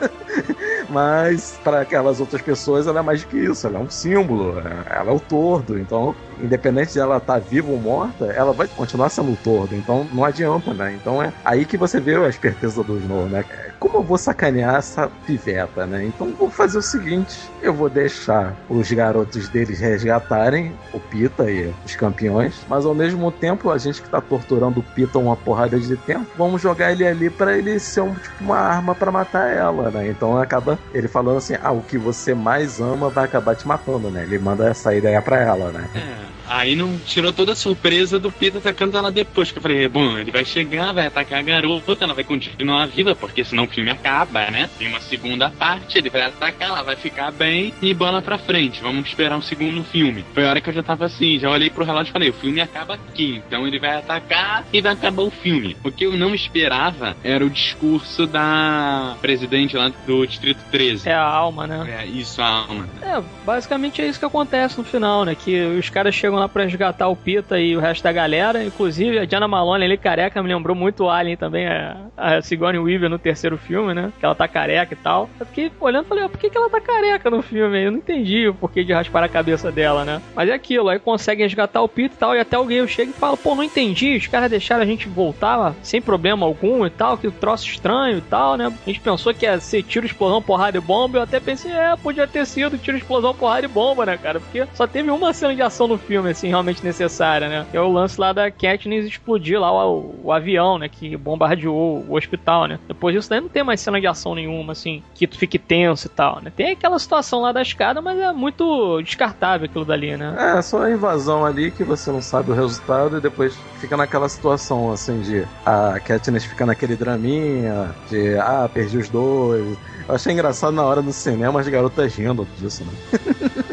Mas 0.89 1.59
para 1.63 1.81
aquelas 1.81 2.19
outras 2.19 2.41
pessoas 2.41 2.87
ela 2.87 2.99
é 2.99 3.03
mais 3.03 3.23
do 3.23 3.27
que 3.27 3.37
isso, 3.37 3.65
ela 3.65 3.79
é 3.79 3.81
um 3.81 3.89
símbolo, 3.89 4.59
é, 4.59 4.97
ela 4.99 5.11
é 5.11 5.13
o 5.13 5.19
tordo. 5.19 5.79
Então, 5.79 6.15
independente 6.41 6.93
de 6.93 6.99
ela 6.99 7.17
estar 7.17 7.33
tá 7.33 7.39
viva 7.39 7.71
ou 7.71 7.79
morta, 7.79 8.25
ela 8.25 8.53
vai 8.53 8.67
continuar 8.67 9.09
sendo 9.09 9.31
o 9.31 9.37
tordo. 9.37 9.75
Então 9.75 10.07
não 10.13 10.23
adianta, 10.23 10.73
né? 10.73 10.93
Então 10.99 11.21
é 11.21 11.31
aí 11.43 11.65
que 11.65 11.77
você 11.77 11.99
vê 11.99 12.15
a 12.15 12.27
esperteza 12.27 12.83
do 12.83 12.97
Snow, 12.97 13.27
né? 13.27 13.43
Como 13.79 13.97
eu 13.97 14.03
vou 14.03 14.17
sacanear 14.17 14.75
essa 14.75 15.07
piveta, 15.25 15.85
né? 15.85 16.05
Então 16.05 16.33
vou 16.33 16.49
fazer 16.49 16.77
o 16.77 16.81
seguinte: 16.81 17.49
eu 17.61 17.73
vou 17.73 17.89
deixar 17.89 18.55
os 18.69 18.91
garotos 18.91 19.49
deles 19.49 19.79
resgatarem 19.79 20.73
o 20.93 20.99
Pita 20.99 21.49
e 21.49 21.73
os 21.85 21.95
campeões, 21.95 22.65
mas 22.67 22.85
ao 22.85 22.95
mesmo 22.95 23.31
tempo 23.31 23.69
a 23.69 23.77
gente 23.77 24.01
que 24.01 24.09
tá 24.09 24.21
torturando 24.21 24.79
o 24.79 24.83
Pita 24.83 25.19
uma 25.19 25.35
porrada 25.35 25.79
de 25.79 25.95
tempo, 25.97 26.25
vamos 26.37 26.61
jogar 26.61 26.91
ele 26.91 27.05
ali 27.05 27.29
para 27.29 27.57
ele 27.57 27.79
ser 27.79 28.01
um, 28.01 28.13
tipo 28.13 28.43
uma 28.43 28.57
arma 28.57 28.95
para 28.95 29.11
matar 29.11 29.49
ela, 29.49 29.89
né? 29.91 30.07
Então 30.07 30.37
acaba 30.37 30.79
ele 30.93 31.07
falando 31.07 31.37
assim: 31.37 31.55
ah, 31.61 31.71
o 31.71 31.81
que 31.81 31.97
você 31.97 32.33
mais 32.33 32.79
ama 32.79 33.09
vai 33.09 33.25
acabar 33.25 33.55
te 33.55 33.67
matando, 33.67 34.09
né? 34.09 34.23
Ele 34.23 34.39
manda 34.39 34.67
essa 34.69 34.93
ideia 34.93 35.21
pra 35.21 35.37
ela, 35.37 35.71
né? 35.71 35.89
É. 35.95 36.24
Aí 36.47 36.75
não 36.75 36.97
tirou 36.99 37.31
toda 37.33 37.53
a 37.53 37.55
surpresa 37.55 38.19
do 38.19 38.31
Peter 38.31 38.59
atacando 38.59 38.97
ela 38.97 39.11
depois. 39.11 39.51
Que 39.51 39.57
eu 39.57 39.61
falei, 39.61 39.87
bom, 39.87 40.17
ele 40.17 40.31
vai 40.31 40.45
chegar, 40.45 40.93
vai 40.93 41.07
atacar 41.07 41.39
a 41.39 41.43
garota, 41.43 42.03
ela 42.03 42.13
vai 42.13 42.23
continuar 42.23 42.87
viva, 42.87 43.15
porque 43.15 43.43
senão 43.43 43.65
o 43.65 43.67
filme 43.67 43.89
acaba, 43.89 44.49
né? 44.51 44.69
Tem 44.77 44.87
uma 44.87 44.99
segunda 44.99 45.49
parte, 45.49 45.97
ele 45.97 46.09
vai 46.09 46.23
atacar, 46.23 46.69
ela 46.69 46.83
vai 46.83 46.95
ficar 46.95 47.31
bem 47.31 47.73
e 47.81 47.93
bola 47.93 48.21
pra 48.21 48.37
frente. 48.37 48.81
Vamos 48.81 49.07
esperar 49.07 49.37
um 49.37 49.41
segundo 49.41 49.83
filme. 49.83 50.25
Foi 50.33 50.45
a 50.45 50.49
hora 50.49 50.61
que 50.61 50.69
eu 50.69 50.73
já 50.73 50.83
tava 50.83 51.05
assim, 51.05 51.39
já 51.39 51.49
olhei 51.49 51.69
pro 51.69 51.85
relógio 51.85 52.11
e 52.11 52.13
falei, 52.13 52.29
o 52.29 52.33
filme 52.33 52.61
acaba 52.61 52.95
aqui, 52.95 53.41
então 53.47 53.67
ele 53.67 53.79
vai 53.79 53.97
atacar 53.97 54.65
e 54.71 54.81
vai 54.81 54.93
acabar 54.93 55.23
o 55.23 55.31
filme. 55.31 55.75
O 55.83 55.91
que 55.91 56.05
eu 56.05 56.13
não 56.13 56.33
esperava 56.33 57.15
era 57.23 57.45
o 57.45 57.49
discurso 57.49 58.25
da 58.25 59.15
presidente 59.21 59.75
lá 59.75 59.91
do 60.05 60.25
Distrito 60.25 60.59
13. 60.71 61.09
É 61.09 61.13
a 61.13 61.23
alma, 61.23 61.67
né? 61.67 62.01
É, 62.01 62.05
isso, 62.05 62.41
a 62.41 62.47
alma. 62.47 62.87
É, 63.01 63.21
basicamente 63.45 64.01
é 64.01 64.07
isso 64.07 64.19
que 64.19 64.25
acontece 64.25 64.77
no 64.77 64.83
final, 64.83 65.25
né? 65.25 65.35
Que 65.35 65.65
os 65.65 65.89
caras 65.89 66.13
chegam 66.13 66.34
lá 66.39 66.47
pra 66.47 66.63
resgatar 66.63 67.07
o 67.07 67.15
Pita 67.15 67.59
e 67.59 67.75
o 67.75 67.79
resto 67.79 68.03
da 68.03 68.11
galera. 68.11 68.63
Inclusive, 68.63 69.19
a 69.19 69.25
Diana 69.25 69.47
Malone 69.47 69.85
ali 69.85 69.97
careca 69.97 70.41
me 70.41 70.49
lembrou 70.53 70.75
muito 70.75 71.05
o 71.05 71.09
Alien 71.09 71.37
também, 71.37 71.67
a, 71.67 72.41
Sigourney 72.41 72.79
Weaver 72.79 73.09
no 73.09 73.19
terceiro 73.19 73.57
filme, 73.57 73.93
né? 73.93 74.11
Que 74.19 74.25
ela 74.25 74.35
tá 74.35 74.47
careca 74.47 74.93
e 74.93 74.97
tal. 74.97 75.29
Eu 75.39 75.45
fiquei 75.45 75.71
olhando 75.79 76.05
e 76.05 76.07
falei, 76.07 76.29
por 76.29 76.39
que, 76.39 76.49
que 76.49 76.57
ela 76.57 76.69
tá 76.69 76.81
careca 76.81 77.29
no 77.29 77.41
filme? 77.41 77.83
Eu 77.83 77.91
não 77.91 77.99
entendi 77.99 78.47
o 78.47 78.53
porquê 78.53 78.83
de 78.83 78.93
raspar 78.93 79.23
a 79.23 79.29
cabeça 79.29 79.71
dela, 79.71 80.03
né? 80.03 80.21
Mas 80.35 80.49
é 80.49 80.53
aquilo, 80.53 80.89
aí 80.89 80.99
conseguem 80.99 81.45
resgatar 81.45 81.81
o 81.81 81.87
Pita 81.87 82.15
e 82.15 82.17
tal, 82.17 82.35
e 82.35 82.39
até 82.39 82.55
alguém 82.55 82.85
chega 82.87 83.11
e 83.11 83.13
fala, 83.13 83.37
pô, 83.37 83.55
não 83.55 83.63
entendi, 83.63 84.15
os 84.15 84.27
caras 84.27 84.49
deixaram 84.49 84.83
a 84.83 84.85
gente 84.85 85.07
voltar 85.07 85.73
sem 85.81 86.01
problema 86.01 86.45
algum 86.45 86.85
e 86.85 86.89
tal, 86.89 87.17
que 87.17 87.29
troço 87.31 87.67
estranho 87.67 88.17
e 88.17 88.21
tal, 88.21 88.57
né? 88.57 88.67
A 88.67 88.89
gente 88.89 88.99
pensou 88.99 89.33
que 89.33 89.45
ia 89.45 89.59
ser 89.59 89.83
tiro, 89.83 90.05
explosão, 90.05 90.41
porrada 90.41 90.77
e 90.77 90.81
bomba, 90.81 91.19
eu 91.19 91.23
até 91.23 91.39
pensei, 91.39 91.71
é, 91.71 91.95
podia 91.95 92.27
ter 92.27 92.45
sido 92.45 92.77
tiro, 92.77 92.97
explosão, 92.97 93.33
porrada 93.33 93.65
e 93.65 93.69
bomba, 93.69 94.05
né, 94.05 94.17
cara? 94.17 94.39
Porque 94.39 94.65
só 94.73 94.87
teve 94.87 95.09
uma 95.11 95.33
cena 95.33 95.55
de 95.55 95.61
ação 95.61 95.87
no 95.87 95.97
filme, 95.97 96.24
assim, 96.31 96.47
realmente 96.47 96.83
necessária, 96.83 97.47
né? 97.47 97.65
Que 97.69 97.77
é 97.77 97.81
o 97.81 97.91
lance 97.91 98.19
lá 98.19 98.33
da 98.33 98.49
Katniss 98.51 99.05
explodir 99.05 99.59
lá 99.59 99.87
o, 99.87 100.15
o 100.23 100.31
avião, 100.31 100.77
né? 100.77 100.89
Que 100.89 101.15
bombardeou 101.15 102.05
o 102.07 102.15
hospital, 102.15 102.67
né? 102.67 102.79
Depois 102.87 103.15
disso 103.15 103.29
daí 103.29 103.41
não 103.41 103.49
tem 103.49 103.63
mais 103.63 103.81
cena 103.81 103.99
de 103.99 104.07
ação 104.07 104.35
nenhuma, 104.35 104.73
assim, 104.73 105.01
que 105.13 105.27
tu 105.27 105.37
fique 105.37 105.57
tenso 105.57 106.07
e 106.07 106.09
tal, 106.09 106.41
né? 106.41 106.51
Tem 106.55 106.71
aquela 106.71 106.99
situação 106.99 107.41
lá 107.41 107.51
da 107.51 107.61
escada, 107.61 108.01
mas 108.01 108.19
é 108.19 108.31
muito 108.31 109.01
descartável 109.01 109.65
aquilo 109.65 109.85
dali, 109.85 110.15
né? 110.17 110.35
É, 110.37 110.61
só 110.61 110.83
a 110.83 110.91
invasão 110.91 111.45
ali 111.45 111.71
que 111.71 111.83
você 111.83 112.11
não 112.11 112.21
sabe 112.21 112.51
o 112.51 112.55
resultado 112.55 113.17
e 113.17 113.21
depois 113.21 113.57
fica 113.79 113.97
naquela 113.97 114.29
situação, 114.29 114.91
assim, 114.91 115.21
de 115.21 115.45
a 115.65 115.99
Katniss 115.99 116.45
fica 116.45 116.65
naquele 116.65 116.95
draminha, 116.95 117.95
de 118.09 118.37
ah, 118.37 118.69
perdi 118.71 118.97
os 118.97 119.09
dois. 119.09 119.77
Eu 120.07 120.15
achei 120.15 120.33
engraçado 120.33 120.73
na 120.73 120.83
hora 120.83 121.01
do 121.01 121.11
cinema 121.11 121.59
as 121.59 121.67
garotas 121.67 122.15
rindo 122.15 122.47
disso, 122.59 122.83
né? 122.83 123.61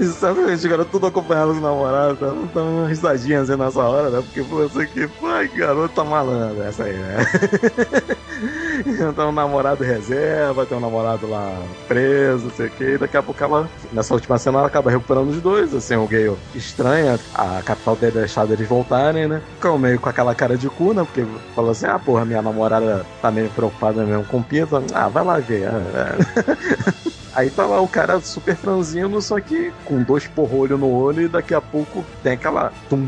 Exatamente, 0.00 0.54
os 0.54 0.64
garotos 0.64 0.92
tudo 0.92 1.06
acompanhando 1.06 1.52
os 1.52 1.60
namorados, 1.60 2.18
tá, 2.18 2.26
dando 2.54 2.86
risadinhas 2.86 3.48
assim 3.48 3.60
nessa 3.60 3.80
hora, 3.80 4.10
né? 4.10 4.22
Porque 4.22 4.42
foi 4.42 4.66
assim 4.66 4.86
que, 4.86 5.08
ai, 5.24 5.48
garota 5.48 6.04
malandra, 6.04 6.66
essa 6.66 6.84
aí, 6.84 6.94
né? 6.94 7.26
então, 9.10 9.28
um 9.28 9.32
namorado 9.32 9.84
reserva, 9.84 10.66
tem 10.66 10.76
um 10.76 10.80
namorado 10.80 11.28
lá 11.28 11.52
preso, 11.86 12.46
não 12.46 12.50
sei 12.52 12.66
o 12.66 12.70
que, 12.70 12.84
e 12.84 12.98
daqui 12.98 13.16
a 13.16 13.22
pouco 13.22 13.42
ela, 13.42 13.68
nessa 13.92 14.14
última 14.14 14.38
cena, 14.38 14.58
ela 14.58 14.66
acaba 14.66 14.90
recuperando 14.90 15.30
os 15.30 15.40
dois, 15.40 15.74
assim, 15.74 15.96
o 15.96 16.06
Gale 16.06 16.36
estranha 16.54 17.18
a 17.34 17.62
capital 17.62 17.96
ter 17.96 18.12
deixado 18.12 18.52
eles 18.52 18.68
voltarem, 18.68 19.28
né? 19.28 19.42
Ficam 19.54 19.78
meio 19.78 19.98
com 20.00 20.08
aquela 20.08 20.34
cara 20.34 20.56
de 20.56 20.68
cu, 20.68 20.92
né? 20.92 21.04
Porque 21.04 21.26
falou 21.54 21.70
assim, 21.70 21.86
ah, 21.86 21.98
porra, 21.98 22.24
minha 22.24 22.42
namorada 22.42 23.06
tá 23.20 23.30
meio 23.30 23.48
preocupada 23.50 24.04
mesmo 24.04 24.24
com 24.24 24.38
o 24.38 24.44
Pita, 24.44 24.82
ah, 24.94 25.08
vai 25.08 25.24
lá 25.24 25.38
ver, 25.38 25.62
é. 25.64 27.14
Aí 27.34 27.50
tá 27.50 27.66
lá 27.66 27.80
o 27.80 27.88
cara 27.88 28.20
super 28.20 28.56
franzino, 28.56 29.20
só 29.20 29.40
que 29.40 29.72
com 29.84 30.02
dois 30.02 30.26
porrolhos 30.26 30.78
no 30.78 30.90
olho 30.90 31.22
e 31.22 31.28
daqui 31.28 31.52
a 31.52 31.60
pouco 31.60 32.04
tem 32.22 32.32
aquela. 32.32 32.72
Tum, 32.88 33.04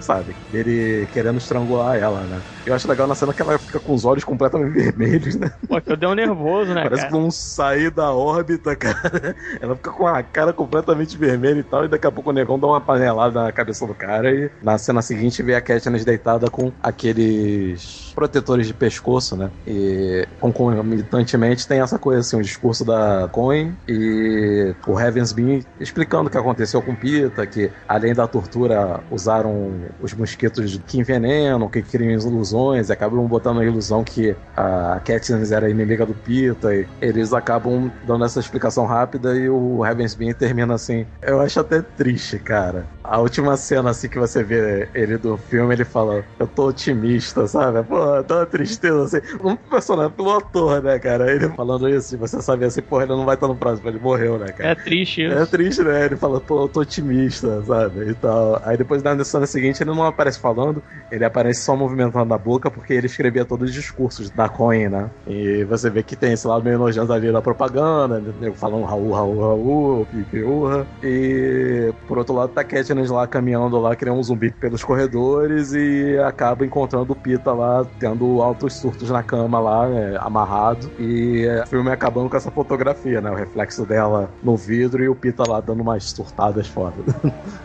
sabe? 0.00 0.34
Ele 0.52 1.06
querendo 1.12 1.38
estrangular 1.38 1.96
ela, 1.96 2.20
né? 2.22 2.40
Eu 2.66 2.74
acho 2.74 2.88
legal 2.88 3.06
na 3.06 3.14
cena 3.14 3.32
que 3.32 3.40
ela 3.40 3.58
fica 3.58 3.78
com 3.78 3.94
os 3.94 4.04
olhos 4.04 4.24
completamente 4.24 4.72
vermelhos, 4.76 5.36
né? 5.36 5.50
Pô, 5.66 5.80
que 5.80 5.92
eu 5.92 5.96
dei 5.96 6.08
um 6.08 6.14
nervoso, 6.14 6.74
né? 6.74 6.82
Parece 6.82 7.02
cara? 7.02 7.12
que 7.12 7.18
vão 7.18 7.30
sair 7.30 7.90
da 7.90 8.12
órbita, 8.12 8.74
cara. 8.76 9.36
Ela 9.60 9.76
fica 9.76 9.90
com 9.90 10.06
a 10.06 10.22
cara 10.22 10.52
completamente 10.52 11.16
vermelha 11.16 11.60
e 11.60 11.62
tal, 11.62 11.84
e 11.84 11.88
daqui 11.88 12.06
a 12.06 12.10
pouco 12.10 12.30
o 12.30 12.32
negão 12.32 12.58
dá 12.58 12.66
uma 12.66 12.80
panelada 12.80 13.44
na 13.44 13.52
cabeça 13.52 13.86
do 13.86 13.94
cara 13.94 14.30
e 14.30 14.50
na 14.62 14.76
cena 14.76 15.00
seguinte 15.00 15.42
vê 15.42 15.54
a 15.54 15.60
Katniss 15.60 16.04
deitada 16.04 16.50
com 16.50 16.72
aqueles 16.82 18.12
protetores 18.14 18.66
de 18.66 18.74
pescoço, 18.74 19.36
né? 19.36 19.50
E 19.66 20.26
concomitantemente 20.40 21.66
tem 21.66 21.80
essa 21.80 21.98
coisa 21.98 22.20
assim, 22.20 22.36
o 22.36 22.42
discurso 22.42 22.84
da 22.84 23.28
Coin 23.30 23.67
e 23.86 24.74
o 24.86 24.98
Heavensby 24.98 25.66
explicando 25.80 26.28
o 26.28 26.30
que 26.30 26.38
aconteceu 26.38 26.82
com 26.82 26.94
Pita, 26.94 27.46
que 27.46 27.70
além 27.86 28.14
da 28.14 28.26
tortura 28.26 29.00
usaram 29.10 29.72
os 30.00 30.12
mosquitos 30.14 30.80
que 30.86 30.98
envenenam, 30.98 31.68
que 31.68 31.82
criam 31.82 32.10
ilusões, 32.10 32.88
e 32.88 32.92
acabam 32.92 33.26
botando 33.26 33.60
a 33.60 33.64
ilusão 33.64 34.02
que 34.04 34.34
a 34.56 35.00
Katniss 35.04 35.52
era 35.52 35.70
inimiga 35.70 36.04
do 36.04 36.14
Pita, 36.14 36.74
e 36.74 36.86
eles 37.00 37.32
acabam 37.32 37.90
dando 38.06 38.24
essa 38.24 38.40
explicação 38.40 38.86
rápida 38.86 39.34
e 39.36 39.48
o 39.48 39.84
Heavensby 39.84 40.34
termina 40.34 40.74
assim. 40.74 41.06
Eu 41.22 41.40
acho 41.40 41.60
até 41.60 41.82
triste, 41.82 42.38
cara. 42.38 42.86
A 43.02 43.18
última 43.18 43.56
cena 43.56 43.90
assim 43.90 44.08
que 44.08 44.18
você 44.18 44.42
vê 44.42 44.88
ele 44.94 45.16
do 45.16 45.36
filme, 45.36 45.74
ele 45.74 45.84
fala: 45.84 46.24
Eu 46.38 46.46
tô 46.46 46.68
otimista, 46.68 47.46
sabe? 47.46 47.82
Pô, 47.82 48.22
dá 48.22 48.36
uma 48.36 48.46
tristeza 48.46 49.04
assim. 49.04 49.38
Um 49.42 49.56
personagem 49.56 50.12
pelo 50.12 50.36
ator, 50.36 50.82
né, 50.82 50.98
cara? 50.98 51.32
Ele 51.32 51.48
falando 51.50 51.88
isso, 51.88 52.16
você 52.18 52.40
sabe 52.42 52.64
assim, 52.64 52.82
porra, 52.82 53.04
ele 53.04 53.12
não 53.12 53.24
vai 53.24 53.34
estar 53.34 53.48
no 53.48 53.56
próximo, 53.58 53.88
ele 53.88 53.98
morreu, 53.98 54.38
né, 54.38 54.52
cara? 54.52 54.70
É 54.70 54.74
triste 54.74 55.24
isso. 55.24 55.34
É 55.34 55.46
triste, 55.46 55.82
né? 55.82 56.06
Ele 56.06 56.16
fala, 56.16 56.40
pô, 56.40 56.62
eu 56.62 56.68
tô 56.68 56.80
otimista, 56.80 57.62
sabe? 57.64 58.10
E 58.10 58.14
tal. 58.14 58.60
Aí 58.64 58.76
depois 58.76 59.02
na 59.02 59.22
cena 59.24 59.46
seguinte 59.46 59.82
ele 59.82 59.90
não 59.90 60.04
aparece 60.04 60.38
falando, 60.38 60.82
ele 61.10 61.24
aparece 61.24 61.62
só 61.62 61.76
movimentando 61.76 62.32
a 62.32 62.38
boca, 62.38 62.70
porque 62.70 62.92
ele 62.92 63.06
escrevia 63.06 63.44
todos 63.44 63.68
os 63.68 63.74
discursos 63.74 64.30
da 64.30 64.48
Coin, 64.48 64.88
né? 64.88 65.10
E 65.26 65.64
você 65.64 65.90
vê 65.90 66.02
que 66.02 66.16
tem 66.16 66.32
esse 66.32 66.46
lado 66.46 66.64
meio 66.64 66.78
nojento 66.78 67.12
ali 67.12 67.32
da 67.32 67.42
propaganda, 67.42 68.20
né? 68.20 68.52
falando 68.54 68.84
Raul, 68.84 69.12
Raul, 69.12 69.40
Raul, 69.40 70.06
pique, 70.06 70.42
urra. 70.42 70.86
E 71.02 71.92
por 72.06 72.18
outro 72.18 72.34
lado 72.34 72.52
tá 72.52 72.64
Katniss 72.64 73.10
lá 73.10 73.26
caminhando 73.26 73.78
lá, 73.80 73.94
criando 73.96 74.18
um 74.18 74.22
zumbi 74.22 74.50
pelos 74.50 74.84
corredores 74.84 75.72
e 75.72 76.18
acaba 76.18 76.64
encontrando 76.64 77.12
o 77.12 77.16
Pita 77.16 77.52
lá, 77.52 77.84
tendo 77.98 78.40
altos 78.42 78.74
surtos 78.74 79.10
na 79.10 79.22
cama 79.22 79.58
lá, 79.58 79.88
né, 79.88 80.16
amarrado. 80.20 80.90
E 80.98 81.44
é, 81.46 81.62
o 81.62 81.66
filme 81.66 81.90
acabando 81.90 82.28
com 82.28 82.36
essa 82.36 82.50
fotografia, 82.50 83.20
né? 83.20 83.30
Reflexo 83.48 83.86
dela 83.86 84.30
no 84.42 84.56
vidro 84.56 85.02
e 85.02 85.08
o 85.08 85.14
Pita 85.14 85.42
lá 85.48 85.60
dando 85.60 85.80
umas 85.80 86.04
surtadas 86.04 86.66
fora. 86.66 86.94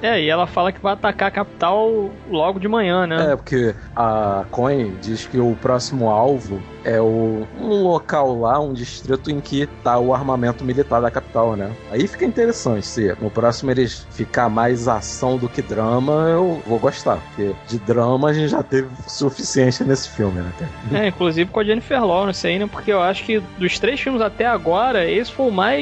É, 0.01 0.21
e 0.21 0.29
ela 0.29 0.47
fala 0.47 0.71
que 0.71 0.81
vai 0.81 0.93
atacar 0.93 1.27
a 1.27 1.31
capital 1.31 2.09
logo 2.29 2.59
de 2.59 2.67
manhã, 2.67 3.07
né? 3.07 3.31
É, 3.31 3.35
porque 3.35 3.73
a 3.95 4.45
Coin 4.51 4.95
diz 5.01 5.25
que 5.25 5.39
o 5.39 5.55
próximo 5.55 6.09
alvo 6.09 6.61
é 6.83 6.99
o, 6.99 7.47
um 7.59 7.83
local 7.83 8.39
lá, 8.39 8.59
um 8.59 8.73
distrito 8.73 9.31
em 9.31 9.39
que 9.39 9.67
tá 9.83 9.97
o 9.97 10.13
armamento 10.13 10.63
militar 10.63 11.01
da 11.01 11.09
capital, 11.09 11.55
né? 11.55 11.71
Aí 11.91 12.07
fica 12.07 12.25
interessante 12.25 12.85
se 12.85 13.15
no 13.21 13.29
próximo 13.29 13.71
eles 13.71 14.05
ficar 14.11 14.49
mais 14.49 14.87
ação 14.87 15.37
do 15.37 15.47
que 15.47 15.61
drama, 15.61 16.29
eu 16.29 16.61
vou 16.67 16.79
gostar, 16.79 17.17
porque 17.17 17.53
de 17.67 17.79
drama 17.79 18.29
a 18.29 18.33
gente 18.33 18.49
já 18.49 18.61
teve 18.61 18.89
suficiente 19.07 19.83
nesse 19.83 20.09
filme, 20.09 20.41
né? 20.41 20.51
É, 20.93 21.07
inclusive 21.07 21.49
com 21.49 21.59
a 21.59 21.63
Jennifer 21.63 22.03
Lawrence 22.03 22.45
aí, 22.45 22.59
né? 22.59 22.67
Porque 22.69 22.91
eu 22.91 23.01
acho 23.01 23.23
que 23.23 23.41
dos 23.57 23.79
três 23.79 23.99
filmes 23.99 24.21
até 24.21 24.45
agora, 24.45 25.09
esse 25.09 25.31
foi 25.31 25.47
o 25.47 25.51
mais 25.51 25.72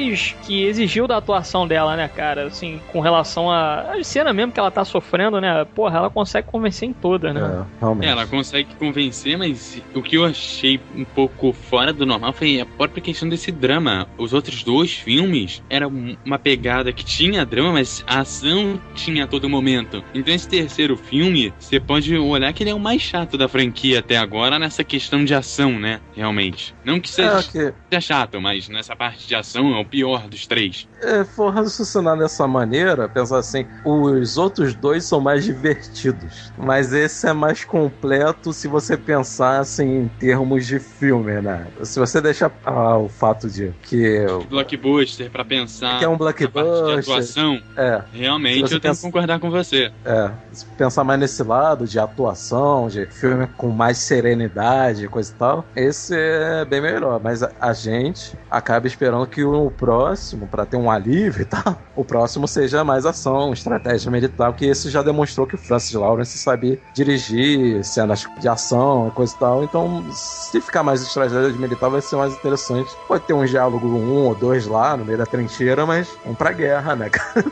que 0.42 0.64
exigiu 0.64 1.06
da 1.06 1.16
atuação 1.16 1.66
dela, 1.66 1.96
né, 1.96 2.08
cara? 2.08 2.46
Assim, 2.46 2.80
com 2.92 3.00
relação 3.00 3.50
a, 3.50 3.92
a 3.92 4.04
cena 4.04 4.32
mesmo 4.32 4.52
que 4.52 4.60
ela 4.60 4.70
tá 4.70 4.84
sofrendo, 4.84 5.40
né? 5.40 5.64
Porra, 5.74 5.98
ela 5.98 6.10
consegue 6.10 6.48
convencer 6.48 6.88
em 6.88 6.92
toda, 6.92 7.32
né? 7.32 7.40
É, 7.40 7.78
realmente. 7.80 8.08
É, 8.08 8.10
ela 8.10 8.26
consegue 8.26 8.74
convencer, 8.74 9.36
mas 9.36 9.82
o 9.94 10.02
que 10.02 10.16
eu 10.16 10.24
achei 10.24 10.80
um 10.94 11.04
pouco 11.04 11.52
fora 11.52 11.92
do 11.92 12.06
normal 12.06 12.32
foi 12.32 12.60
a 12.60 12.66
própria 12.66 13.02
questão 13.02 13.28
desse 13.28 13.50
drama. 13.52 14.06
Os 14.18 14.32
outros 14.32 14.62
dois 14.62 14.92
filmes 14.92 15.62
eram 15.68 16.16
uma 16.24 16.38
pegada 16.38 16.92
que 16.92 17.04
tinha 17.04 17.44
drama, 17.44 17.72
mas 17.72 18.04
a 18.06 18.20
ação 18.20 18.80
tinha 18.94 19.24
a 19.24 19.26
todo 19.26 19.48
momento. 19.48 20.02
Então 20.14 20.34
esse 20.34 20.48
terceiro 20.48 20.96
filme, 20.96 21.52
você 21.58 21.80
pode 21.80 22.16
olhar 22.16 22.52
que 22.52 22.62
ele 22.62 22.70
é 22.70 22.74
o 22.74 22.80
mais 22.80 23.02
chato 23.02 23.36
da 23.36 23.48
franquia 23.48 23.98
até 24.00 24.16
agora 24.16 24.58
nessa 24.58 24.84
questão 24.84 25.24
de 25.24 25.34
ação, 25.34 25.78
né? 25.78 26.00
Realmente. 26.14 26.74
Não 26.84 27.00
que 27.00 27.10
seja, 27.10 27.38
É, 27.38 27.42
que 27.42 27.50
seja 27.50 28.00
chato, 28.00 28.40
mas 28.40 28.68
nessa 28.68 28.94
parte 28.94 29.26
de 29.26 29.34
ação 29.34 29.71
é 29.76 29.80
o 29.80 29.84
pior 29.84 30.28
dos 30.28 30.46
três. 30.46 30.86
é, 31.02 31.24
for 31.24 31.52
raciocinar 31.52 32.16
dessa 32.16 32.46
maneira, 32.46 33.08
pensar 33.08 33.38
assim, 33.38 33.66
os 33.84 34.36
outros 34.38 34.74
dois 34.74 35.04
são 35.04 35.20
mais 35.20 35.44
divertidos, 35.44 36.52
mas 36.56 36.92
esse 36.92 37.26
é 37.28 37.32
mais 37.32 37.64
completo 37.64 38.52
se 38.52 38.68
você 38.68 38.96
pensar 38.96 39.58
assim 39.60 40.02
em 40.02 40.08
termos 40.08 40.66
de 40.66 40.78
filme, 40.78 41.40
né? 41.40 41.66
Se 41.82 41.98
você 41.98 42.20
deixar 42.20 42.52
ah, 42.64 42.96
o 42.98 43.08
fato 43.08 43.48
de 43.48 43.72
que 43.82 44.24
Blockbuster, 44.48 45.30
pra 45.30 45.44
pensar. 45.44 45.98
que 45.98 46.04
é 46.04 46.08
um 46.08 46.12
na 46.12 46.18
parte 46.18 46.38
de 46.38 46.46
blockbuster, 46.48 46.98
atuação, 46.98 47.60
é, 47.76 48.02
realmente 48.12 48.62
eu 48.62 48.68
tenho 48.68 48.80
pensa- 48.80 49.00
que 49.00 49.06
concordar 49.06 49.38
com 49.40 49.50
você. 49.50 49.90
É, 50.04 50.30
se 50.52 50.64
pensar 50.76 51.04
mais 51.04 51.18
nesse 51.18 51.42
lado 51.42 51.86
de 51.86 51.98
atuação, 51.98 52.88
de 52.88 53.06
filme 53.06 53.46
com 53.56 53.70
mais 53.70 53.98
serenidade, 53.98 55.08
coisa 55.08 55.32
e 55.32 55.34
tal, 55.34 55.64
esse 55.74 56.14
é 56.16 56.64
bem 56.64 56.80
melhor. 56.80 57.20
Mas 57.22 57.42
a, 57.42 57.52
a 57.60 57.72
gente 57.72 58.36
acaba 58.50 58.86
esperando 58.86 59.26
que 59.26 59.42
o 59.44 59.61
próximo, 59.70 60.46
para 60.46 60.66
ter 60.66 60.76
um 60.76 60.90
alívio 60.90 61.42
e 61.42 61.44
tal, 61.44 61.80
o 61.94 62.04
próximo 62.04 62.46
seja 62.48 62.84
mais 62.84 63.06
ação, 63.06 63.52
estratégia 63.52 64.10
militar, 64.10 64.52
que 64.54 64.66
esse 64.66 64.90
já 64.90 65.02
demonstrou 65.02 65.46
que 65.46 65.54
o 65.54 65.58
Francis 65.58 65.92
Lawrence 65.92 66.38
sabe 66.38 66.80
dirigir 66.94 67.84
cenas 67.84 68.26
de 68.38 68.48
ação, 68.48 69.10
coisa 69.14 69.34
e 69.34 69.38
tal. 69.38 69.64
Então, 69.64 70.04
se 70.12 70.60
ficar 70.60 70.82
mais 70.82 71.02
estratégia 71.02 71.52
militar, 71.52 71.88
vai 71.88 72.00
ser 72.00 72.16
mais 72.16 72.32
interessante. 72.32 72.90
Pode 73.06 73.24
ter 73.24 73.32
um 73.32 73.44
diálogo 73.44 73.86
um 73.86 74.26
ou 74.26 74.34
dois 74.34 74.66
lá 74.66 74.96
no 74.96 75.04
meio 75.04 75.18
da 75.18 75.26
trincheira, 75.26 75.86
mas 75.86 76.08
vamos 76.24 76.38
pra 76.38 76.52
guerra, 76.52 76.96
né, 76.96 77.08
cara? 77.10 77.44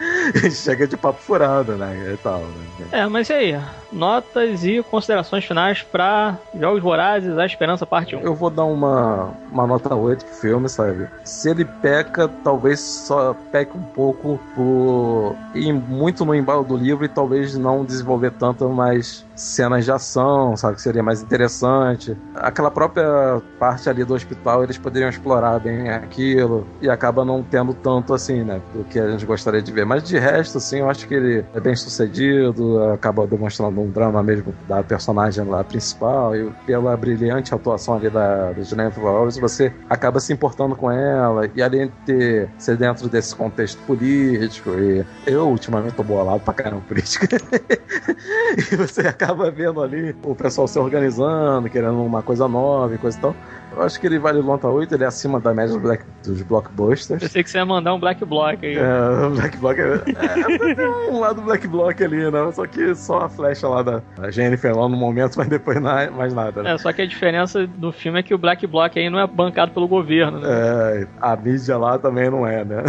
Chega 0.50 0.86
de 0.86 0.96
papo 0.96 1.20
furado, 1.20 1.76
né? 1.76 2.12
E 2.14 2.16
tal, 2.18 2.40
né? 2.40 2.86
É, 2.92 3.06
mas 3.06 3.28
e 3.28 3.32
aí? 3.32 3.60
Notas 3.92 4.64
e 4.64 4.82
considerações 4.82 5.44
finais 5.44 5.82
pra 5.82 6.38
Jogos 6.54 6.82
Vorazes, 6.82 7.36
A 7.36 7.44
Esperança 7.44 7.84
Parte 7.86 8.14
1. 8.14 8.20
Eu 8.20 8.34
vou 8.34 8.50
dar 8.50 8.64
uma, 8.64 9.30
uma 9.50 9.66
nota 9.66 9.94
8 9.94 10.24
pro 10.24 10.34
filme, 10.34 10.68
sabe? 10.68 11.08
Se 11.24 11.50
ele 11.50 11.64
peca, 11.64 12.28
talvez 12.28 12.80
só 12.80 13.34
peque 13.50 13.76
um 13.76 13.82
pouco 13.82 14.38
por 14.54 15.36
ir 15.54 15.72
muito 15.72 16.24
no 16.24 16.34
embalo 16.34 16.64
do 16.64 16.76
livro 16.76 17.04
e 17.04 17.08
talvez 17.08 17.56
não 17.56 17.84
desenvolver 17.84 18.32
tanto 18.32 18.68
mais 18.68 19.24
cenas 19.40 19.84
de 19.84 19.92
ação, 19.92 20.56
sabe? 20.56 20.76
Que 20.76 20.82
seria 20.82 21.02
mais 21.02 21.22
interessante. 21.22 22.16
Aquela 22.34 22.70
própria 22.70 23.40
parte 23.58 23.88
ali 23.88 24.04
do 24.04 24.14
hospital, 24.14 24.62
eles 24.62 24.76
poderiam 24.78 25.08
explorar 25.08 25.58
bem 25.58 25.88
aquilo 25.90 26.66
e 26.80 26.88
acaba 26.88 27.24
não 27.24 27.42
tendo 27.42 27.72
tanto 27.72 28.12
assim, 28.12 28.44
né? 28.44 28.60
Do 28.74 28.84
que 28.84 28.98
a 28.98 29.10
gente 29.10 29.24
gostaria 29.24 29.62
de 29.62 29.72
ver. 29.72 29.84
Mas 29.84 30.02
de 30.02 30.18
resto, 30.18 30.58
assim, 30.58 30.80
eu 30.80 30.90
acho 30.90 31.08
que 31.08 31.14
ele 31.14 31.44
é 31.54 31.60
bem 31.60 31.74
sucedido, 31.74 32.82
acaba 32.92 33.26
demonstrando 33.26 33.80
um 33.80 33.90
drama 33.90 34.22
mesmo 34.22 34.54
da 34.68 34.82
personagem 34.82 35.44
lá 35.44 35.64
principal 35.64 36.36
e 36.36 36.50
pela 36.66 36.96
brilhante 36.96 37.54
atuação 37.54 37.94
ali 37.94 38.10
da, 38.10 38.52
da 38.52 38.62
Jennifer 38.62 39.02
Lawrence, 39.02 39.40
você 39.40 39.72
acaba 39.88 40.20
se 40.20 40.32
importando 40.32 40.76
com 40.76 40.90
ela 40.90 41.48
e 41.54 41.62
além 41.62 41.90
de 42.04 42.46
ser 42.58 42.76
dentro 42.76 43.08
desse 43.08 43.34
contexto 43.34 43.78
político 43.86 44.70
e 44.70 45.04
eu 45.26 45.48
ultimamente 45.48 45.94
tô 45.94 46.02
bolado 46.02 46.40
pra 46.40 46.52
caramba 46.52 46.82
política 46.82 47.26
e 48.72 48.76
você 48.76 49.02
acaba 49.02 49.29
vendo 49.32 49.82
ali 49.82 50.14
o 50.22 50.34
pessoal 50.34 50.66
se 50.68 50.78
organizando, 50.78 51.68
querendo 51.68 52.02
uma 52.02 52.22
coisa 52.22 52.48
nova 52.48 52.94
e 52.94 52.98
coisa 52.98 53.18
e 53.18 53.20
tal. 53.20 53.36
Eu 53.76 53.82
acho 53.82 54.00
que 54.00 54.06
ele 54.06 54.18
vale 54.18 54.42
nota 54.42 54.68
8, 54.68 54.94
ele 54.94 55.04
é 55.04 55.06
acima 55.06 55.40
da 55.40 55.54
média 55.54 55.72
dos, 55.72 55.82
black, 55.82 56.04
dos 56.24 56.42
blockbusters. 56.42 57.22
Eu 57.22 57.28
sei 57.28 57.42
que 57.42 57.50
você 57.50 57.58
ia 57.58 57.64
mandar 57.64 57.94
um 57.94 58.00
Black 58.00 58.24
Block 58.24 58.64
aí. 58.64 58.76
É, 58.76 59.26
o 59.26 59.30
Black 59.30 59.56
Block 59.58 59.80
é, 59.80 59.84
é, 59.84 61.10
um 61.10 61.20
lado 61.20 61.40
Black 61.42 61.66
Block 61.66 62.02
ali, 62.02 62.30
né? 62.30 62.52
Só 62.52 62.66
que 62.66 62.94
só 62.94 63.20
a 63.20 63.28
flecha 63.28 63.68
lá 63.68 63.82
da 63.82 64.02
Jennifer 64.30 64.76
lá 64.76 64.88
no 64.88 64.96
momento, 64.96 65.36
mas 65.36 65.48
depois 65.48 65.80
na, 65.80 66.10
mais 66.10 66.34
nada. 66.34 66.62
Né? 66.62 66.74
É, 66.74 66.78
só 66.78 66.92
que 66.92 67.02
a 67.02 67.06
diferença 67.06 67.66
do 67.66 67.92
filme 67.92 68.18
é 68.18 68.22
que 68.22 68.34
o 68.34 68.38
Black 68.38 68.66
Block 68.66 68.98
aí 68.98 69.08
não 69.08 69.20
é 69.20 69.26
bancado 69.26 69.72
pelo 69.72 69.86
governo, 69.86 70.40
né? 70.40 70.48
É, 70.50 71.06
a 71.20 71.36
mídia 71.36 71.76
lá 71.78 71.98
também 71.98 72.30
não 72.30 72.46
é, 72.46 72.64
né? 72.64 72.82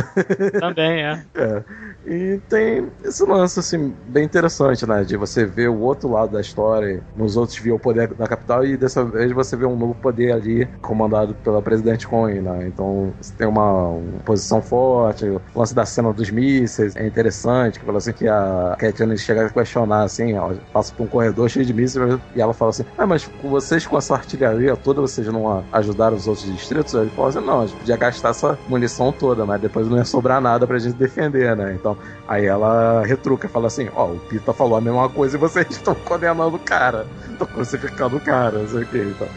Também 0.60 1.04
é. 1.04 1.22
É. 1.42 1.64
E 2.06 2.40
tem 2.50 2.88
esse 3.04 3.24
lance, 3.24 3.60
assim, 3.60 3.94
bem 4.08 4.24
interessante, 4.24 4.88
né? 4.88 5.04
De 5.04 5.16
você 5.16 5.46
ver 5.46 5.70
o 5.70 5.80
outro 5.80 6.12
lado 6.12 6.32
da 6.32 6.42
história, 6.42 7.02
nos 7.16 7.38
outros 7.38 7.58
viu 7.58 7.76
o 7.76 7.80
poder 7.80 8.08
da 8.14 8.28
capital 8.28 8.66
e 8.66 8.76
dessa 8.76 9.04
vez 9.04 9.32
você 9.32 9.56
vê 9.56 9.66
um 9.66 9.76
novo 9.76 9.96
poder 9.96 10.32
ali 10.32 10.68
comandado 10.82 11.34
pela 11.44 11.62
presidente 11.62 12.08
Cohen, 12.08 12.42
né? 12.42 12.68
Então 12.68 13.14
tem 13.38 13.48
uma, 13.48 13.90
uma, 13.90 14.20
posição 14.26 14.62
forte, 14.62 15.26
o 15.26 15.42
lance 15.56 15.74
da 15.74 15.86
cena 15.86 16.12
dos 16.12 16.30
mísseis 16.30 16.96
é 16.96 17.06
interessante, 17.06 17.80
que 17.80 17.86
fala 17.86 17.98
assim 17.98 18.14
que 18.14 18.28
a 18.28 18.76
Katniss 18.78 19.22
chega 19.22 19.46
a 19.46 19.50
questionar, 19.50 20.04
assim, 20.04 20.34
ela 20.34 20.56
passa 20.74 20.94
por 20.94 21.04
um 21.04 21.08
corredor 21.08 21.50
cheio 21.50 21.66
de 21.66 21.74
mísseis 21.74 22.20
e 22.36 22.42
ela 22.42 22.54
fala 22.54 22.70
assim, 22.72 22.86
ah, 22.98 23.06
mas 23.06 23.30
vocês 23.44 23.86
com 23.86 23.98
essa 23.98 24.16
artilharia 24.16 24.76
toda, 24.76 25.02
vocês 25.02 25.28
não 25.28 25.64
ajudaram 25.72 26.16
os 26.16 26.28
outros 26.28 26.46
distritos? 26.52 26.94
Ele 26.94 27.10
fala 27.12 27.30
assim, 27.30 27.40
não, 27.40 27.62
a 27.62 27.66
gente 27.66 27.78
podia 27.78 27.98
gastar 27.98 28.30
essa 28.30 28.58
munição 28.68 29.12
toda, 29.12 29.46
mas 29.46 29.62
depois 29.62 29.88
não 29.88 29.98
ia 29.98 30.06
sobrar 30.06 30.42
nada 30.42 30.66
pra 30.66 30.80
gente 30.80 30.96
defender, 30.96 31.56
né? 31.56 31.74
Então, 31.74 31.98
aí 32.28 32.46
ela 32.46 33.04
retruca, 33.06 33.48
fala 33.48 33.68
assim, 33.68 33.90
ó, 33.96 34.08
oh, 34.08 34.16
o 34.16 34.20
Pita 34.20 34.54
falou 34.54 34.78
a 34.78 34.82
mesma 34.82 35.10
coisa 35.10 35.38
e 35.38 35.40
vocês 35.40 35.68
estão 35.72 35.96
condenando 35.96 36.56
o 36.56 36.60
cara, 36.60 37.06
estão 37.30 37.48
crucificando 37.48 38.18
o 38.18 38.20
cara, 38.20 38.60
não 38.60 38.68
sei 38.68 38.84
o 38.84 38.86
que, 38.86 38.98
então. 38.98 39.28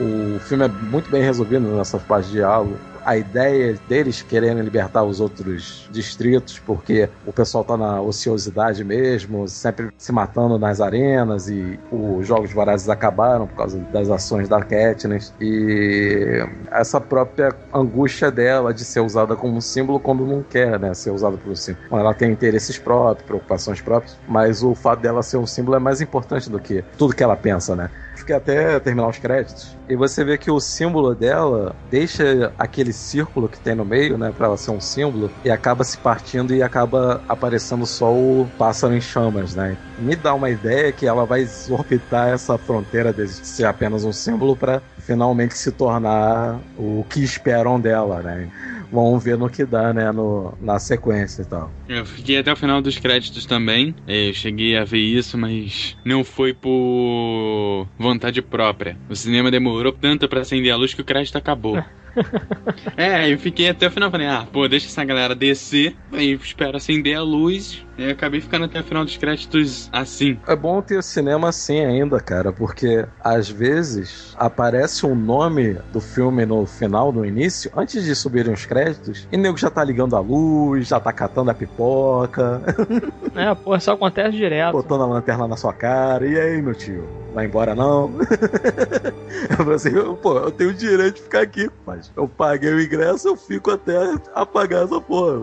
O 0.00 0.40
filme 0.40 0.64
é 0.64 0.68
muito 0.82 1.10
bem 1.10 1.22
resolvido 1.22 1.66
nessas 1.76 2.02
partes 2.02 2.30
de 2.30 2.36
diálogo 2.36 2.76
a 3.06 3.16
ideia 3.16 3.78
deles 3.88 4.20
querendo 4.20 4.60
libertar 4.60 5.04
os 5.04 5.20
outros 5.20 5.88
distritos, 5.92 6.58
porque 6.58 7.08
o 7.24 7.32
pessoal 7.32 7.62
tá 7.62 7.76
na 7.76 8.00
ociosidade 8.00 8.82
mesmo, 8.82 9.46
sempre 9.46 9.90
se 9.96 10.10
matando 10.10 10.58
nas 10.58 10.80
arenas 10.80 11.48
e 11.48 11.78
os 11.92 12.26
Jogos 12.26 12.52
Vorazes 12.52 12.88
acabaram 12.88 13.46
por 13.46 13.58
causa 13.58 13.78
das 13.92 14.10
ações 14.10 14.48
da 14.48 14.60
Katniss 14.60 15.32
e 15.40 16.44
essa 16.72 17.00
própria 17.00 17.54
angústia 17.72 18.28
dela 18.28 18.74
de 18.74 18.84
ser 18.84 19.00
usada 19.00 19.36
como 19.36 19.62
símbolo 19.62 20.00
quando 20.00 20.26
não 20.26 20.42
quer, 20.42 20.80
né, 20.80 20.92
ser 20.92 21.10
usada 21.10 21.38
um 21.46 21.54
símbolo. 21.54 21.86
Ela 21.92 22.12
tem 22.12 22.32
interesses 22.32 22.76
próprios, 22.76 23.24
preocupações 23.24 23.80
próprias, 23.80 24.18
mas 24.26 24.64
o 24.64 24.74
fato 24.74 24.98
dela 24.98 25.22
ser 25.22 25.36
um 25.36 25.46
símbolo 25.46 25.76
é 25.76 25.80
mais 25.80 26.00
importante 26.00 26.50
do 26.50 26.58
que 26.58 26.82
tudo 26.98 27.14
que 27.14 27.22
ela 27.22 27.36
pensa, 27.36 27.76
né? 27.76 27.88
Fiquei 28.26 28.34
até 28.34 28.80
terminar 28.80 29.06
os 29.06 29.18
créditos 29.18 29.76
e 29.88 29.94
você 29.94 30.24
vê 30.24 30.36
que 30.36 30.50
o 30.50 30.58
símbolo 30.58 31.14
dela 31.14 31.76
deixa 31.88 32.52
aquele 32.58 32.92
círculo 32.92 33.48
que 33.48 33.60
tem 33.60 33.74
no 33.74 33.84
meio, 33.84 34.18
né, 34.18 34.32
para 34.36 34.46
ela 34.46 34.56
ser 34.56 34.72
um 34.72 34.80
símbolo, 34.80 35.30
e 35.44 35.50
acaba 35.50 35.84
se 35.84 35.96
partindo 35.98 36.52
e 36.52 36.62
acaba 36.62 37.22
aparecendo 37.28 37.86
só 37.86 38.12
o 38.12 38.48
pássaro 38.58 38.94
em 38.94 39.00
chamas, 39.00 39.54
né? 39.54 39.76
Me 39.98 40.16
dá 40.16 40.34
uma 40.34 40.50
ideia 40.50 40.92
que 40.92 41.06
ela 41.06 41.24
vai 41.24 41.46
orbitar 41.70 42.28
essa 42.28 42.58
fronteira 42.58 43.12
de 43.12 43.28
ser 43.28 43.64
apenas 43.64 44.04
um 44.04 44.12
símbolo 44.12 44.56
para 44.56 44.82
finalmente 44.98 45.56
se 45.56 45.70
tornar 45.70 46.58
o 46.76 47.04
que 47.08 47.22
esperam 47.22 47.80
dela, 47.80 48.20
né? 48.22 48.48
Vamos 48.90 49.22
ver 49.22 49.36
no 49.36 49.50
que 49.50 49.64
dá, 49.66 49.92
né, 49.92 50.10
no, 50.12 50.56
na 50.60 50.78
sequência 50.78 51.42
e 51.42 51.46
tal. 51.46 51.72
Eu 51.88 52.04
fiquei 52.04 52.38
até 52.38 52.52
o 52.52 52.56
final 52.56 52.82
dos 52.82 52.98
créditos 52.98 53.46
também. 53.46 53.94
Eu 54.06 54.32
cheguei 54.34 54.76
a 54.76 54.84
ver 54.84 54.98
isso, 54.98 55.38
mas 55.38 55.96
não 56.04 56.24
foi 56.24 56.52
por 56.52 57.88
vontade 57.98 58.42
própria. 58.42 58.98
O 59.08 59.14
cinema 59.14 59.50
demorou 59.50 59.92
tanto 59.92 60.28
para 60.28 60.40
acender 60.40 60.72
a 60.72 60.76
luz 60.76 60.94
que 60.94 61.00
o 61.00 61.04
crédito 61.04 61.36
acabou. 61.36 61.76
é, 62.96 63.32
eu 63.32 63.38
fiquei 63.38 63.68
até 63.68 63.86
o 63.86 63.90
final, 63.90 64.10
falei, 64.10 64.26
ah, 64.26 64.46
pô, 64.50 64.66
deixa 64.68 64.86
essa 64.86 65.04
galera 65.04 65.34
descer, 65.34 65.96
aí 66.12 66.32
espero 66.32 66.76
acender 66.76 67.16
a 67.16 67.22
luz, 67.22 67.84
e 67.98 68.04
eu 68.04 68.10
acabei 68.10 68.40
ficando 68.40 68.64
até 68.66 68.80
o 68.80 68.84
final 68.84 69.04
dos 69.04 69.16
créditos 69.16 69.88
assim. 69.92 70.38
É 70.46 70.54
bom 70.54 70.80
ter 70.82 71.02
cinema 71.02 71.48
assim 71.48 71.84
ainda, 71.84 72.20
cara, 72.20 72.52
porque 72.52 73.06
às 73.20 73.48
vezes 73.48 74.34
aparece 74.36 75.06
o 75.06 75.10
um 75.10 75.14
nome 75.14 75.74
do 75.92 76.00
filme 76.00 76.44
no 76.44 76.66
final, 76.66 77.12
no 77.12 77.24
início, 77.24 77.70
antes 77.76 78.04
de 78.04 78.14
subirem 78.14 78.52
os 78.52 78.66
créditos, 78.66 79.26
e 79.30 79.36
o 79.36 79.40
nego 79.40 79.56
já 79.56 79.70
tá 79.70 79.82
ligando 79.82 80.16
a 80.16 80.20
luz, 80.20 80.88
já 80.88 81.00
tá 81.00 81.12
catando 81.12 81.50
a 81.50 81.54
pipoca. 81.54 82.62
É, 83.34 83.54
pô, 83.54 83.76
isso 83.76 83.90
acontece 83.90 84.34
direto. 84.34 84.72
Botando 84.72 85.02
a 85.02 85.06
lanterna 85.06 85.46
na 85.46 85.58
sua 85.58 85.72
cara, 85.72 86.26
e 86.26 86.40
aí, 86.40 86.62
meu 86.62 86.74
tio? 86.74 87.06
Vai 87.34 87.44
embora 87.44 87.74
não? 87.74 88.10
eu 89.50 89.56
falei 89.58 89.74
assim, 89.74 89.90
pô, 90.22 90.38
eu 90.38 90.50
tenho 90.50 90.70
o 90.70 90.74
direito 90.74 91.16
de 91.16 91.22
ficar 91.22 91.42
aqui, 91.42 91.68
mas 91.86 92.05
eu 92.16 92.28
paguei 92.28 92.72
o 92.72 92.80
ingresso, 92.80 93.28
eu 93.28 93.36
fico 93.36 93.70
até 93.70 93.96
apagar 94.34 94.84
essa 94.84 95.00
porra. 95.00 95.40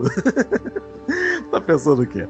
tá 1.50 1.60
pensando 1.60 2.02
o 2.02 2.06
quê? 2.06 2.26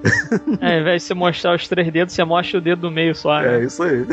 É, 0.60 0.74
ao 0.74 0.80
invés 0.80 1.02
de 1.02 1.08
você 1.08 1.14
mostrar 1.14 1.54
os 1.54 1.68
três 1.68 1.90
dedos, 1.90 2.14
você 2.14 2.24
mostra 2.24 2.58
o 2.58 2.60
dedo 2.60 2.82
do 2.82 2.90
meio 2.90 3.14
só. 3.14 3.40
Né? 3.40 3.60
É, 3.60 3.64
isso 3.64 3.82
aí. 3.82 4.04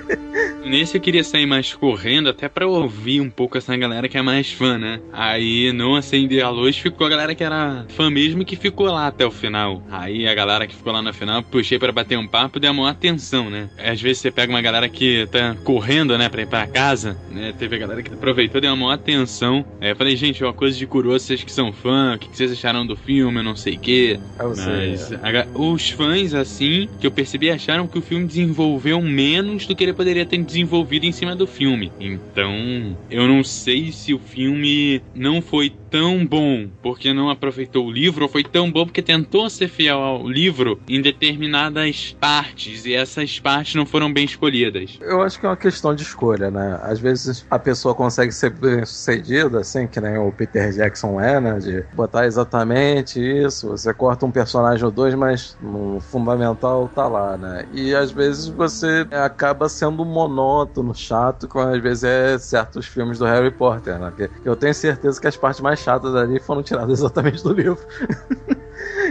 Nesse 0.64 0.96
eu 0.96 1.00
queria 1.00 1.22
sair 1.22 1.46
mais 1.46 1.74
correndo, 1.74 2.28
até 2.28 2.48
pra 2.48 2.66
ouvir 2.66 3.20
um 3.20 3.28
pouco 3.28 3.58
essa 3.58 3.76
galera 3.76 4.08
que 4.08 4.16
é 4.16 4.22
mais 4.22 4.50
fã, 4.50 4.78
né? 4.78 5.00
Aí 5.12 5.72
não 5.72 5.94
acender 5.94 6.42
a 6.42 6.48
luz, 6.48 6.78
ficou 6.78 7.06
a 7.06 7.10
galera 7.10 7.34
que 7.34 7.44
era 7.44 7.84
fã 7.90 8.10
mesmo 8.10 8.42
e 8.42 8.44
que 8.44 8.56
ficou 8.56 8.86
lá 8.86 9.06
até 9.06 9.26
o 9.26 9.30
final. 9.30 9.82
Aí 9.90 10.26
a 10.26 10.34
galera 10.34 10.66
que 10.66 10.74
ficou 10.74 10.92
lá 10.92 11.02
no 11.02 11.12
final, 11.12 11.42
puxei 11.42 11.78
para 11.78 11.92
bater 11.92 12.16
um 12.16 12.26
papo, 12.26 12.58
deu 12.58 12.72
uma 12.72 12.90
atenção, 12.90 13.50
né? 13.50 13.68
Às 13.78 14.00
vezes 14.00 14.22
você 14.22 14.30
pega 14.30 14.50
uma 14.50 14.62
galera 14.62 14.88
que 14.88 15.26
tá 15.30 15.54
correndo, 15.64 16.16
né, 16.16 16.28
pra 16.28 16.42
ir 16.42 16.46
pra 16.46 16.66
casa, 16.66 17.16
né? 17.30 17.52
Teve 17.58 17.76
a 17.76 17.78
galera 17.78 18.02
que 18.02 18.12
aproveitou, 18.14 18.60
deu 18.60 18.72
uma 18.72 18.94
atenção. 18.94 19.53
Aí 19.80 19.90
eu 19.90 19.96
falei, 19.96 20.16
gente, 20.16 20.42
uma 20.42 20.52
coisa 20.52 20.76
de 20.76 20.86
curioso, 20.86 21.26
vocês 21.26 21.44
que 21.44 21.52
são 21.52 21.72
fã, 21.72 22.14
o 22.14 22.18
que 22.18 22.34
vocês 22.34 22.52
acharam 22.52 22.86
do 22.86 22.96
filme, 22.96 23.38
eu 23.38 23.42
não 23.42 23.54
sei 23.54 23.74
o 23.74 23.78
quê. 23.78 24.18
É 24.38 24.42
Mas 24.42 25.12
a, 25.12 25.46
os 25.54 25.90
fãs, 25.90 26.34
assim, 26.34 26.88
que 26.98 27.06
eu 27.06 27.10
percebi, 27.10 27.50
acharam 27.50 27.86
que 27.86 27.98
o 27.98 28.02
filme 28.02 28.26
desenvolveu 28.26 29.00
menos 29.02 29.66
do 29.66 29.76
que 29.76 29.84
ele 29.84 29.92
poderia 29.92 30.24
ter 30.24 30.38
desenvolvido 30.42 31.04
em 31.04 31.12
cima 31.12 31.36
do 31.36 31.46
filme. 31.46 31.92
Então, 32.00 32.96
eu 33.10 33.28
não 33.28 33.44
sei 33.44 33.92
se 33.92 34.14
o 34.14 34.18
filme 34.18 35.02
não 35.14 35.42
foi 35.42 35.72
tão 35.94 36.26
bom 36.26 36.68
porque 36.82 37.12
não 37.12 37.30
aproveitou 37.30 37.86
o 37.86 37.90
livro, 37.90 38.24
ou 38.24 38.28
foi 38.28 38.42
tão 38.42 38.68
bom 38.70 38.84
porque 38.84 39.00
tentou 39.00 39.48
ser 39.48 39.68
fiel 39.68 39.98
ao 39.98 40.28
livro 40.28 40.80
em 40.88 41.00
determinadas 41.00 42.16
partes 42.18 42.84
e 42.84 42.94
essas 42.94 43.38
partes 43.38 43.76
não 43.76 43.86
foram 43.86 44.12
bem 44.12 44.24
escolhidas. 44.24 44.98
Eu 45.00 45.22
acho 45.22 45.38
que 45.38 45.46
é 45.46 45.48
uma 45.48 45.56
questão 45.56 45.94
de 45.94 46.02
escolha, 46.02 46.50
né? 46.50 46.80
Às 46.82 46.98
vezes 46.98 47.46
a 47.48 47.60
pessoa 47.60 47.94
consegue 47.94 48.32
ser 48.32 48.50
bem 48.50 48.84
sucedida, 48.84 49.33
assim, 49.58 49.86
que 49.86 50.00
nem 50.00 50.18
o 50.18 50.32
Peter 50.32 50.70
Jackson 50.72 51.20
é, 51.20 51.40
né? 51.40 51.58
De 51.58 51.84
botar 51.92 52.26
exatamente 52.26 53.20
isso, 53.20 53.68
você 53.68 53.92
corta 53.94 54.26
um 54.26 54.30
personagem 54.32 54.84
ou 54.84 54.90
dois, 54.90 55.14
mas 55.14 55.56
no 55.60 56.00
fundamental 56.00 56.88
tá 56.88 57.06
lá, 57.08 57.36
né? 57.36 57.64
E 57.72 57.94
às 57.94 58.10
vezes 58.10 58.48
você 58.48 59.06
acaba 59.10 59.68
sendo 59.68 60.04
monótono, 60.04 60.94
chato, 60.94 61.48
como 61.48 61.68
às 61.68 61.80
vezes 61.82 62.04
é 62.04 62.38
certos 62.38 62.86
filmes 62.86 63.18
do 63.18 63.24
Harry 63.24 63.50
Potter, 63.50 63.98
né? 63.98 64.10
Porque 64.10 64.30
eu 64.44 64.56
tenho 64.56 64.74
certeza 64.74 65.20
que 65.20 65.26
as 65.26 65.36
partes 65.36 65.60
mais 65.60 65.78
chatas 65.80 66.14
ali 66.14 66.40
foram 66.40 66.62
tiradas 66.62 66.98
exatamente 67.00 67.42
do 67.42 67.52
livro. 67.52 67.78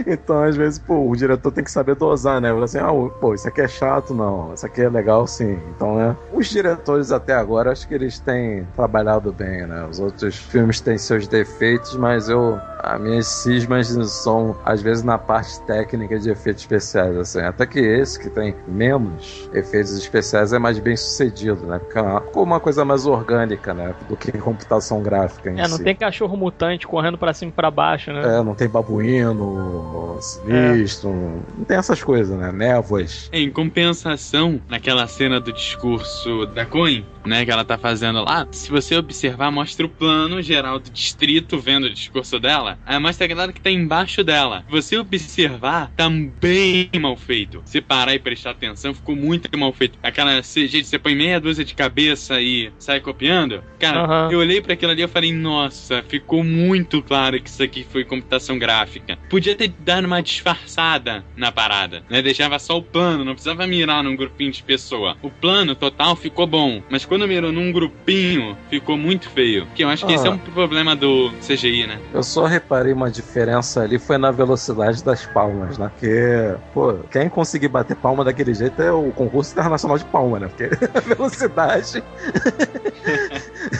Então, 0.06 0.42
às 0.42 0.56
vezes, 0.56 0.78
pô, 0.78 1.08
o 1.08 1.16
diretor 1.16 1.50
tem 1.50 1.64
que 1.64 1.70
saber 1.70 1.94
dosar, 1.94 2.40
né? 2.40 2.50
Assim, 2.62 2.78
ah, 2.78 2.90
pô, 3.20 3.34
isso 3.34 3.48
aqui 3.48 3.60
é 3.60 3.68
chato, 3.68 4.14
não. 4.14 4.52
Isso 4.54 4.66
aqui 4.66 4.82
é 4.82 4.88
legal, 4.88 5.26
sim. 5.26 5.58
Então, 5.74 5.96
né? 5.96 6.16
Os 6.32 6.48
diretores 6.48 7.10
até 7.10 7.34
agora, 7.34 7.72
acho 7.72 7.88
que 7.88 7.94
eles 7.94 8.18
têm 8.18 8.66
trabalhado 8.74 9.32
bem, 9.32 9.66
né? 9.66 9.86
Os 9.90 9.98
outros 9.98 10.36
filmes 10.36 10.80
têm 10.80 10.98
seus 10.98 11.26
defeitos, 11.26 11.96
mas 11.96 12.28
eu 12.28 12.58
as 12.86 13.00
minhas 13.00 13.26
cismas 13.26 13.88
são, 14.22 14.56
às 14.64 14.82
vezes, 14.82 15.02
na 15.02 15.18
parte 15.18 15.60
técnica 15.62 16.18
de 16.18 16.30
efeitos 16.30 16.62
especiais, 16.62 17.16
assim. 17.16 17.40
Até 17.40 17.66
que 17.66 17.78
esse, 17.78 18.18
que 18.18 18.28
tem 18.30 18.54
menos 18.68 19.48
efeitos 19.52 19.96
especiais, 19.96 20.52
é 20.52 20.58
mais 20.58 20.78
bem 20.78 20.96
sucedido, 20.96 21.66
né? 21.66 21.78
Porque 21.78 21.98
é 21.98 22.02
uma 22.40 22.60
coisa 22.60 22.84
mais 22.84 23.06
orgânica, 23.06 23.72
né? 23.74 23.94
Do 24.08 24.16
que 24.16 24.32
computação 24.32 25.02
gráfica 25.02 25.50
em 25.50 25.58
É, 25.58 25.68
não 25.68 25.76
si. 25.76 25.84
tem 25.84 25.94
cachorro 25.96 26.36
mutante 26.36 26.86
correndo 26.86 27.16
pra 27.18 27.32
cima 27.32 27.50
e 27.50 27.54
pra 27.54 27.70
baixo, 27.70 28.12
né? 28.12 28.38
É, 28.38 28.42
não 28.42 28.54
tem 28.54 28.68
babuíno, 28.68 30.18
sinistro, 30.20 31.10
não 31.56 31.64
tem 31.64 31.76
essas 31.76 32.02
coisas, 32.02 32.36
né? 32.36 32.52
Névoas. 32.52 33.28
Em 33.32 33.50
compensação, 33.50 34.60
naquela 34.68 35.06
cena 35.06 35.40
do 35.40 35.52
discurso 35.52 36.46
da 36.46 36.64
Coin, 36.66 37.04
né, 37.26 37.44
que 37.44 37.50
ela 37.50 37.64
tá 37.64 37.78
fazendo 37.78 38.22
lá, 38.22 38.46
se 38.50 38.70
você 38.70 38.96
observar, 38.96 39.50
mostra 39.50 39.86
o 39.86 39.88
plano 39.88 40.42
geral 40.42 40.78
do 40.78 40.90
distrito 40.90 41.58
vendo 41.58 41.84
o 41.84 41.92
discurso 41.92 42.38
dela, 42.38 42.78
aí 42.84 42.98
mostra 42.98 43.24
a 43.24 43.28
galera 43.28 43.52
que 43.52 43.60
tá 43.60 43.70
embaixo 43.70 44.22
dela. 44.22 44.64
Se 44.66 44.70
você 44.70 44.98
observar, 44.98 45.90
tá 45.96 46.08
bem 46.08 46.90
mal 47.00 47.16
feito. 47.16 47.62
Se 47.64 47.80
parar 47.80 48.14
e 48.14 48.18
prestar 48.18 48.50
atenção, 48.50 48.94
ficou 48.94 49.16
muito 49.16 49.48
mal 49.58 49.72
feito. 49.72 49.98
Aquela 50.02 50.40
de 50.40 50.84
você 50.84 50.98
põe 50.98 51.14
meia 51.14 51.40
dúzia 51.40 51.64
de 51.64 51.74
cabeça 51.74 52.40
e 52.40 52.72
sai 52.78 53.00
copiando. 53.00 53.62
Cara, 53.78 54.04
Aham. 54.04 54.28
eu 54.32 54.38
olhei 54.38 54.60
para 54.60 54.74
aquilo 54.74 54.92
ali 54.92 55.02
e 55.02 55.08
falei, 55.08 55.32
nossa, 55.32 56.02
ficou 56.08 56.42
muito 56.44 57.02
claro 57.02 57.40
que 57.40 57.48
isso 57.48 57.62
aqui 57.62 57.84
foi 57.84 58.04
computação 58.04 58.58
gráfica. 58.58 59.18
Podia 59.28 59.54
ter 59.54 59.68
dado 59.78 60.06
uma 60.06 60.22
disfarçada 60.22 61.24
na 61.36 61.50
parada, 61.50 62.04
né? 62.08 62.22
Deixava 62.22 62.58
só 62.58 62.78
o 62.78 62.82
plano, 62.82 63.24
não 63.24 63.32
precisava 63.32 63.66
mirar 63.66 64.02
num 64.02 64.16
grupinho 64.16 64.52
de 64.52 64.62
pessoa. 64.62 65.16
O 65.22 65.30
plano 65.30 65.74
total 65.74 66.16
ficou 66.16 66.46
bom, 66.46 66.82
mas 66.90 67.04
quando 67.14 67.28
mirou 67.28 67.52
num 67.52 67.70
grupinho, 67.70 68.56
ficou 68.68 68.96
muito 68.98 69.30
feio. 69.30 69.68
Que 69.72 69.84
eu 69.84 69.88
acho 69.88 70.04
que 70.04 70.12
esse 70.14 70.26
é 70.26 70.30
Ah. 70.30 70.32
um 70.32 70.38
problema 70.38 70.96
do 70.96 71.30
CGI, 71.46 71.86
né? 71.86 72.00
Eu 72.12 72.24
só 72.24 72.44
reparei 72.44 72.92
uma 72.92 73.08
diferença 73.08 73.82
ali, 73.82 74.00
foi 74.00 74.18
na 74.18 74.32
velocidade 74.32 75.04
das 75.04 75.24
palmas, 75.24 75.78
né? 75.78 75.88
Porque, 75.90 76.56
pô, 76.72 76.94
quem 77.12 77.28
conseguir 77.28 77.68
bater 77.68 77.94
palma 77.94 78.24
daquele 78.24 78.52
jeito 78.52 78.82
é 78.82 78.90
o 78.90 79.12
concurso 79.12 79.52
internacional 79.52 79.96
de 79.96 80.04
palma, 80.06 80.40
né? 80.40 80.48
Porque 80.48 80.64
a 80.92 80.98
velocidade 80.98 82.02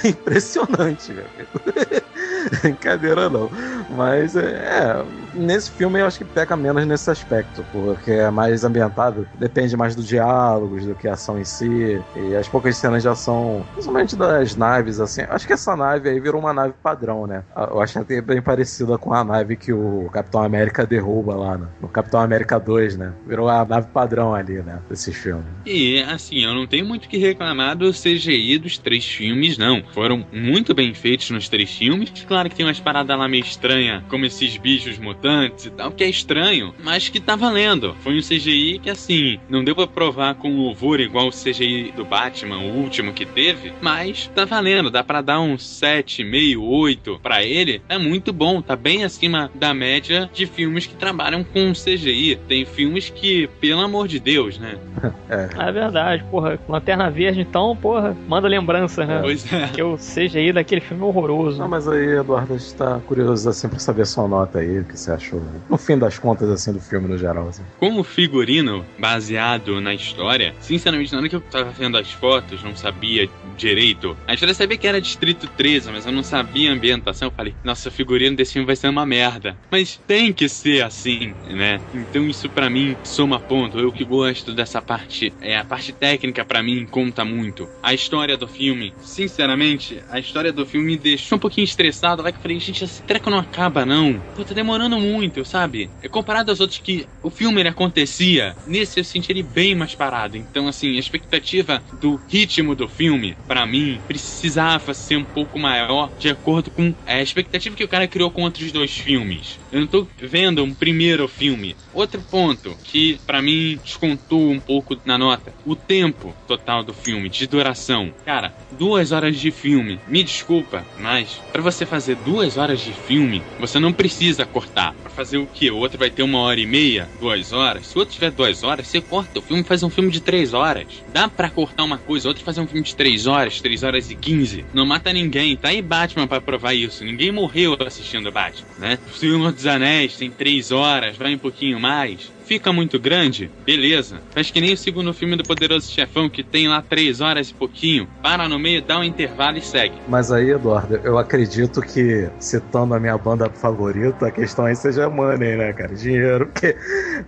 é 0.05 0.09
impressionante, 0.09 1.13
meu 1.13 1.25
amigo. 1.35 2.05
Brincadeira 2.63 3.29
não. 3.29 3.51
Mas 3.91 4.37
é, 4.37 5.05
nesse 5.35 5.71
filme 5.71 6.01
eu 6.01 6.07
acho 6.07 6.19
que 6.19 6.25
peca 6.25 6.57
menos 6.57 6.87
nesse 6.87 7.11
aspecto, 7.11 7.65
porque 7.73 8.13
é 8.13 8.31
mais 8.31 8.65
ambientado, 8.65 9.27
depende 9.39 9.77
mais 9.77 9.95
dos 9.95 10.07
diálogos 10.07 10.87
do 10.87 10.95
que 10.95 11.09
a 11.09 11.15
ação 11.15 11.39
em 11.39 11.45
si. 11.45 12.01
E 12.17 12.35
as 12.35 12.49
poucas 12.49 12.77
cenas 12.77 13.03
de 13.03 13.09
ação, 13.09 13.65
principalmente 13.73 14.17
das 14.17 14.57
naves, 14.57 15.01
assim. 15.01 15.23
Acho 15.29 15.47
que 15.47 15.53
essa 15.53 15.75
nave 15.77 16.09
aí 16.09 16.21
virou 16.21 16.41
uma 16.41 16.53
nave 16.53 16.75
padrão, 16.83 17.27
né? 17.27 17.43
Eu 17.57 17.81
acho 17.81 17.99
até 17.99 18.21
bem 18.21 18.41
parecida 18.41 18.97
com 18.99 19.13
a 19.13 19.25
nave 19.25 19.57
que 19.57 19.73
o 19.73 20.09
Capitão 20.13 20.43
América 20.43 20.87
derruba 20.87 21.35
lá 21.35 21.59
no, 21.59 21.69
no 21.83 21.89
Capitão 21.89 22.21
América 22.21 22.59
2, 22.59 22.97
né? 22.97 23.13
Virou 23.27 23.49
a 23.49 23.65
nave 23.65 23.89
padrão 23.89 24.35
ali, 24.35 24.63
né? 24.63 24.79
Desses 24.89 25.15
filmes. 25.17 25.45
E, 25.67 26.01
assim, 26.03 26.45
eu 26.45 26.55
não 26.55 26.67
tenho 26.67 26.87
muito 26.87 27.09
que 27.09 27.19
reclamar 27.19 27.77
do 27.77 27.91
CGI 27.93 28.59
dos 28.59 28.79
três 28.79 29.05
filmes, 29.05 29.59
não. 29.59 29.83
Foram 29.93 30.25
muito 30.33 30.75
bem 30.75 30.95
feitos 30.95 31.31
nos 31.31 31.49
três 31.49 31.71
filmes. 31.71 32.11
Claro 32.27 32.49
que 32.49 32.57
tem 32.57 32.67
umas 32.67 32.81
paradas 32.81 33.19
lá 33.19 33.29
meio 33.29 33.45
estranhas, 33.45 34.03
como 34.09 34.25
esses 34.25 34.57
bichos 34.57 34.99
mutantes 34.99 35.24
e 35.25 35.71
tal, 35.71 35.91
que 35.91 36.05
é 36.05 36.09
estranho, 36.09 36.75
mas 36.83 37.09
que 37.09 37.19
tá 37.19 37.35
valendo. 37.35 37.95
Foi 38.03 38.17
um 38.17 38.21
CGI 38.21 38.79
que, 38.79 38.91
assim, 38.91 39.39
não 39.49 39.65
deu 39.65 39.75
pra 39.75 39.87
provar 39.87 40.35
com 40.35 40.55
louvor 40.55 41.01
igual 41.01 41.29
o 41.29 41.31
CGI 41.31 41.93
do 41.97 42.05
Batman, 42.05 42.59
o 42.59 42.77
último 42.77 43.13
que 43.13 43.25
teve, 43.25 43.73
mas 43.81 44.31
tá 44.35 44.45
valendo. 44.45 44.91
Dá 44.91 45.03
pra 45.03 45.23
dar 45.23 45.41
um 45.41 45.57
7,5, 45.57 46.59
8 46.61 47.21
pra 47.23 47.43
ele. 47.43 47.81
É 47.89 47.97
muito 47.97 48.33
bom, 48.33 48.61
tá 48.61 48.77
bem 48.77 49.05
acima 49.05 49.51
da 49.55 49.73
média 49.73 50.29
de 50.33 50.47
filmes 50.47 50.87
que 50.87 50.95
trabalham 50.95 51.43
com 51.43 51.73
CGI. 51.73 52.39
Tem 52.47 52.65
filmes 52.65 53.09
que, 53.09 53.47
pelo 53.61 53.81
amor 53.81 54.07
de 54.07 54.19
Deus, 54.19 54.59
né? 54.59 54.77
É. 55.29 55.69
É 55.69 55.73
verdade, 55.73 56.25
porra. 56.31 56.59
Lanterna 56.69 57.11
Verde, 57.11 57.41
então, 57.41 57.77
porra, 57.77 58.17
manda 58.29 58.47
lembrança, 58.47 59.05
né? 59.05 59.21
Pois 59.23 59.51
é. 59.53 59.69
Que 59.69 59.81
eu 59.81 59.97
seja 59.99 60.39
aí 60.39 60.53
daquele 60.53 60.81
filme 60.81 61.03
horroroso. 61.03 61.59
Não, 61.59 61.69
mas 61.69 61.89
aí, 61.89 62.19
Eduardo, 62.19 62.55
a 62.55 62.59
gente 62.59 62.75
tá 62.75 63.01
curioso 63.07 63.49
assim 63.49 63.69
pra 63.69 63.79
saber 63.79 64.07
sua 64.07 64.29
nota 64.29 64.59
aí, 64.59 64.81
o 64.81 64.85
que 64.85 64.99
você 64.99 65.14
achou. 65.15 65.43
No 65.69 65.77
fim 65.77 65.99
das 65.99 66.19
contas, 66.19 66.49
assim, 66.51 66.73
do 66.73 66.81
filme 66.81 67.09
no 67.09 67.19
geral, 67.19 67.49
assim. 67.49 67.63
Como 67.79 68.03
figurino 68.03 68.85
baseado 68.99 69.81
na 69.81 69.95
história, 69.95 70.55
sinceramente, 70.61 71.13
na 71.13 71.19
hora 71.19 71.29
que 71.29 71.37
eu 71.37 71.41
tava 71.41 71.71
vendo 71.71 71.97
as 71.97 72.11
fotos, 72.13 72.63
não 72.63 72.77
sabia 72.77 73.29
direito. 73.57 74.17
A 74.27 74.35
história 74.35 74.55
sabia 74.55 74.77
que 74.77 74.87
era 74.87 75.01
Distrito 75.01 75.47
13, 75.47 75.91
mas 75.91 76.07
eu 76.07 76.13
não 76.13 76.23
sabia 76.23 76.71
a 76.71 76.75
ambientação. 76.75 77.29
Eu 77.29 77.33
falei, 77.33 77.55
nossa, 77.63 77.89
o 77.89 77.93
figurino 77.93 78.37
desse 78.37 78.55
filme 78.55 78.67
vai 78.67 78.77
ser 78.77 78.89
uma 78.89 79.07
merda. 79.07 79.57
Mas 79.71 80.01
tem 80.07 80.33
que 80.33 80.49
ser 80.49 80.85
assim, 80.85 81.35
né? 81.49 81.81
Então 81.95 82.27
isso 82.27 82.49
pra 82.49 82.69
mim 82.69 82.97
soma 83.05 83.39
ponto. 83.39 83.79
Eu 83.79 83.93
que 83.93 84.05
gosto 84.05 84.53
dessa 84.53 84.83
parte, 84.83 85.33
é 85.41 85.57
a 85.57 85.65
parte 85.65 85.93
técnica 85.93 86.45
pra 86.45 86.63
mim 86.63 86.87
conta 86.87 87.25
muito. 87.25 87.69
A 87.83 87.95
história 87.95 88.37
do 88.37 88.49
filme, 88.49 88.93
sinceramente, 89.01 90.03
a 90.11 90.19
história 90.19 90.53
do 90.53 90.67
filme 90.67 90.87
me 90.87 90.97
deixou 90.97 91.37
um 91.37 91.41
pouquinho 91.41 91.65
estressado. 91.65 92.23
Vai 92.23 92.33
que 92.33 92.39
eu 92.39 92.43
falei, 92.43 92.61
gente, 92.61 92.85
esse 92.85 93.03
treco 93.03 93.31
não 93.31 93.39
acaba 93.39 93.87
não. 93.87 94.21
Pô, 94.35 94.45
tá 94.45 94.55
demorando 94.55 94.99
muito, 95.05 95.45
sabe? 95.45 95.91
É 96.03 96.09
comparado 96.09 96.51
aos 96.51 96.61
outros 96.61 96.79
que 96.79 97.07
o 97.23 97.31
filme 97.31 97.61
ele 97.61 97.69
acontecia, 97.69 98.57
nesse 98.67 98.99
eu 98.99 99.05
senti 99.05 99.31
ele 99.31 99.43
bem 99.43 99.75
mais 99.75 99.95
parado. 99.95 100.37
Então, 100.37 100.67
assim, 100.67 100.97
a 100.97 100.99
expectativa 100.99 101.83
do 102.01 102.21
ritmo 102.29 102.75
do 102.75 102.89
filme, 102.89 103.37
pra 103.47 103.67
mim, 103.67 104.01
precisava 104.07 104.95
ser 104.95 105.17
um 105.17 105.25
pouco 105.25 105.59
maior 105.59 106.11
de 106.19 106.29
acordo 106.29 106.71
com 106.71 106.95
a 107.07 107.21
expectativa 107.21 107.77
que 107.77 107.85
o 107.85 107.89
cara 107.89 108.09
criou 108.09 108.31
com 108.31 108.43
outros 108.43 108.73
dois 108.73 108.93
filmes. 108.93 109.59
Eu 109.71 109.81
não 109.81 109.87
tô 109.87 110.07
vendo 110.19 110.63
um 110.63 110.75
primeiro 110.75 111.29
filme. 111.29 111.77
Outro 111.93 112.21
ponto 112.23 112.77
que 112.83 113.19
pra 113.27 113.43
mim 113.43 113.79
descontou 113.83 114.51
um 114.51 114.61
pouco 114.61 114.97
na 115.05 115.17
nota, 115.19 115.53
o 115.65 115.77
tempo 115.77 116.35
total 116.47 116.83
do 116.83 116.93
filme, 116.93 117.29
de 117.29 117.47
duração. 117.47 118.13
Cara, 118.25 118.53
duas 118.73 119.13
horas 119.13 119.37
de 119.39 119.51
filme. 119.51 120.01
Me 120.07 120.23
desculpa, 120.23 120.85
mas 120.99 121.41
pra 121.53 121.63
você 121.63 121.87
fazer 121.87 122.17
duas 122.17 122.57
horas 122.57 122.81
de 122.81 122.93
filme, 122.93 123.43
você 123.59 123.79
não 123.79 123.93
precisa 123.93 124.45
cortar. 124.45 124.94
Pra 125.03 125.11
fazer 125.11 125.39
o 125.39 125.47
quê? 125.47 125.71
O 125.71 125.77
outro 125.77 125.99
vai 125.99 126.11
ter 126.11 126.23
uma 126.23 126.39
hora 126.41 126.59
e 126.59 126.67
meia, 126.67 127.09
duas 127.21 127.53
horas. 127.53 127.87
Se 127.87 127.97
o 127.97 128.01
outro 128.01 128.15
tiver 128.15 128.31
duas 128.31 128.63
horas, 128.63 128.87
você 128.87 129.01
corta. 129.01 129.39
O 129.39 129.43
filme 129.43 129.63
faz 129.63 129.83
um 129.83 129.91
filme 129.91 130.11
de 130.11 130.21
três 130.21 130.55
horas. 130.55 130.87
Dá 131.13 131.29
pra 131.29 131.51
cortar 131.51 131.85
uma 131.85 131.99
coisa, 131.99 132.29
outro 132.29 132.45
fazer 132.45 132.61
um 132.61 132.67
filme 132.67 132.83
de 132.83 132.95
três 132.95 133.27
horas, 133.27 133.61
três 133.61 133.83
horas 133.83 134.11
e 134.11 134.15
quinze. 134.15 134.65
Não 134.73 134.87
mata 134.87 135.13
ninguém. 135.13 135.57
Tá 135.57 135.69
aí 135.69 135.83
Batman 135.83 136.27
pra 136.27 136.41
provar 136.41 136.75
isso. 136.75 137.05
Ninguém 137.05 137.31
morreu 137.31 137.77
assistindo 137.87 138.31
Batman, 138.33 138.67
né? 138.79 138.99
O 139.13 139.17
Senhor 139.17 139.53
dos 139.53 139.67
Anéis 139.67 140.17
tem 140.17 140.31
três 140.31 140.71
horas, 140.71 141.17
vai 141.17 141.35
um 141.35 141.39
pouquinho 141.39 141.79
mais. 141.81 142.33
Fica 142.45 142.73
muito 142.73 142.99
grande? 142.99 143.51
Beleza. 143.65 144.21
Faz 144.31 144.51
que 144.51 144.61
nem 144.61 144.75
o 144.75 144.77
segundo 144.77 145.15
filme 145.15 145.35
do 145.35 145.43
Poderoso 145.43 145.91
Chefão, 145.91 146.29
que 146.29 146.43
tem 146.43 146.69
lá 146.69 146.83
três 146.83 147.21
horas 147.23 147.49
e 147.49 147.55
pouquinho. 147.55 148.07
Para 148.23 148.47
no 148.49 148.59
meio, 148.59 148.83
dá 148.83 148.99
um 148.99 149.05
intervalo 149.05 149.57
e 149.57 149.63
segue. 149.63 149.95
Mas 150.07 150.31
aí, 150.31 150.51
Eduardo, 150.51 151.01
eu 151.03 151.17
acredito 151.17 151.81
que, 151.81 152.29
citando 152.39 152.93
a 152.93 153.01
minha 153.01 153.17
banda 153.17 153.49
favorita, 153.49 154.27
a 154.27 154.31
questão 154.31 154.69
aí 154.75 154.93
seja 154.93 155.09
money, 155.09 155.57
né, 155.57 155.73
cara? 155.73 155.95
Dinheiro, 155.95 156.47
porque 156.47 156.77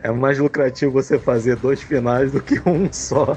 é 0.02 0.10
mais 0.10 0.38
lucrativo 0.38 0.92
você 0.92 1.18
fazer 1.18 1.56
dois 1.56 1.82
finais 1.82 2.32
do 2.32 2.42
que 2.42 2.60
um 2.68 2.90
só. 2.92 3.36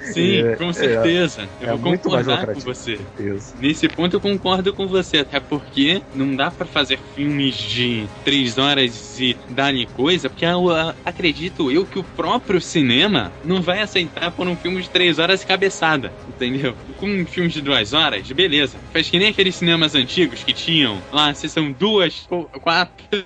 Sim, 0.00 0.42
É, 0.42 0.56
com 0.56 0.72
certeza. 0.72 1.50
é 1.60 1.70
eu 1.72 1.78
vou 1.78 1.78
muito 1.78 2.10
mais 2.10 2.26
concordar 2.26 2.46
com 2.46 2.60
você. 2.60 3.06
Isso. 3.18 3.56
Nesse 3.58 3.88
ponto 3.88 4.16
eu 4.16 4.20
concordo 4.20 4.72
com 4.74 4.86
você, 4.86 5.18
até 5.18 5.40
porque 5.40 6.02
não 6.12 6.36
dá 6.36 6.50
pra 6.50 6.66
fazer 6.66 6.98
filmes 6.98 7.54
de 7.54 8.06
três 8.22 8.58
horas 8.58 9.18
e 9.18 9.34
dar-lhe 9.48 9.86
coisa, 9.86 10.28
porque 10.28 10.44
a, 10.44 10.54
a- 10.56 10.94
acredito 11.04 11.70
eu 11.72 11.86
que 11.86 11.98
o 11.98 12.04
próprio 12.04 12.60
cinema 12.60 13.32
não 13.42 13.62
vai 13.62 13.80
aceitar 13.80 14.30
por 14.32 14.46
um 14.46 14.56
filme 14.56 14.82
de 14.82 14.90
três 14.90 15.18
horas 15.18 15.42
e 15.42 15.46
cabeçada, 15.46 16.12
entendeu? 16.28 16.76
Com 16.96 17.08
um 17.08 17.26
filme 17.26 17.48
de 17.48 17.62
duas 17.62 17.92
horas, 17.94 18.30
beleza. 18.30 18.78
Faz 18.92 19.08
que 19.08 19.18
nem 19.18 19.28
aqueles 19.28 19.56
cinemas 19.56 19.94
antigos 19.94 20.44
que 20.44 20.52
tinham 20.52 21.02
lá, 21.10 21.32
se 21.34 21.48
são 21.48 21.72
duas, 21.72 22.26
quatro, 22.60 23.23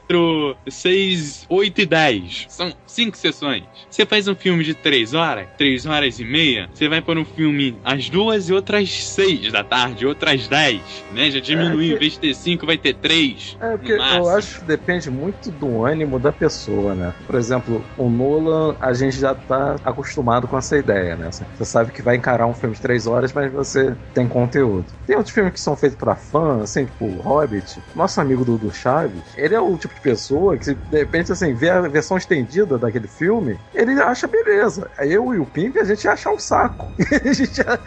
seis, 0.68 1.46
oito 1.48 1.80
e 1.80 1.86
dez. 1.86 2.46
São 2.48 2.72
cinco 2.86 3.16
sessões. 3.16 3.64
Você 3.88 4.04
faz 4.04 4.28
um 4.28 4.34
filme 4.34 4.64
de 4.64 4.74
três 4.74 5.14
horas, 5.14 5.46
três 5.56 5.86
horas 5.86 6.18
e 6.18 6.24
meia, 6.24 6.68
você 6.72 6.88
vai 6.88 7.00
pôr 7.00 7.16
um 7.18 7.24
filme 7.24 7.76
às 7.84 8.08
duas 8.08 8.48
e 8.48 8.52
outras 8.52 8.90
seis 8.90 9.52
da 9.52 9.62
tarde, 9.62 10.06
outras 10.06 10.48
dez, 10.48 10.80
né? 11.12 11.30
Já 11.30 11.40
diminuiu, 11.40 11.80
é 11.80 11.88
que... 11.90 11.94
em 11.94 11.98
vez 11.98 12.12
de 12.14 12.18
ter 12.20 12.34
cinco, 12.34 12.66
vai 12.66 12.76
ter 12.76 12.94
três. 12.94 13.56
É, 13.60 13.76
porque 13.76 13.92
eu 13.92 14.28
acho 14.30 14.60
que 14.60 14.64
depende 14.64 15.10
muito 15.10 15.50
do 15.50 15.84
ânimo 15.84 16.18
da 16.18 16.32
pessoa, 16.32 16.94
né? 16.94 17.14
Por 17.26 17.36
exemplo, 17.36 17.84
o 17.96 18.08
Nolan, 18.08 18.76
a 18.80 18.92
gente 18.92 19.18
já 19.18 19.34
tá 19.34 19.76
acostumado 19.84 20.48
com 20.48 20.56
essa 20.58 20.76
ideia, 20.76 21.16
né? 21.16 21.30
Você 21.30 21.64
sabe 21.64 21.92
que 21.92 22.02
vai 22.02 22.16
encarar 22.16 22.46
um 22.46 22.54
filme 22.54 22.74
de 22.74 22.80
três 22.80 23.06
horas, 23.06 23.32
mas 23.32 23.52
você 23.52 23.94
tem 24.14 24.28
conteúdo. 24.28 24.86
Tem 25.06 25.16
outros 25.16 25.34
filmes 25.34 25.52
que 25.52 25.60
são 25.60 25.76
feitos 25.76 25.98
para 25.98 26.14
fã, 26.16 26.62
assim, 26.62 26.86
tipo 26.86 27.04
o 27.04 27.20
Hobbit. 27.20 27.80
Nosso 27.94 28.20
amigo 28.20 28.44
do, 28.44 28.58
do 28.58 28.72
Chaves, 28.72 29.22
ele 29.36 29.54
é 29.54 29.60
o 29.60 29.76
tipo 29.76 29.87
de 29.94 30.00
pessoa 30.00 30.56
que, 30.56 30.74
de 30.74 30.98
repente, 30.98 31.32
assim, 31.32 31.54
vê 31.54 31.70
a 31.70 31.80
versão 31.82 32.16
estendida 32.16 32.78
daquele 32.78 33.08
filme, 33.08 33.58
ele 33.74 33.92
acha 34.00 34.26
beleza. 34.26 34.90
Eu 34.98 35.34
e 35.34 35.38
o 35.38 35.46
Pimp, 35.46 35.76
a 35.76 35.84
gente 35.84 36.06
acha 36.06 36.30
um 36.30 36.38
saco. 36.38 36.90
a 37.24 37.32
gente 37.32 37.56
já, 37.56 37.78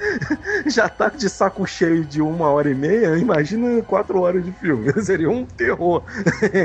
já 0.66 0.89
tá 0.89 1.10
de 1.10 1.30
saco 1.30 1.66
cheio 1.66 2.04
de 2.04 2.22
uma 2.22 2.49
hora 2.49 2.70
e 2.70 2.76
meia, 2.76 3.18
imagina 3.18 3.82
quatro 3.84 4.22
horas 4.22 4.43
de 4.43 4.52
filme. 4.52 4.91
Seria 5.04 5.30
um 5.30 5.45
terror. 5.45 6.04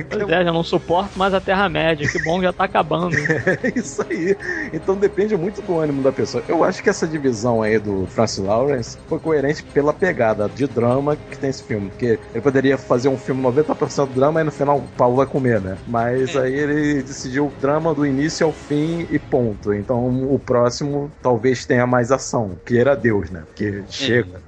Pois 0.08 0.28
é, 0.28 0.44
já 0.44 0.52
não 0.52 0.62
suporto 0.62 1.18
mais 1.18 1.34
a 1.34 1.40
Terra-média. 1.40 2.08
Que 2.08 2.22
bom 2.22 2.38
que 2.38 2.44
já 2.44 2.52
tá 2.52 2.64
acabando. 2.64 3.16
É 3.46 3.78
isso 3.78 4.04
aí. 4.08 4.36
Então 4.72 4.96
depende 4.96 5.36
muito 5.36 5.62
do 5.62 5.78
ânimo 5.78 6.02
da 6.02 6.10
pessoa. 6.10 6.42
Eu 6.48 6.64
acho 6.64 6.82
que 6.82 6.90
essa 6.90 7.06
divisão 7.06 7.62
aí 7.62 7.78
do 7.78 8.06
Francis 8.06 8.38
Lawrence 8.38 8.98
foi 9.08 9.18
coerente 9.18 9.62
pela 9.62 9.92
pegada 9.92 10.48
de 10.48 10.66
drama 10.66 11.16
que 11.30 11.38
tem 11.38 11.50
esse 11.50 11.62
filme. 11.62 11.90
Porque 11.90 12.18
ele 12.32 12.40
poderia 12.40 12.76
fazer 12.76 13.08
um 13.08 13.16
filme 13.16 13.42
90% 13.42 14.08
drama 14.14 14.40
e 14.40 14.44
no 14.44 14.50
final 14.50 14.78
o 14.78 14.82
comer, 15.26 15.60
né? 15.60 15.76
Mas 15.86 16.34
é. 16.34 16.40
aí 16.40 16.54
ele 16.54 17.02
decidiu 17.02 17.46
o 17.46 17.52
drama 17.60 17.94
do 17.94 18.06
início 18.06 18.46
ao 18.46 18.52
fim 18.52 19.06
e 19.10 19.18
ponto. 19.18 19.72
Então 19.72 20.32
o 20.32 20.38
próximo 20.38 21.10
talvez 21.22 21.64
tenha 21.64 21.86
mais 21.86 22.10
ação. 22.10 22.58
Que 22.64 22.78
era 22.78 22.94
Deus, 22.94 23.30
né? 23.30 23.42
Porque 23.46 23.82
é. 23.86 23.90
chega. 23.90 24.40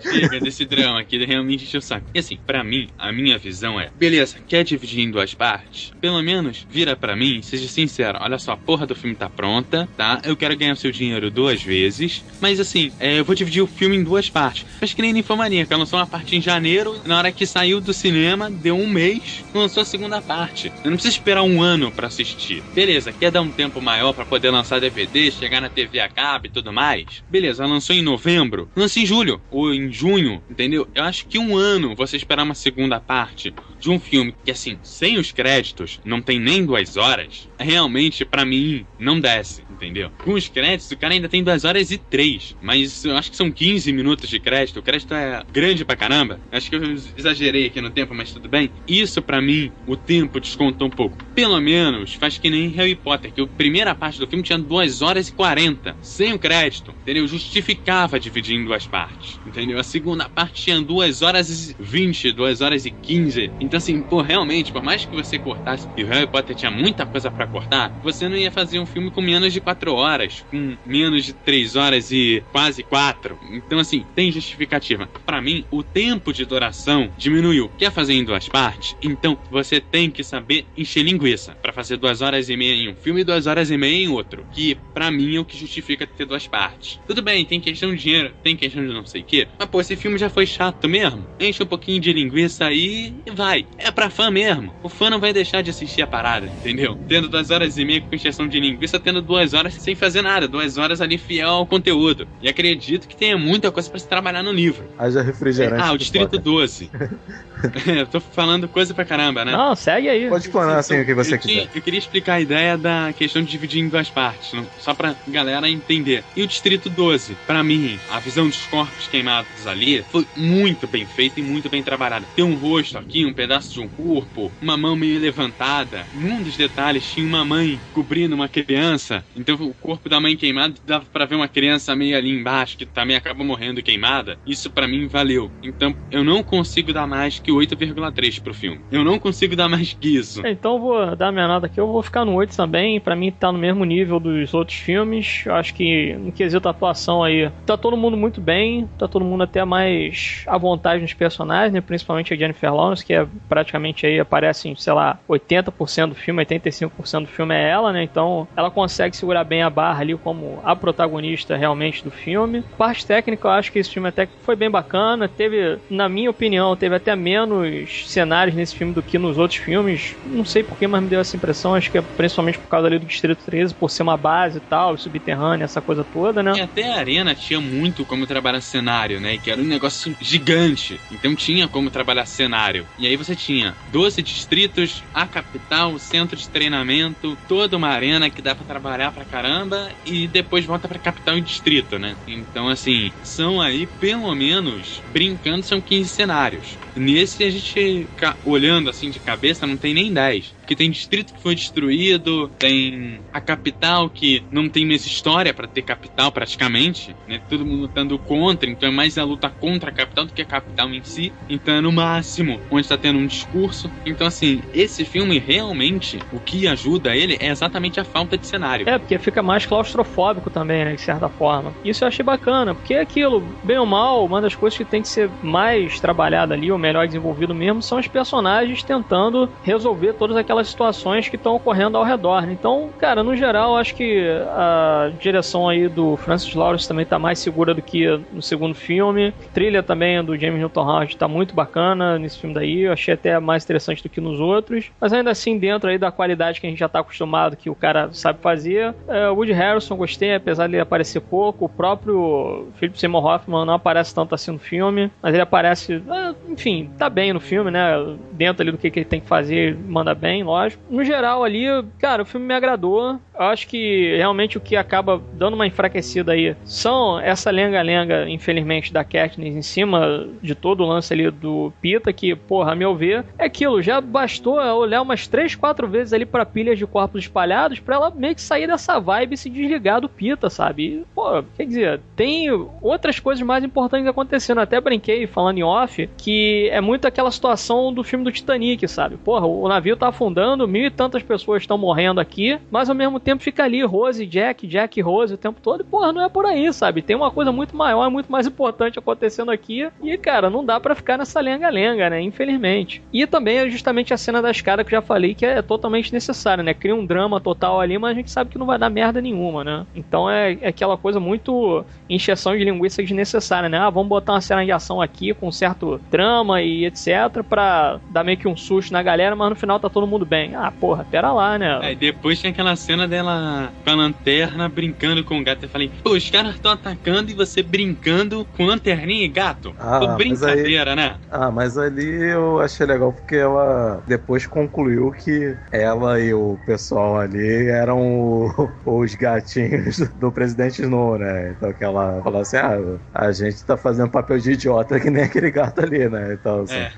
Chega 0.00 0.40
desse 0.40 0.64
drama 0.64 1.02
que 1.04 1.24
realmente 1.24 1.64
encheu 1.64 1.78
o 1.78 1.82
saco. 1.82 2.06
E 2.14 2.18
assim, 2.18 2.38
para 2.46 2.62
mim, 2.62 2.88
a 2.98 3.12
minha 3.12 3.38
visão 3.38 3.80
é: 3.80 3.90
beleza, 3.98 4.36
quer 4.46 4.64
dividir 4.64 5.00
em 5.00 5.10
duas 5.10 5.34
partes? 5.34 5.92
Pelo 6.00 6.22
menos 6.22 6.66
vira 6.70 6.96
para 6.96 7.16
mim, 7.16 7.42
seja 7.42 7.68
sincero. 7.68 8.18
Olha 8.20 8.38
só, 8.38 8.52
a 8.52 8.56
porra 8.56 8.86
do 8.86 8.94
filme 8.94 9.14
tá 9.14 9.28
pronta, 9.28 9.88
tá? 9.96 10.20
Eu 10.24 10.36
quero 10.36 10.56
ganhar 10.56 10.76
seu 10.76 10.90
dinheiro 10.90 11.30
duas 11.30 11.62
vezes. 11.62 12.24
Mas 12.40 12.60
assim, 12.60 12.92
é, 12.98 13.18
eu 13.18 13.24
vou 13.24 13.34
dividir 13.34 13.62
o 13.62 13.66
filme 13.66 13.96
em 13.96 14.02
duas 14.02 14.28
partes. 14.30 14.66
Mas 14.80 14.92
que 14.92 15.02
nem 15.02 15.12
Ninfomaníaca, 15.12 15.76
lançou 15.76 15.98
uma 15.98 16.06
parte 16.06 16.36
em 16.36 16.40
janeiro, 16.40 16.96
na 17.04 17.18
hora 17.18 17.32
que 17.32 17.46
saiu 17.46 17.80
do 17.80 17.92
cinema, 17.92 18.50
deu 18.50 18.76
um 18.76 18.88
mês, 18.88 19.44
lançou 19.54 19.82
a 19.82 19.86
segunda 19.86 20.17
parte. 20.20 20.72
Eu 20.84 20.90
não 20.90 20.96
preciso 20.96 21.16
esperar 21.16 21.42
um 21.42 21.62
ano 21.62 21.90
para 21.90 22.06
assistir. 22.06 22.62
Beleza, 22.74 23.12
quer 23.12 23.30
dar 23.30 23.42
um 23.42 23.50
tempo 23.50 23.80
maior 23.80 24.12
para 24.12 24.24
poder 24.24 24.50
lançar 24.50 24.80
DVD, 24.80 25.30
chegar 25.30 25.60
na 25.60 25.68
TV 25.68 26.00
a 26.00 26.08
cabo 26.08 26.46
e 26.46 26.50
tudo 26.50 26.72
mais? 26.72 27.22
Beleza, 27.28 27.66
lançou 27.66 27.94
em 27.94 28.02
novembro, 28.02 28.70
lança 28.76 29.00
em 29.00 29.06
julho 29.06 29.40
ou 29.50 29.72
em 29.72 29.92
junho, 29.92 30.42
entendeu? 30.50 30.88
Eu 30.94 31.04
acho 31.04 31.26
que 31.26 31.38
um 31.38 31.56
ano 31.56 31.94
você 31.94 32.16
esperar 32.16 32.44
uma 32.44 32.54
segunda 32.54 33.00
parte 33.00 33.54
de 33.78 33.90
um 33.90 33.98
filme 34.00 34.34
que, 34.44 34.50
assim, 34.50 34.78
sem 34.82 35.18
os 35.18 35.32
créditos, 35.32 36.00
não 36.04 36.20
tem 36.20 36.40
nem 36.40 36.64
duas 36.64 36.96
horas, 36.96 37.48
realmente, 37.58 38.24
para 38.24 38.44
mim, 38.44 38.84
não 38.98 39.20
desce, 39.20 39.62
entendeu? 39.70 40.10
Com 40.24 40.34
os 40.34 40.48
créditos, 40.48 40.90
o 40.90 40.96
cara 40.96 41.14
ainda 41.14 41.28
tem 41.28 41.42
duas 41.42 41.64
horas 41.64 41.90
e 41.90 41.98
três, 41.98 42.56
mas 42.60 43.04
eu 43.04 43.16
acho 43.16 43.30
que 43.30 43.36
são 43.36 43.50
15 43.50 43.92
minutos 43.92 44.28
de 44.28 44.40
crédito. 44.40 44.80
O 44.80 44.82
crédito 44.82 45.14
é 45.14 45.42
grande 45.52 45.84
pra 45.84 45.96
caramba. 45.96 46.40
Acho 46.50 46.70
que 46.70 46.76
eu 46.76 46.82
exagerei 47.16 47.66
aqui 47.66 47.80
no 47.80 47.90
tempo, 47.90 48.14
mas 48.14 48.32
tudo 48.32 48.48
bem. 48.48 48.70
Isso, 48.86 49.22
para 49.22 49.40
mim, 49.40 49.70
o 49.86 49.96
tempo 50.08 50.40
descontou 50.40 50.88
um 50.88 50.90
pouco. 50.90 51.18
Pelo 51.34 51.60
menos 51.60 52.14
faz 52.14 52.38
que 52.38 52.48
nem 52.48 52.68
Harry 52.70 52.94
Potter, 52.94 53.30
que 53.30 53.42
a 53.42 53.46
primeira 53.46 53.94
parte 53.94 54.18
do 54.18 54.26
filme 54.26 54.42
tinha 54.42 54.58
duas 54.58 55.02
horas 55.02 55.28
e 55.28 55.32
40, 55.34 55.94
sem 56.00 56.32
o 56.32 56.38
crédito, 56.38 56.94
entendeu? 57.02 57.26
Justificava 57.28 58.18
dividir 58.18 58.56
em 58.56 58.64
duas 58.64 58.86
partes, 58.86 59.38
entendeu? 59.46 59.78
A 59.78 59.82
segunda 59.82 60.26
parte 60.26 60.62
tinha 60.62 60.80
duas 60.80 61.20
horas 61.20 61.70
e 61.70 61.76
20, 61.78 62.32
duas 62.32 62.62
horas 62.62 62.86
e 62.86 62.90
15. 62.90 63.50
Então, 63.60 63.76
assim, 63.76 64.00
pô, 64.00 64.22
realmente, 64.22 64.72
por 64.72 64.82
mais 64.82 65.04
que 65.04 65.14
você 65.14 65.38
cortasse, 65.38 65.86
e 65.94 66.02
o 66.02 66.06
Harry 66.06 66.26
Potter 66.26 66.56
tinha 66.56 66.70
muita 66.70 67.04
coisa 67.04 67.30
para 67.30 67.46
cortar, 67.46 67.90
você 68.02 68.28
não 68.28 68.36
ia 68.36 68.50
fazer 68.50 68.78
um 68.78 68.86
filme 68.86 69.10
com 69.10 69.20
menos 69.20 69.52
de 69.52 69.60
4 69.60 69.92
horas, 69.92 70.42
com 70.50 70.74
menos 70.86 71.26
de 71.26 71.34
3 71.34 71.76
horas 71.76 72.10
e 72.10 72.42
quase 72.50 72.82
4. 72.82 73.38
Então, 73.52 73.78
assim, 73.78 74.06
tem 74.14 74.32
justificativa. 74.32 75.06
Para 75.26 75.42
mim, 75.42 75.66
o 75.70 75.82
tempo 75.82 76.32
de 76.32 76.46
duração 76.46 77.10
diminuiu. 77.18 77.70
Quer 77.76 77.92
fazer 77.92 78.14
em 78.14 78.24
duas 78.24 78.48
partes? 78.48 78.96
Então, 79.02 79.36
você 79.50 79.80
tem 79.80 79.97
que 80.06 80.22
saber 80.22 80.66
encher 80.76 81.02
linguiça 81.02 81.56
para 81.62 81.72
fazer 81.72 81.96
duas 81.96 82.20
horas 82.20 82.48
e 82.48 82.56
meia 82.56 82.74
em 82.74 82.88
um 82.88 82.94
filme 82.94 83.22
e 83.22 83.24
duas 83.24 83.46
horas 83.46 83.70
e 83.70 83.76
meia 83.76 84.04
em 84.04 84.08
outro. 84.08 84.46
Que, 84.52 84.76
para 84.92 85.10
mim, 85.10 85.36
é 85.36 85.40
o 85.40 85.44
que 85.44 85.56
justifica 85.56 86.06
ter 86.06 86.26
duas 86.26 86.46
partes. 86.46 87.00
Tudo 87.06 87.22
bem, 87.22 87.44
tem 87.44 87.60
questão 87.60 87.94
de 87.94 88.02
dinheiro, 88.02 88.32
tem 88.42 88.56
questão 88.56 88.86
de 88.86 88.92
não 88.92 89.06
sei 89.06 89.22
o 89.22 89.24
quê, 89.24 89.48
mas, 89.58 89.68
pô, 89.68 89.80
esse 89.80 89.96
filme 89.96 90.18
já 90.18 90.28
foi 90.28 90.46
chato 90.46 90.88
mesmo. 90.88 91.26
Enche 91.40 91.62
um 91.62 91.66
pouquinho 91.66 92.00
de 92.00 92.12
linguiça 92.12 92.66
aí 92.66 93.14
e 93.26 93.30
vai. 93.30 93.66
É 93.78 93.90
pra 93.90 94.10
fã 94.10 94.30
mesmo. 94.30 94.74
O 94.82 94.88
fã 94.88 95.08
não 95.08 95.18
vai 95.18 95.32
deixar 95.32 95.62
de 95.62 95.70
assistir 95.70 96.02
a 96.02 96.06
parada, 96.06 96.46
entendeu? 96.46 96.98
Tendo 97.08 97.28
duas 97.28 97.50
horas 97.50 97.78
e 97.78 97.84
meia 97.84 98.00
com 98.00 98.14
injeção 98.14 98.46
de 98.46 98.60
linguiça, 98.60 99.00
tendo 99.00 99.22
duas 99.22 99.54
horas 99.54 99.74
sem 99.74 99.94
fazer 99.94 100.22
nada. 100.22 100.46
Duas 100.46 100.76
horas 100.76 101.00
ali 101.00 101.16
fiel 101.16 101.48
ao 101.48 101.66
conteúdo. 101.66 102.28
E 102.42 102.48
acredito 102.48 103.08
que 103.08 103.16
tenha 103.16 103.38
muita 103.38 103.70
coisa 103.70 103.88
para 103.88 103.98
se 103.98 104.08
trabalhar 104.08 104.42
no 104.42 104.52
livro. 104.52 104.84
Haja 104.98 105.22
refrigerante. 105.22 105.82
Ah, 105.82 105.92
o 105.92 105.98
Distrito 105.98 106.38
12. 106.38 106.90
eu 107.86 108.06
tô 108.06 108.20
falando 108.20 108.68
coisa 108.68 108.94
pra 108.94 109.04
caramba, 109.04 109.44
né? 109.44 109.52
Não, 109.52 109.74
segue 109.88 110.08
aí. 110.08 110.28
Pode 110.28 110.44
explanar 110.44 110.78
assim 110.78 111.00
o 111.00 111.06
que 111.06 111.14
você 111.14 111.34
eu 111.34 111.38
quiser. 111.38 111.68
eu 111.74 111.82
queria 111.82 111.98
explicar 111.98 112.34
a 112.34 112.40
ideia 112.40 112.76
da 112.76 113.12
questão 113.16 113.42
de 113.42 113.50
dividir 113.50 113.82
em 113.82 113.88
duas 113.88 114.10
partes, 114.10 114.52
só 114.78 114.92
pra 114.92 115.14
galera 115.26 115.68
entender. 115.68 116.22
E 116.36 116.42
o 116.42 116.46
Distrito 116.46 116.90
12, 116.90 117.36
para 117.46 117.62
mim, 117.62 117.98
a 118.10 118.18
visão 118.18 118.46
dos 118.46 118.66
corpos 118.66 119.06
queimados 119.06 119.66
ali 119.66 120.04
foi 120.10 120.26
muito 120.36 120.86
bem 120.86 121.06
feita 121.06 121.40
e 121.40 121.42
muito 121.42 121.70
bem 121.70 121.82
trabalhada. 121.82 122.26
Tem 122.36 122.44
um 122.44 122.54
rosto 122.54 122.98
aqui, 122.98 123.24
um 123.24 123.32
pedaço 123.32 123.72
de 123.72 123.80
um 123.80 123.88
corpo, 123.88 124.52
uma 124.60 124.76
mão 124.76 124.94
meio 124.94 125.18
levantada. 125.18 126.04
Num 126.14 126.42
dos 126.42 126.56
detalhes 126.56 127.10
tinha 127.10 127.26
uma 127.26 127.44
mãe 127.44 127.80
cobrindo 127.94 128.34
uma 128.34 128.48
criança. 128.48 129.24
Então 129.34 129.54
o 129.56 129.72
corpo 129.74 130.08
da 130.08 130.20
mãe 130.20 130.36
queimado 130.36 130.74
dava 130.84 131.06
para 131.06 131.24
ver 131.24 131.36
uma 131.36 131.48
criança 131.48 131.96
meio 131.96 132.16
ali 132.16 132.30
embaixo 132.30 132.76
que 132.76 132.84
também 132.84 133.16
acaba 133.16 133.42
morrendo 133.42 133.82
queimada. 133.82 134.38
Isso 134.46 134.70
para 134.70 134.86
mim 134.86 135.06
valeu. 135.06 135.50
Então 135.62 135.94
eu 136.10 136.22
não 136.22 136.42
consigo 136.42 136.92
dar 136.92 137.06
mais 137.06 137.38
que 137.38 137.50
8,3 137.50 138.42
pro 138.42 138.52
filme. 138.52 138.80
Eu 138.92 139.02
não 139.02 139.18
consigo 139.18 139.56
dar 139.56 139.67
mais 139.68 139.92
que 139.92 140.16
isso. 140.16 140.46
Então 140.46 140.80
vou 140.80 141.14
dar 141.16 141.32
minha 141.32 141.46
nota 141.46 141.66
aqui. 141.66 141.78
Eu 141.78 141.86
vou 141.86 142.02
ficar 142.02 142.24
no 142.24 142.34
8 142.34 142.56
também. 142.56 143.00
Para 143.00 143.16
mim 143.16 143.30
tá 143.30 143.52
no 143.52 143.58
mesmo 143.58 143.84
nível 143.84 144.18
dos 144.18 144.54
outros 144.54 144.76
filmes. 144.78 145.42
Eu 145.46 145.54
acho 145.54 145.74
que 145.74 146.14
no 146.14 146.32
quesito 146.32 146.68
atuação 146.68 147.22
aí 147.22 147.50
tá 147.66 147.76
todo 147.76 147.96
mundo 147.96 148.16
muito 148.16 148.40
bem. 148.40 148.88
Tá 148.98 149.06
todo 149.06 149.24
mundo 149.24 149.42
até 149.42 149.64
mais 149.64 150.44
à 150.46 150.56
vontade 150.56 151.02
nos 151.02 151.14
personagens, 151.14 151.72
né? 151.72 151.80
principalmente 151.80 152.32
a 152.32 152.36
Jennifer 152.36 152.72
Lawrence, 152.72 153.04
que 153.04 153.14
é 153.14 153.26
praticamente 153.48 154.06
aí 154.06 154.20
aparecem, 154.20 154.74
sei 154.76 154.92
lá, 154.92 155.18
80% 155.28 156.08
do 156.08 156.14
filme, 156.14 156.44
85% 156.44 157.20
do 157.22 157.26
filme 157.26 157.54
é 157.54 157.68
ela, 157.68 157.92
né? 157.92 158.02
Então 158.02 158.46
ela 158.56 158.70
consegue 158.70 159.16
segurar 159.16 159.44
bem 159.44 159.62
a 159.62 159.70
barra 159.70 160.00
ali 160.00 160.16
como 160.16 160.60
a 160.64 160.74
protagonista 160.74 161.56
realmente 161.56 162.04
do 162.04 162.10
filme. 162.10 162.62
Parte 162.76 163.06
técnica, 163.06 163.48
eu 163.48 163.52
acho 163.52 163.72
que 163.72 163.78
esse 163.78 163.90
filme 163.90 164.08
até 164.08 164.28
foi 164.42 164.56
bem 164.56 164.70
bacana. 164.70 165.28
Teve, 165.28 165.78
na 165.90 166.08
minha 166.08 166.30
opinião, 166.30 166.76
teve 166.76 166.94
até 166.94 167.14
menos 167.16 168.10
cenários 168.10 168.56
nesse 168.56 168.74
filme 168.74 168.92
do 168.92 169.02
que 169.02 169.18
nos 169.18 169.38
outros 169.38 169.57
filmes. 169.58 170.16
Não 170.24 170.44
sei 170.44 170.62
porquê, 170.62 170.86
mas 170.86 171.02
me 171.02 171.08
deu 171.08 171.20
essa 171.20 171.36
impressão. 171.36 171.74
Acho 171.74 171.90
que 171.90 171.98
é 171.98 172.02
principalmente 172.02 172.58
por 172.58 172.68
causa 172.68 172.86
ali 172.86 172.98
do 172.98 173.06
Distrito 173.06 173.44
13, 173.44 173.74
por 173.74 173.90
ser 173.90 174.02
uma 174.02 174.16
base 174.16 174.58
e 174.58 174.60
tal, 174.60 174.96
subterrânea, 174.96 175.64
essa 175.64 175.82
coisa 175.82 176.04
toda, 176.04 176.42
né? 176.42 176.52
E 176.56 176.60
até 176.60 176.92
a 176.92 176.98
Arena 176.98 177.34
tinha 177.34 177.60
muito 177.60 178.04
como 178.06 178.26
trabalhar 178.26 178.60
cenário, 178.60 179.20
né? 179.20 179.38
Que 179.38 179.50
era 179.50 179.60
um 179.60 179.64
negócio 179.64 180.16
gigante. 180.20 180.98
Então 181.10 181.34
tinha 181.34 181.68
como 181.68 181.90
trabalhar 181.90 182.24
cenário. 182.26 182.86
E 182.98 183.06
aí 183.06 183.16
você 183.16 183.34
tinha 183.34 183.58
tinha 183.58 183.74
12 183.90 184.22
distritos, 184.22 185.02
a 185.12 185.26
capital, 185.26 185.92
o 185.92 185.98
centro 185.98 186.36
de 186.36 186.48
treinamento, 186.48 187.36
toda 187.48 187.76
uma 187.76 187.88
arena 187.88 188.30
que 188.30 188.42
dá 188.42 188.54
para 188.54 188.64
trabalhar 188.64 189.10
pra 189.10 189.24
caramba 189.24 189.90
e 190.04 190.28
depois 190.28 190.64
volta 190.64 190.86
pra 190.86 190.98
capital 190.98 191.36
e 191.38 191.40
distrito, 191.40 191.98
né? 191.98 192.16
Então, 192.26 192.68
assim, 192.68 193.10
são 193.22 193.60
aí 193.60 193.86
pelo 193.86 194.34
menos, 194.34 195.02
brincando, 195.06 195.62
são 195.62 195.80
15 195.80 196.08
cenários. 196.10 196.78
Nesse 196.98 197.44
a 197.44 197.50
gente, 197.50 198.10
olhando 198.44 198.90
assim 198.90 199.10
de 199.10 199.20
cabeça, 199.20 199.66
não 199.66 199.78
tem 199.78 199.94
nem 199.94 200.12
10. 200.12 200.57
Porque 200.68 200.76
tem 200.76 200.90
distrito 200.90 201.32
que 201.32 201.40
foi 201.40 201.54
destruído, 201.54 202.50
tem 202.58 203.20
a 203.32 203.40
capital 203.40 204.10
que 204.10 204.44
não 204.52 204.68
tem 204.68 204.84
mais 204.84 205.06
história 205.06 205.54
para 205.54 205.66
ter 205.66 205.80
capital 205.80 206.30
praticamente, 206.30 207.16
né? 207.26 207.40
Todo 207.48 207.64
mundo 207.64 207.80
lutando 207.80 208.18
contra, 208.18 208.68
então 208.68 208.90
é 208.90 208.92
mais 208.92 209.16
a 209.16 209.24
luta 209.24 209.48
contra 209.48 209.88
a 209.88 209.92
capital 209.94 210.26
do 210.26 210.32
que 210.34 210.42
a 210.42 210.44
capital 210.44 210.90
em 210.90 211.02
si. 211.02 211.32
Então 211.48 211.72
é 211.72 211.80
no 211.80 211.90
máximo 211.90 212.60
onde 212.70 212.82
está 212.82 212.98
tendo 212.98 213.18
um 213.18 213.26
discurso. 213.26 213.90
Então 214.04 214.26
assim, 214.26 214.60
esse 214.74 215.06
filme 215.06 215.38
realmente 215.38 216.18
o 216.30 216.38
que 216.38 216.68
ajuda 216.68 217.16
ele 217.16 217.38
é 217.40 217.48
exatamente 217.48 217.98
a 217.98 218.04
falta 218.04 218.36
de 218.36 218.46
cenário. 218.46 218.86
É, 218.86 218.98
porque 218.98 219.18
fica 219.18 219.42
mais 219.42 219.64
claustrofóbico 219.64 220.50
também, 220.50 220.84
né, 220.84 220.94
de 220.96 221.00
certa 221.00 221.30
forma. 221.30 221.72
Isso 221.82 222.04
eu 222.04 222.08
achei 222.08 222.22
bacana, 222.22 222.74
porque 222.74 222.92
é 222.92 223.00
aquilo, 223.00 223.40
bem 223.64 223.78
ou 223.78 223.86
mal, 223.86 224.22
uma 224.22 224.42
das 224.42 224.54
coisas 224.54 224.76
que 224.76 224.84
tem 224.84 225.00
que 225.00 225.08
ser 225.08 225.30
mais 225.42 225.98
trabalhada 225.98 226.52
ali, 226.52 226.70
ou 226.70 226.76
melhor 226.76 227.06
desenvolvido 227.06 227.54
mesmo, 227.54 227.80
são 227.80 227.98
os 227.98 228.06
personagens 228.06 228.82
tentando 228.82 229.48
resolver 229.62 230.12
todas 230.12 230.36
aquelas 230.36 230.57
aquelas 230.58 230.68
situações 230.68 231.28
que 231.28 231.36
estão 231.36 231.56
ocorrendo 231.56 231.96
ao 231.96 232.04
redor. 232.04 232.42
Né? 232.42 232.52
Então, 232.52 232.90
cara, 232.98 233.22
no 233.22 233.36
geral, 233.36 233.76
acho 233.76 233.94
que 233.94 234.26
a 234.48 235.10
direção 235.18 235.68
aí 235.68 235.88
do 235.88 236.16
Francis 236.16 236.54
Lawrence 236.54 236.86
também 236.86 237.04
está 237.04 237.18
mais 237.18 237.38
segura 237.38 237.74
do 237.74 237.82
que 237.82 238.06
no 238.32 238.42
segundo 238.42 238.74
filme. 238.74 239.32
Trilha 239.54 239.82
também 239.82 240.22
do 240.22 240.36
James 240.36 240.58
Newton 240.58 240.82
Howard 240.82 241.12
está 241.12 241.28
muito 241.28 241.54
bacana 241.54 242.18
nesse 242.18 242.38
filme 242.38 242.54
daí. 242.54 242.80
Eu 242.82 242.92
achei 242.92 243.14
até 243.14 243.38
mais 243.38 243.64
interessante 243.64 244.02
do 244.02 244.08
que 244.08 244.20
nos 244.20 244.40
outros. 244.40 244.90
Mas 245.00 245.12
ainda 245.12 245.30
assim, 245.30 245.58
dentro 245.58 245.88
aí 245.88 245.98
da 245.98 246.10
qualidade 246.10 246.60
que 246.60 246.66
a 246.66 246.70
gente 246.70 246.78
já 246.78 246.86
está 246.86 247.00
acostumado, 247.00 247.56
que 247.56 247.70
o 247.70 247.74
cara 247.74 248.10
sabe 248.12 248.40
fazer. 248.40 248.94
É, 249.06 249.28
Woody 249.28 249.52
Harrison 249.52 249.96
gostei, 249.96 250.34
apesar 250.34 250.66
de 250.66 250.74
ele 250.74 250.82
aparecer 250.82 251.20
pouco. 251.20 251.66
O 251.66 251.68
próprio 251.68 252.68
Philip 252.76 252.98
Seymour 252.98 253.24
Hoffman 253.24 253.64
não 253.64 253.74
aparece 253.74 254.14
tanto 254.14 254.34
assim 254.34 254.52
no 254.52 254.58
filme, 254.58 255.10
mas 255.22 255.32
ele 255.34 255.42
aparece, 255.42 255.94
é, 255.94 256.52
enfim, 256.52 256.90
tá 256.98 257.08
bem 257.08 257.32
no 257.32 257.40
filme, 257.40 257.70
né? 257.70 257.92
Dentro 258.32 258.62
ali 258.62 258.72
do 258.72 258.78
que, 258.78 258.90
que 258.90 259.00
ele 259.00 259.06
tem 259.06 259.20
que 259.20 259.26
fazer, 259.26 259.76
manda 259.86 260.14
bem 260.14 260.42
lógico. 260.48 260.82
No 260.90 261.04
geral 261.04 261.44
ali, 261.44 261.66
cara, 261.98 262.22
o 262.22 262.26
filme 262.26 262.46
me 262.46 262.54
agradou. 262.54 263.18
Acho 263.38 263.68
que 263.68 264.16
realmente 264.16 264.58
o 264.58 264.60
que 264.60 264.74
acaba 264.74 265.22
dando 265.34 265.54
uma 265.54 265.66
enfraquecida 265.66 266.32
aí 266.32 266.56
são 266.64 267.20
essa 267.20 267.50
lenga-lenga, 267.50 268.28
infelizmente, 268.28 268.92
da 268.92 269.04
Katniss 269.04 269.54
em 269.54 269.62
cima 269.62 270.26
de 270.42 270.54
todo 270.54 270.82
o 270.82 270.86
lance 270.86 271.12
ali 271.12 271.30
do 271.30 271.72
Pita, 271.80 272.12
que, 272.12 272.34
porra, 272.34 272.72
a 272.72 272.74
meu 272.74 272.96
ver, 272.96 273.24
é 273.38 273.44
aquilo. 273.44 273.80
Já 273.80 274.00
bastou 274.00 274.56
olhar 274.56 275.02
umas 275.02 275.28
três, 275.28 275.54
quatro 275.54 275.86
vezes 275.86 276.12
ali 276.12 276.26
para 276.26 276.44
pilhas 276.44 276.78
de 276.78 276.86
corpos 276.86 277.22
espalhados 277.22 277.78
para 277.78 277.96
ela 277.96 278.10
meio 278.10 278.34
que 278.34 278.42
sair 278.42 278.66
dessa 278.66 278.98
vibe 278.98 279.34
e 279.34 279.36
se 279.36 279.50
desligar 279.50 280.00
do 280.00 280.08
Pita, 280.08 280.50
sabe? 280.50 280.82
E, 280.82 281.04
pô, 281.14 281.42
quer 281.56 281.66
dizer, 281.66 282.00
tem 282.16 282.50
outras 282.82 283.20
coisas 283.20 283.44
mais 283.44 283.62
importantes 283.62 284.08
acontecendo. 284.08 284.60
Até 284.60 284.80
brinquei 284.80 285.26
falando 285.26 285.58
em 285.58 285.62
off 285.62 286.08
que 286.16 286.68
é 286.70 286.80
muito 286.80 287.06
aquela 287.06 287.30
situação 287.30 287.92
do 287.92 288.02
filme 288.02 288.24
do 288.24 288.32
Titanic, 288.32 288.88
sabe? 288.88 289.16
Porra, 289.16 289.46
o 289.46 289.68
navio 289.68 289.96
tá 289.96 290.08
afundando 290.08 290.37
mil 290.66 290.86
e 290.86 290.90
tantas 290.90 291.22
pessoas 291.22 291.62
estão 291.62 291.78
morrendo 291.78 292.20
aqui, 292.20 292.58
mas 292.70 292.88
ao 292.88 292.94
mesmo 292.94 293.18
tempo 293.20 293.42
fica 293.42 293.64
ali 293.64 293.82
Rose, 293.84 294.26
Jack, 294.26 294.66
Jack 294.66 295.00
Rose 295.00 295.34
o 295.34 295.38
tempo 295.38 295.60
todo. 295.60 295.80
E, 295.80 295.84
porra, 295.84 296.12
não 296.12 296.22
é 296.22 296.28
por 296.28 296.46
aí, 296.46 296.72
sabe? 296.72 297.02
Tem 297.02 297.16
uma 297.16 297.30
coisa 297.30 297.52
muito 297.52 297.76
maior, 297.76 298.10
muito 298.10 298.30
mais 298.30 298.46
importante 298.46 298.98
acontecendo 298.98 299.50
aqui. 299.50 299.88
E, 300.02 300.16
cara, 300.18 300.50
não 300.50 300.64
dá 300.64 300.78
para 300.78 300.94
ficar 300.94 301.18
nessa 301.18 301.40
lenga-lenga, 301.40 302.10
né? 302.10 302.20
Infelizmente. 302.20 303.02
E 303.12 303.26
também 303.26 303.58
é 303.58 303.70
justamente 303.70 304.12
a 304.14 304.16
cena 304.16 304.42
da 304.42 304.50
escada 304.50 304.84
que 304.84 304.94
eu 304.94 305.00
já 305.00 305.02
falei 305.02 305.34
que 305.34 305.44
é 305.44 305.62
totalmente 305.62 306.12
necessária, 306.12 306.62
né? 306.62 306.74
Cria 306.74 306.94
um 306.94 307.04
drama 307.04 307.40
total 307.40 307.80
ali, 307.80 307.98
mas 307.98 308.12
a 308.12 308.14
gente 308.14 308.30
sabe 308.30 308.50
que 308.50 308.58
não 308.58 308.66
vai 308.66 308.78
dar 308.78 308.90
merda 308.90 309.20
nenhuma, 309.20 309.64
né? 309.64 309.86
Então 309.94 310.30
é, 310.30 310.58
é 310.60 310.68
aquela 310.68 310.96
coisa 310.96 311.20
muito 311.20 311.84
encheção 312.08 312.56
de 312.56 312.64
linguiça 312.64 313.02
desnecessária, 313.02 313.68
né? 313.68 313.78
Ah, 313.78 313.90
vamos 313.90 314.08
botar 314.08 314.32
uma 314.32 314.40
cena 314.40 314.64
de 314.64 314.72
ação 314.72 315.00
aqui 315.00 315.34
com 315.34 315.48
um 315.48 315.52
certo 315.52 316.00
drama 316.10 316.62
e 316.62 316.86
etc. 316.86 317.42
pra 317.48 318.00
dar 318.10 318.24
meio 318.24 318.38
que 318.38 318.48
um 318.48 318.56
susto 318.56 318.92
na 318.92 319.02
galera, 319.02 319.34
mas 319.36 319.50
no 319.50 319.56
final 319.56 319.78
tá 319.78 319.88
todo 319.88 320.06
mundo 320.06 320.24
bem. 320.28 320.54
Ah, 320.54 320.70
porra, 320.70 321.04
pera 321.04 321.32
lá, 321.32 321.58
né? 321.58 321.78
Aí 321.82 321.96
depois 321.96 322.40
tem 322.40 322.50
aquela 322.50 322.76
cena 322.76 323.08
dela 323.08 323.72
com 323.84 323.90
a 323.90 323.94
lanterna 323.94 324.68
brincando 324.68 325.24
com 325.24 325.40
o 325.40 325.44
gato. 325.44 325.64
Eu 325.64 325.68
falei, 325.68 325.90
pô, 326.02 326.10
os 326.10 326.30
caras 326.30 326.54
estão 326.54 326.72
atacando 326.72 327.30
e 327.30 327.34
você 327.34 327.62
brincando 327.62 328.46
com 328.56 328.64
lanterninha 328.64 329.24
e 329.24 329.28
gato. 329.28 329.74
Ah, 329.78 329.98
pô, 330.00 330.06
brincadeira, 330.16 330.90
aí... 330.90 330.96
né? 330.96 331.14
Ah, 331.30 331.50
mas 331.50 331.78
ali 331.78 332.30
eu 332.30 332.60
achei 332.60 332.86
legal 332.86 333.12
porque 333.12 333.36
ela 333.36 334.02
depois 334.06 334.46
concluiu 334.46 335.10
que 335.12 335.56
ela 335.72 336.20
e 336.20 336.32
o 336.34 336.58
pessoal 336.66 337.18
ali 337.18 337.68
eram 337.68 338.00
o... 338.00 338.70
os 338.84 339.14
gatinhos 339.14 339.98
do 340.20 340.30
presidente 340.30 340.82
Snow, 340.82 341.18
né? 341.18 341.54
Então 341.56 341.72
que 341.72 341.84
ela 341.84 342.20
falou 342.22 342.40
assim: 342.42 342.56
ah, 342.56 342.78
a 343.14 343.32
gente 343.32 343.64
tá 343.64 343.76
fazendo 343.76 344.10
papel 344.10 344.38
de 344.38 344.52
idiota 344.52 344.98
que 345.00 345.10
nem 345.10 345.24
aquele 345.24 345.50
gato 345.50 345.80
ali, 345.80 346.08
né? 346.08 346.34
Então, 346.34 346.62
assim. 346.62 346.74
É, 346.74 346.92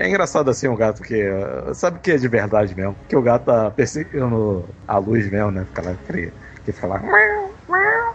é 0.00 0.08
engraçado 0.08 0.50
assim 0.50 0.68
um 0.68 0.76
gato 0.76 1.02
que. 1.02 1.24
Sabe 1.74 2.00
que 2.00 2.12
é 2.12 2.16
de 2.16 2.28
verdade 2.28 2.65
mesmo. 2.74 2.96
Que 3.08 3.16
o 3.16 3.22
gato 3.22 3.46
tá 3.46 3.70
perseguindo 3.70 4.64
a 4.86 4.98
luz 4.98 5.30
mesmo, 5.30 5.50
né? 5.50 5.66
Aquela 5.70 5.96
que 6.64 6.72
fala. 6.72 7.02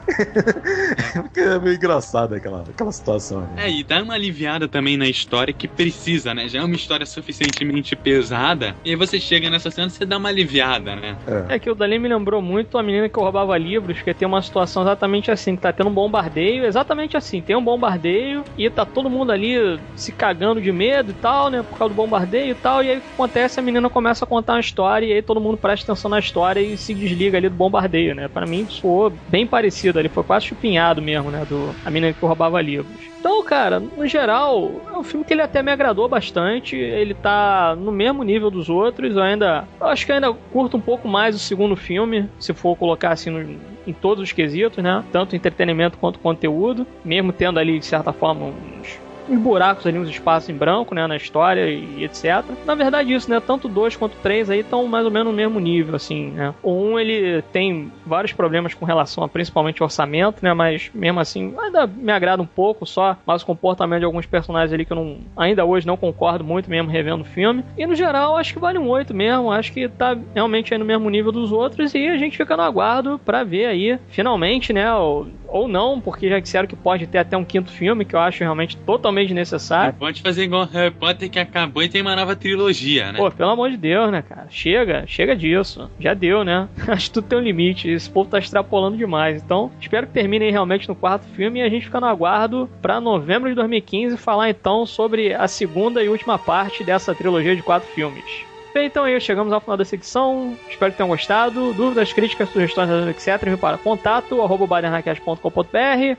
Porque 1.14 1.40
é 1.40 1.60
meio 1.60 1.76
engraçado 1.76 2.36
aquela, 2.36 2.62
aquela 2.62 2.92
situação. 2.92 3.42
Né? 3.42 3.66
É, 3.66 3.72
e 3.72 3.84
dá 3.84 4.02
uma 4.02 4.14
aliviada 4.14 4.68
também 4.68 4.98
na 4.98 5.08
história 5.08 5.54
que 5.54 5.68
precisa, 5.68 6.34
né? 6.34 6.48
Já 6.48 6.60
é 6.60 6.64
uma 6.64 6.76
história 6.76 7.06
suficientemente 7.06 7.96
pesada. 7.96 8.76
E 8.84 8.92
aí 8.92 8.96
você 8.96 9.20
chega 9.20 9.50
nessa 9.50 9.72
cena 9.72 9.88
e 9.88 9.92
você 9.92 10.06
dá 10.06 10.18
uma 10.18 10.30
aliviada, 10.30 10.96
né? 10.96 11.18
É. 11.50 11.56
é 11.56 11.60
que 11.60 11.70
o 11.70 11.76
dali 11.76 12.00
me 12.00 12.08
lembrou 12.08 12.42
muito 12.42 12.78
a 12.78 12.84
menina 12.84 13.10
que 13.10 13.20
roubava 13.20 13.58
livros, 13.58 14.02
que 14.02 14.14
tem 14.14 14.28
uma 14.28 14.42
situação 14.42 14.84
exatamente 14.84 15.32
assim, 15.32 15.56
que 15.56 15.62
tá 15.62 15.72
tendo 15.72 15.90
um 15.90 15.94
bombardeio, 15.94 16.66
exatamente 16.66 17.18
assim, 17.18 17.42
tem 17.42 17.56
um 17.56 17.64
bombardeio 17.64 18.44
e 18.58 18.70
tá 18.70 18.86
todo 18.86 19.10
mundo 19.10 19.32
ali 19.32 19.80
se 19.96 20.12
cagando 20.12 20.62
de 20.62 20.72
medo 20.72 21.12
e 21.12 21.16
tal, 21.16 21.50
né? 21.50 21.64
Por 21.64 21.78
causa 21.78 21.94
do 21.94 21.98
bombardeio 21.98 22.52
e 22.52 22.56
tal. 22.56 22.84
E 22.84 22.92
aí 22.92 22.98
o 22.98 23.02
que 23.02 23.08
acontece? 23.14 23.60
A 23.60 23.64
menina 23.64 23.90
começa 23.90 24.26
a 24.26 24.28
contar 24.28 24.54
uma 24.54 24.60
história 24.60 25.06
e 25.06 25.14
aí 25.14 25.22
todo 25.22 25.42
mundo 25.42 25.58
presta 25.58 25.92
atenção 25.92 26.10
na 26.10 26.20
história 26.20 26.60
e 26.60 26.78
se 26.78 26.94
desliga 26.94 27.38
ali 27.38 27.50
do 27.50 27.56
bombardeio, 27.56 28.16
né? 28.16 28.28
Pra 28.28 28.46
mim 28.46 28.66
soou 28.70 29.12
bem 29.28 29.46
parecido 29.46 29.91
ali, 30.00 30.10
foi 30.10 30.24
quase 30.24 30.48
chupinhado 30.48 31.02
mesmo, 31.02 31.32
né? 31.32 31.46
Do, 31.48 31.74
a 31.86 31.90
menina 31.90 32.14
que 32.14 32.26
roubava 32.26 32.62
livros. 32.62 33.12
Então, 33.20 33.44
cara, 33.44 33.80
no 33.80 34.08
geral, 34.08 34.72
é 34.92 34.98
um 34.98 35.04
filme 35.04 35.26
que 35.26 35.34
ele 35.34 35.42
até 35.42 35.62
me 35.62 35.72
agradou 35.72 36.08
bastante. 36.08 36.76
Ele 36.76 37.14
tá 37.14 37.76
no 37.76 37.92
mesmo 37.92 38.24
nível 38.24 38.50
dos 38.50 38.70
outros. 38.70 39.16
Eu 39.16 39.22
ainda. 39.22 39.68
Eu 39.80 39.88
acho 39.88 40.06
que 40.06 40.12
ainda 40.12 40.34
curto 40.34 40.78
um 40.78 40.82
pouco 40.82 41.08
mais 41.08 41.36
o 41.36 41.40
segundo 41.40 41.76
filme, 41.76 42.30
se 42.40 42.54
for 42.54 42.76
colocar 42.76 43.12
assim 43.12 43.30
no, 43.30 43.60
em 43.86 43.94
todos 43.94 44.24
os 44.24 44.32
quesitos, 44.32 44.84
né? 44.84 45.04
Tanto 45.12 45.36
entretenimento 45.36 45.98
quanto 45.98 46.20
conteúdo. 46.20 46.86
Mesmo 47.04 47.32
tendo 47.32 47.60
ali, 47.60 47.80
de 47.80 47.86
certa 47.86 48.12
forma, 48.12 48.46
uns 48.46 49.00
uns 49.32 49.40
buracos 49.40 49.88
ali, 49.88 49.98
uns 49.98 50.10
espaços 50.10 50.50
em 50.50 50.54
branco, 50.54 50.94
né, 50.94 51.08
na 51.08 51.16
história 51.16 51.70
e 51.70 52.04
etc. 52.04 52.44
Na 52.66 52.76
verdade 52.76 53.14
isso, 53.14 53.30
né, 53.30 53.40
tanto 53.40 53.68
dois 53.68 53.96
quanto 53.96 54.16
três 54.18 54.50
aí 54.50 54.60
estão 54.60 54.86
mais 54.88 55.06
ou 55.06 55.12
menos 55.12 55.28
no 55.32 55.34
mesmo 55.34 55.60
nível, 55.60 55.96
assim, 55.96 56.32
né. 56.32 56.54
O 56.62 56.72
um, 56.72 57.00
ele 57.00 57.42
tem 57.54 57.92
vários 58.06 58.34
problemas 58.34 58.74
com 58.74 58.86
relação 58.86 59.24
a 59.24 59.28
principalmente 59.28 59.84
orçamento, 59.84 60.44
né, 60.44 60.54
mas 60.54 60.92
mesmo 60.94 61.20
assim 61.20 61.54
ainda 61.60 61.88
me 61.88 62.12
agrada 62.12 62.42
um 62.42 62.46
pouco, 62.46 62.86
só 62.86 63.18
mais 63.26 63.42
o 63.42 63.46
comportamento 63.46 64.00
de 64.00 64.06
alguns 64.06 64.26
personagens 64.26 64.74
ali 64.74 64.86
que 64.86 64.92
eu 64.92 64.98
não, 64.98 65.18
ainda 65.36 65.66
hoje 65.66 65.88
não 65.88 65.98
concordo 65.98 66.44
muito 66.44 66.70
mesmo 66.70 66.90
revendo 66.90 67.22
o 67.22 67.26
filme. 67.26 67.64
E 67.78 67.86
no 67.86 67.96
geral, 67.96 68.38
acho 68.38 68.54
que 68.54 68.60
vale 68.60 68.78
um 68.78 68.90
8 68.90 69.14
mesmo, 69.14 69.52
acho 69.52 69.72
que 69.72 69.88
tá 69.88 70.18
realmente 70.34 70.74
aí 70.74 70.78
no 70.78 70.86
mesmo 70.86 71.10
nível 71.10 71.32
dos 71.32 71.52
outros 71.52 71.94
e 71.94 72.08
a 72.08 72.18
gente 72.18 72.38
fica 72.38 72.58
no 72.58 72.64
aguardo 72.64 73.20
para 73.20 73.44
ver 73.44 73.66
aí, 73.66 74.00
finalmente, 74.10 74.74
né, 74.74 74.94
o 74.94 75.28
ou 75.52 75.68
não, 75.68 76.00
porque 76.00 76.30
já 76.30 76.40
disseram 76.40 76.68
que 76.68 76.76
pode 76.76 77.06
ter 77.06 77.20
até 77.20 77.36
um 77.36 77.44
quinto 77.44 77.72
filme, 77.72 78.06
que 78.06 78.16
eu 78.16 78.20
acho 78.20 78.40
realmente 78.40 78.78
totalmente 78.78 79.34
necessário. 79.34 79.94
Pode 79.94 80.22
fazer 80.22 80.44
igual 80.44 80.66
Harry 80.66 80.92
Potter 80.92 81.30
que 81.30 81.38
acabou 81.38 81.84
e 81.84 81.90
tem 81.90 82.02
uma 82.02 82.16
nova 82.16 82.36
trilogia, 82.36 83.12
né? 83.12 83.20
Pô, 83.20 83.30
pelo 83.30 83.52
amor 83.52 83.70
de 83.70 83.78
Deus, 83.78 84.12
né, 84.12 84.22
cara? 84.22 84.48
Chega, 84.50 85.04
chega 85.06 85.36
disso. 85.36 85.90
Já 86.00 86.14
deu, 86.14 86.44
né? 86.44 86.68
acho 86.88 87.08
que 87.08 87.14
tudo 87.14 87.28
tem 87.28 87.38
um 87.38 87.42
limite. 87.42 87.90
Esse 87.90 88.10
povo 88.10 88.30
tá 88.30 88.40
extrapolando 88.40 88.98
demais. 88.98 89.42
Então, 89.44 89.72
espero 89.80 90.08
que 90.08 90.14
termine 90.14 90.46
aí 90.46 90.52
realmente 90.52 90.88
no 90.88 90.96
quarto 90.96 91.26
filme 91.36 91.60
e 91.60 91.64
a 91.64 91.70
gente 91.70 91.86
fica 91.86 92.00
no 92.00 92.08
aguardo 92.08 92.70
para 92.82 93.02
novembro 93.02 93.50
de 93.50 93.56
2015 93.56 94.18
falar 94.18 94.50
então 94.50 94.86
sobre 94.86 95.34
a 95.34 95.48
segunda 95.48 96.02
e 96.02 96.10
última 96.10 96.40
parte 96.40 96.84
dessa 96.84 97.14
trilogia 97.14 97.56
de 97.56 97.62
quatro 97.62 97.90
filmes. 97.90 98.51
Bem, 98.74 98.88
então 98.88 99.04
aí 99.04 99.20
chegamos 99.20 99.52
ao 99.52 99.60
final 99.60 99.76
da 99.76 99.84
secção. 99.84 100.58
Espero 100.70 100.92
que 100.92 100.98
tenham 100.98 101.10
gostado. 101.10 101.74
Dúvidas, 101.74 102.14
críticas, 102.14 102.50
sugestões, 102.50 102.90
etc. 103.10 103.46
Envie 103.46 103.58
para 103.58 103.78
contato 103.78 104.42
arroba 104.42 104.66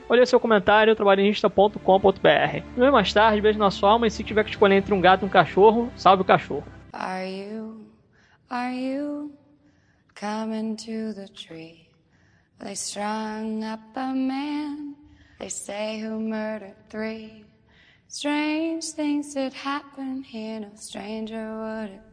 Olha 0.07 0.25
seu 0.25 0.39
comentário 0.39 0.95
trabalhista.com.br. 0.95 2.63
Vem 2.77 2.91
mais 2.91 3.11
tarde, 3.11 3.41
beijo 3.41 3.57
na 3.57 3.71
sua 3.71 3.91
alma 3.91 4.05
e 4.05 4.11
se 4.11 4.23
tiver 4.23 4.43
que 4.43 4.51
escolher 4.51 4.75
entre 4.75 4.93
um 4.93 5.01
gato 5.01 5.23
e 5.23 5.25
um 5.25 5.29
cachorro, 5.29 5.91
salve 5.95 6.21
o 6.21 6.25
cachorro. 6.25 6.63
Are 6.93 7.27
you, 7.27 7.87
are 8.51 8.75
you 8.75 9.31
coming 10.13 10.75
to 10.75 11.13
the 11.15 11.27
tree? 11.33 11.87
They 12.59 12.75
strung 12.75 13.63
up 13.63 13.81
a 13.95 14.13
man, 14.13 14.95
they 15.39 15.49
say 15.49 15.99
who 15.99 16.19
murdered 16.19 16.75
three. 16.87 17.45
Strange 18.07 18.91
things 18.91 19.33
that 19.33 19.55
happen 19.55 20.21
here, 20.21 20.59
no 20.59 20.69
stranger 20.75 21.57
would 21.57 21.89
it 21.89 22.12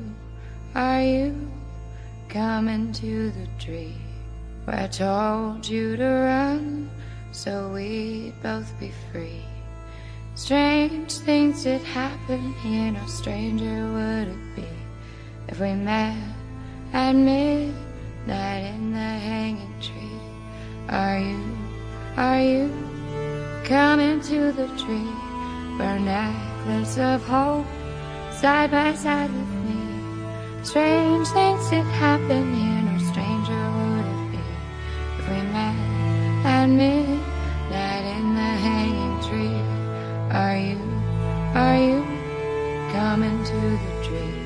are 0.73 1.01
you 1.01 1.51
coming 2.29 2.93
to 2.93 3.31
the 3.31 3.47
tree 3.59 3.95
where 4.63 4.79
I 4.79 4.87
told 4.87 5.67
you 5.67 5.97
to 5.97 6.05
run 6.05 6.89
so 7.31 7.71
we'd 7.73 8.33
both 8.41 8.71
be 8.79 8.91
free? 9.11 9.43
Strange 10.35 11.11
things 11.11 11.63
did 11.63 11.81
happen 11.81 12.53
here, 12.63 12.91
no 12.91 13.05
stranger 13.05 13.91
would 13.91 14.29
it 14.29 14.55
be 14.55 14.67
if 15.49 15.59
we 15.59 15.73
met 15.73 16.17
at 16.93 17.15
midnight 17.15 18.73
in 18.73 18.91
the 18.91 18.97
hanging 18.97 19.73
tree. 19.81 20.19
Are 20.87 21.19
you, 21.19 21.57
are 22.15 22.41
you 22.41 22.71
coming 23.65 24.21
to 24.21 24.53
the 24.53 24.67
tree 24.77 25.11
where 25.77 25.99
necklace 25.99 26.97
of 26.97 27.23
hope 27.25 27.65
side 28.31 28.71
by 28.71 28.93
side 28.93 29.29
with? 29.33 29.60
Strange 30.63 31.27
things 31.29 31.69
did 31.71 31.85
happen 31.85 32.53
here, 32.53 32.81
no 32.83 32.97
stranger 33.11 33.61
would 33.75 34.05
it 34.05 34.31
be 34.31 34.43
if 35.17 35.27
we 35.27 35.41
met 35.51 35.75
at 36.45 36.67
midnight 36.67 38.05
in 38.15 38.35
the 38.35 38.51
hanging 38.61 39.19
tree. 39.25 39.59
Are 40.29 40.55
you, 40.55 40.77
are 41.55 41.77
you 41.77 42.05
coming 42.93 43.43
to 43.43 43.59
the 43.59 44.03
tree 44.05 44.37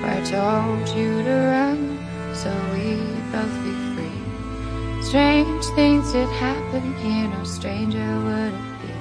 where 0.00 0.16
I 0.16 0.22
told 0.24 0.88
you 0.96 1.22
to 1.22 1.34
run 1.52 1.98
so 2.34 2.50
we'd 2.72 3.30
both 3.30 3.52
be 3.62 3.74
free? 3.94 5.02
Strange 5.02 5.64
things 5.76 6.12
did 6.12 6.28
happen 6.40 6.94
here, 6.96 7.28
no 7.28 7.44
stranger 7.44 8.08
would 8.24 8.54
it 8.54 8.80
be 8.80 8.92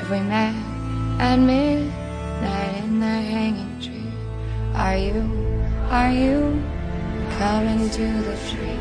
if 0.00 0.10
we 0.10 0.18
met 0.18 0.54
at 1.20 1.36
midnight 1.36 2.84
in 2.84 2.98
the 2.98 3.06
hanging 3.06 3.80
tree. 3.80 4.12
Are 4.74 4.96
you, 4.96 5.51
are 5.92 6.10
you 6.10 6.58
coming 7.36 7.90
to 7.90 8.06
the 8.22 8.36
tree 8.48 8.80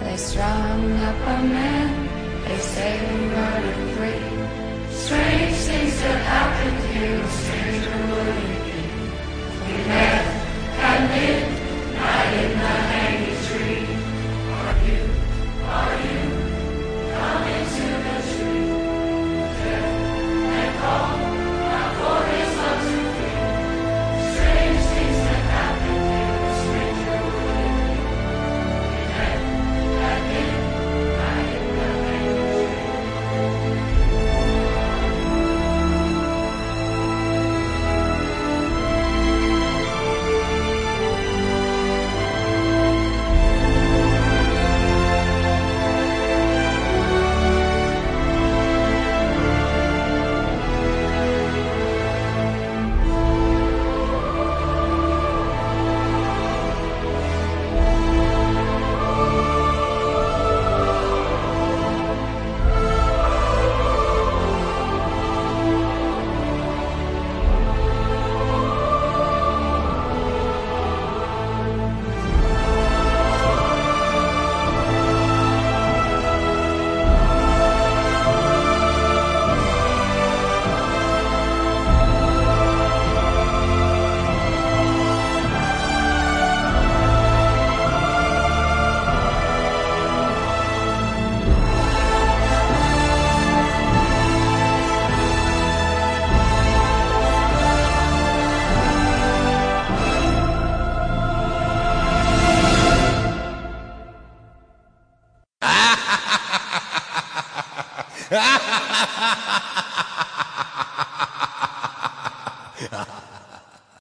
they 0.00 0.16
strung 0.18 0.92
up 1.00 1.16
a 1.16 1.42
man? 1.48 1.88
They 2.44 2.58
say 2.58 2.92
we 3.08 3.28
were 3.28 3.88
free. 3.96 4.20
Strange 4.90 5.56
things 5.68 5.98
that 6.02 6.20
happened 6.34 6.80
here, 6.92 7.16
no 7.16 7.26
stranger 7.40 7.96
would 8.12 8.36
it 8.36 8.60
be 8.66 8.82
we 9.64 9.78
met 9.88 10.24
at 10.88 11.00
midnight 11.10 12.32
in 12.42 12.50
the 12.62 12.74
hanging 12.92 13.38
tree. 13.48 13.86
Are 14.58 14.76
you, 14.86 15.00
are 15.64 15.94
you 16.04 16.21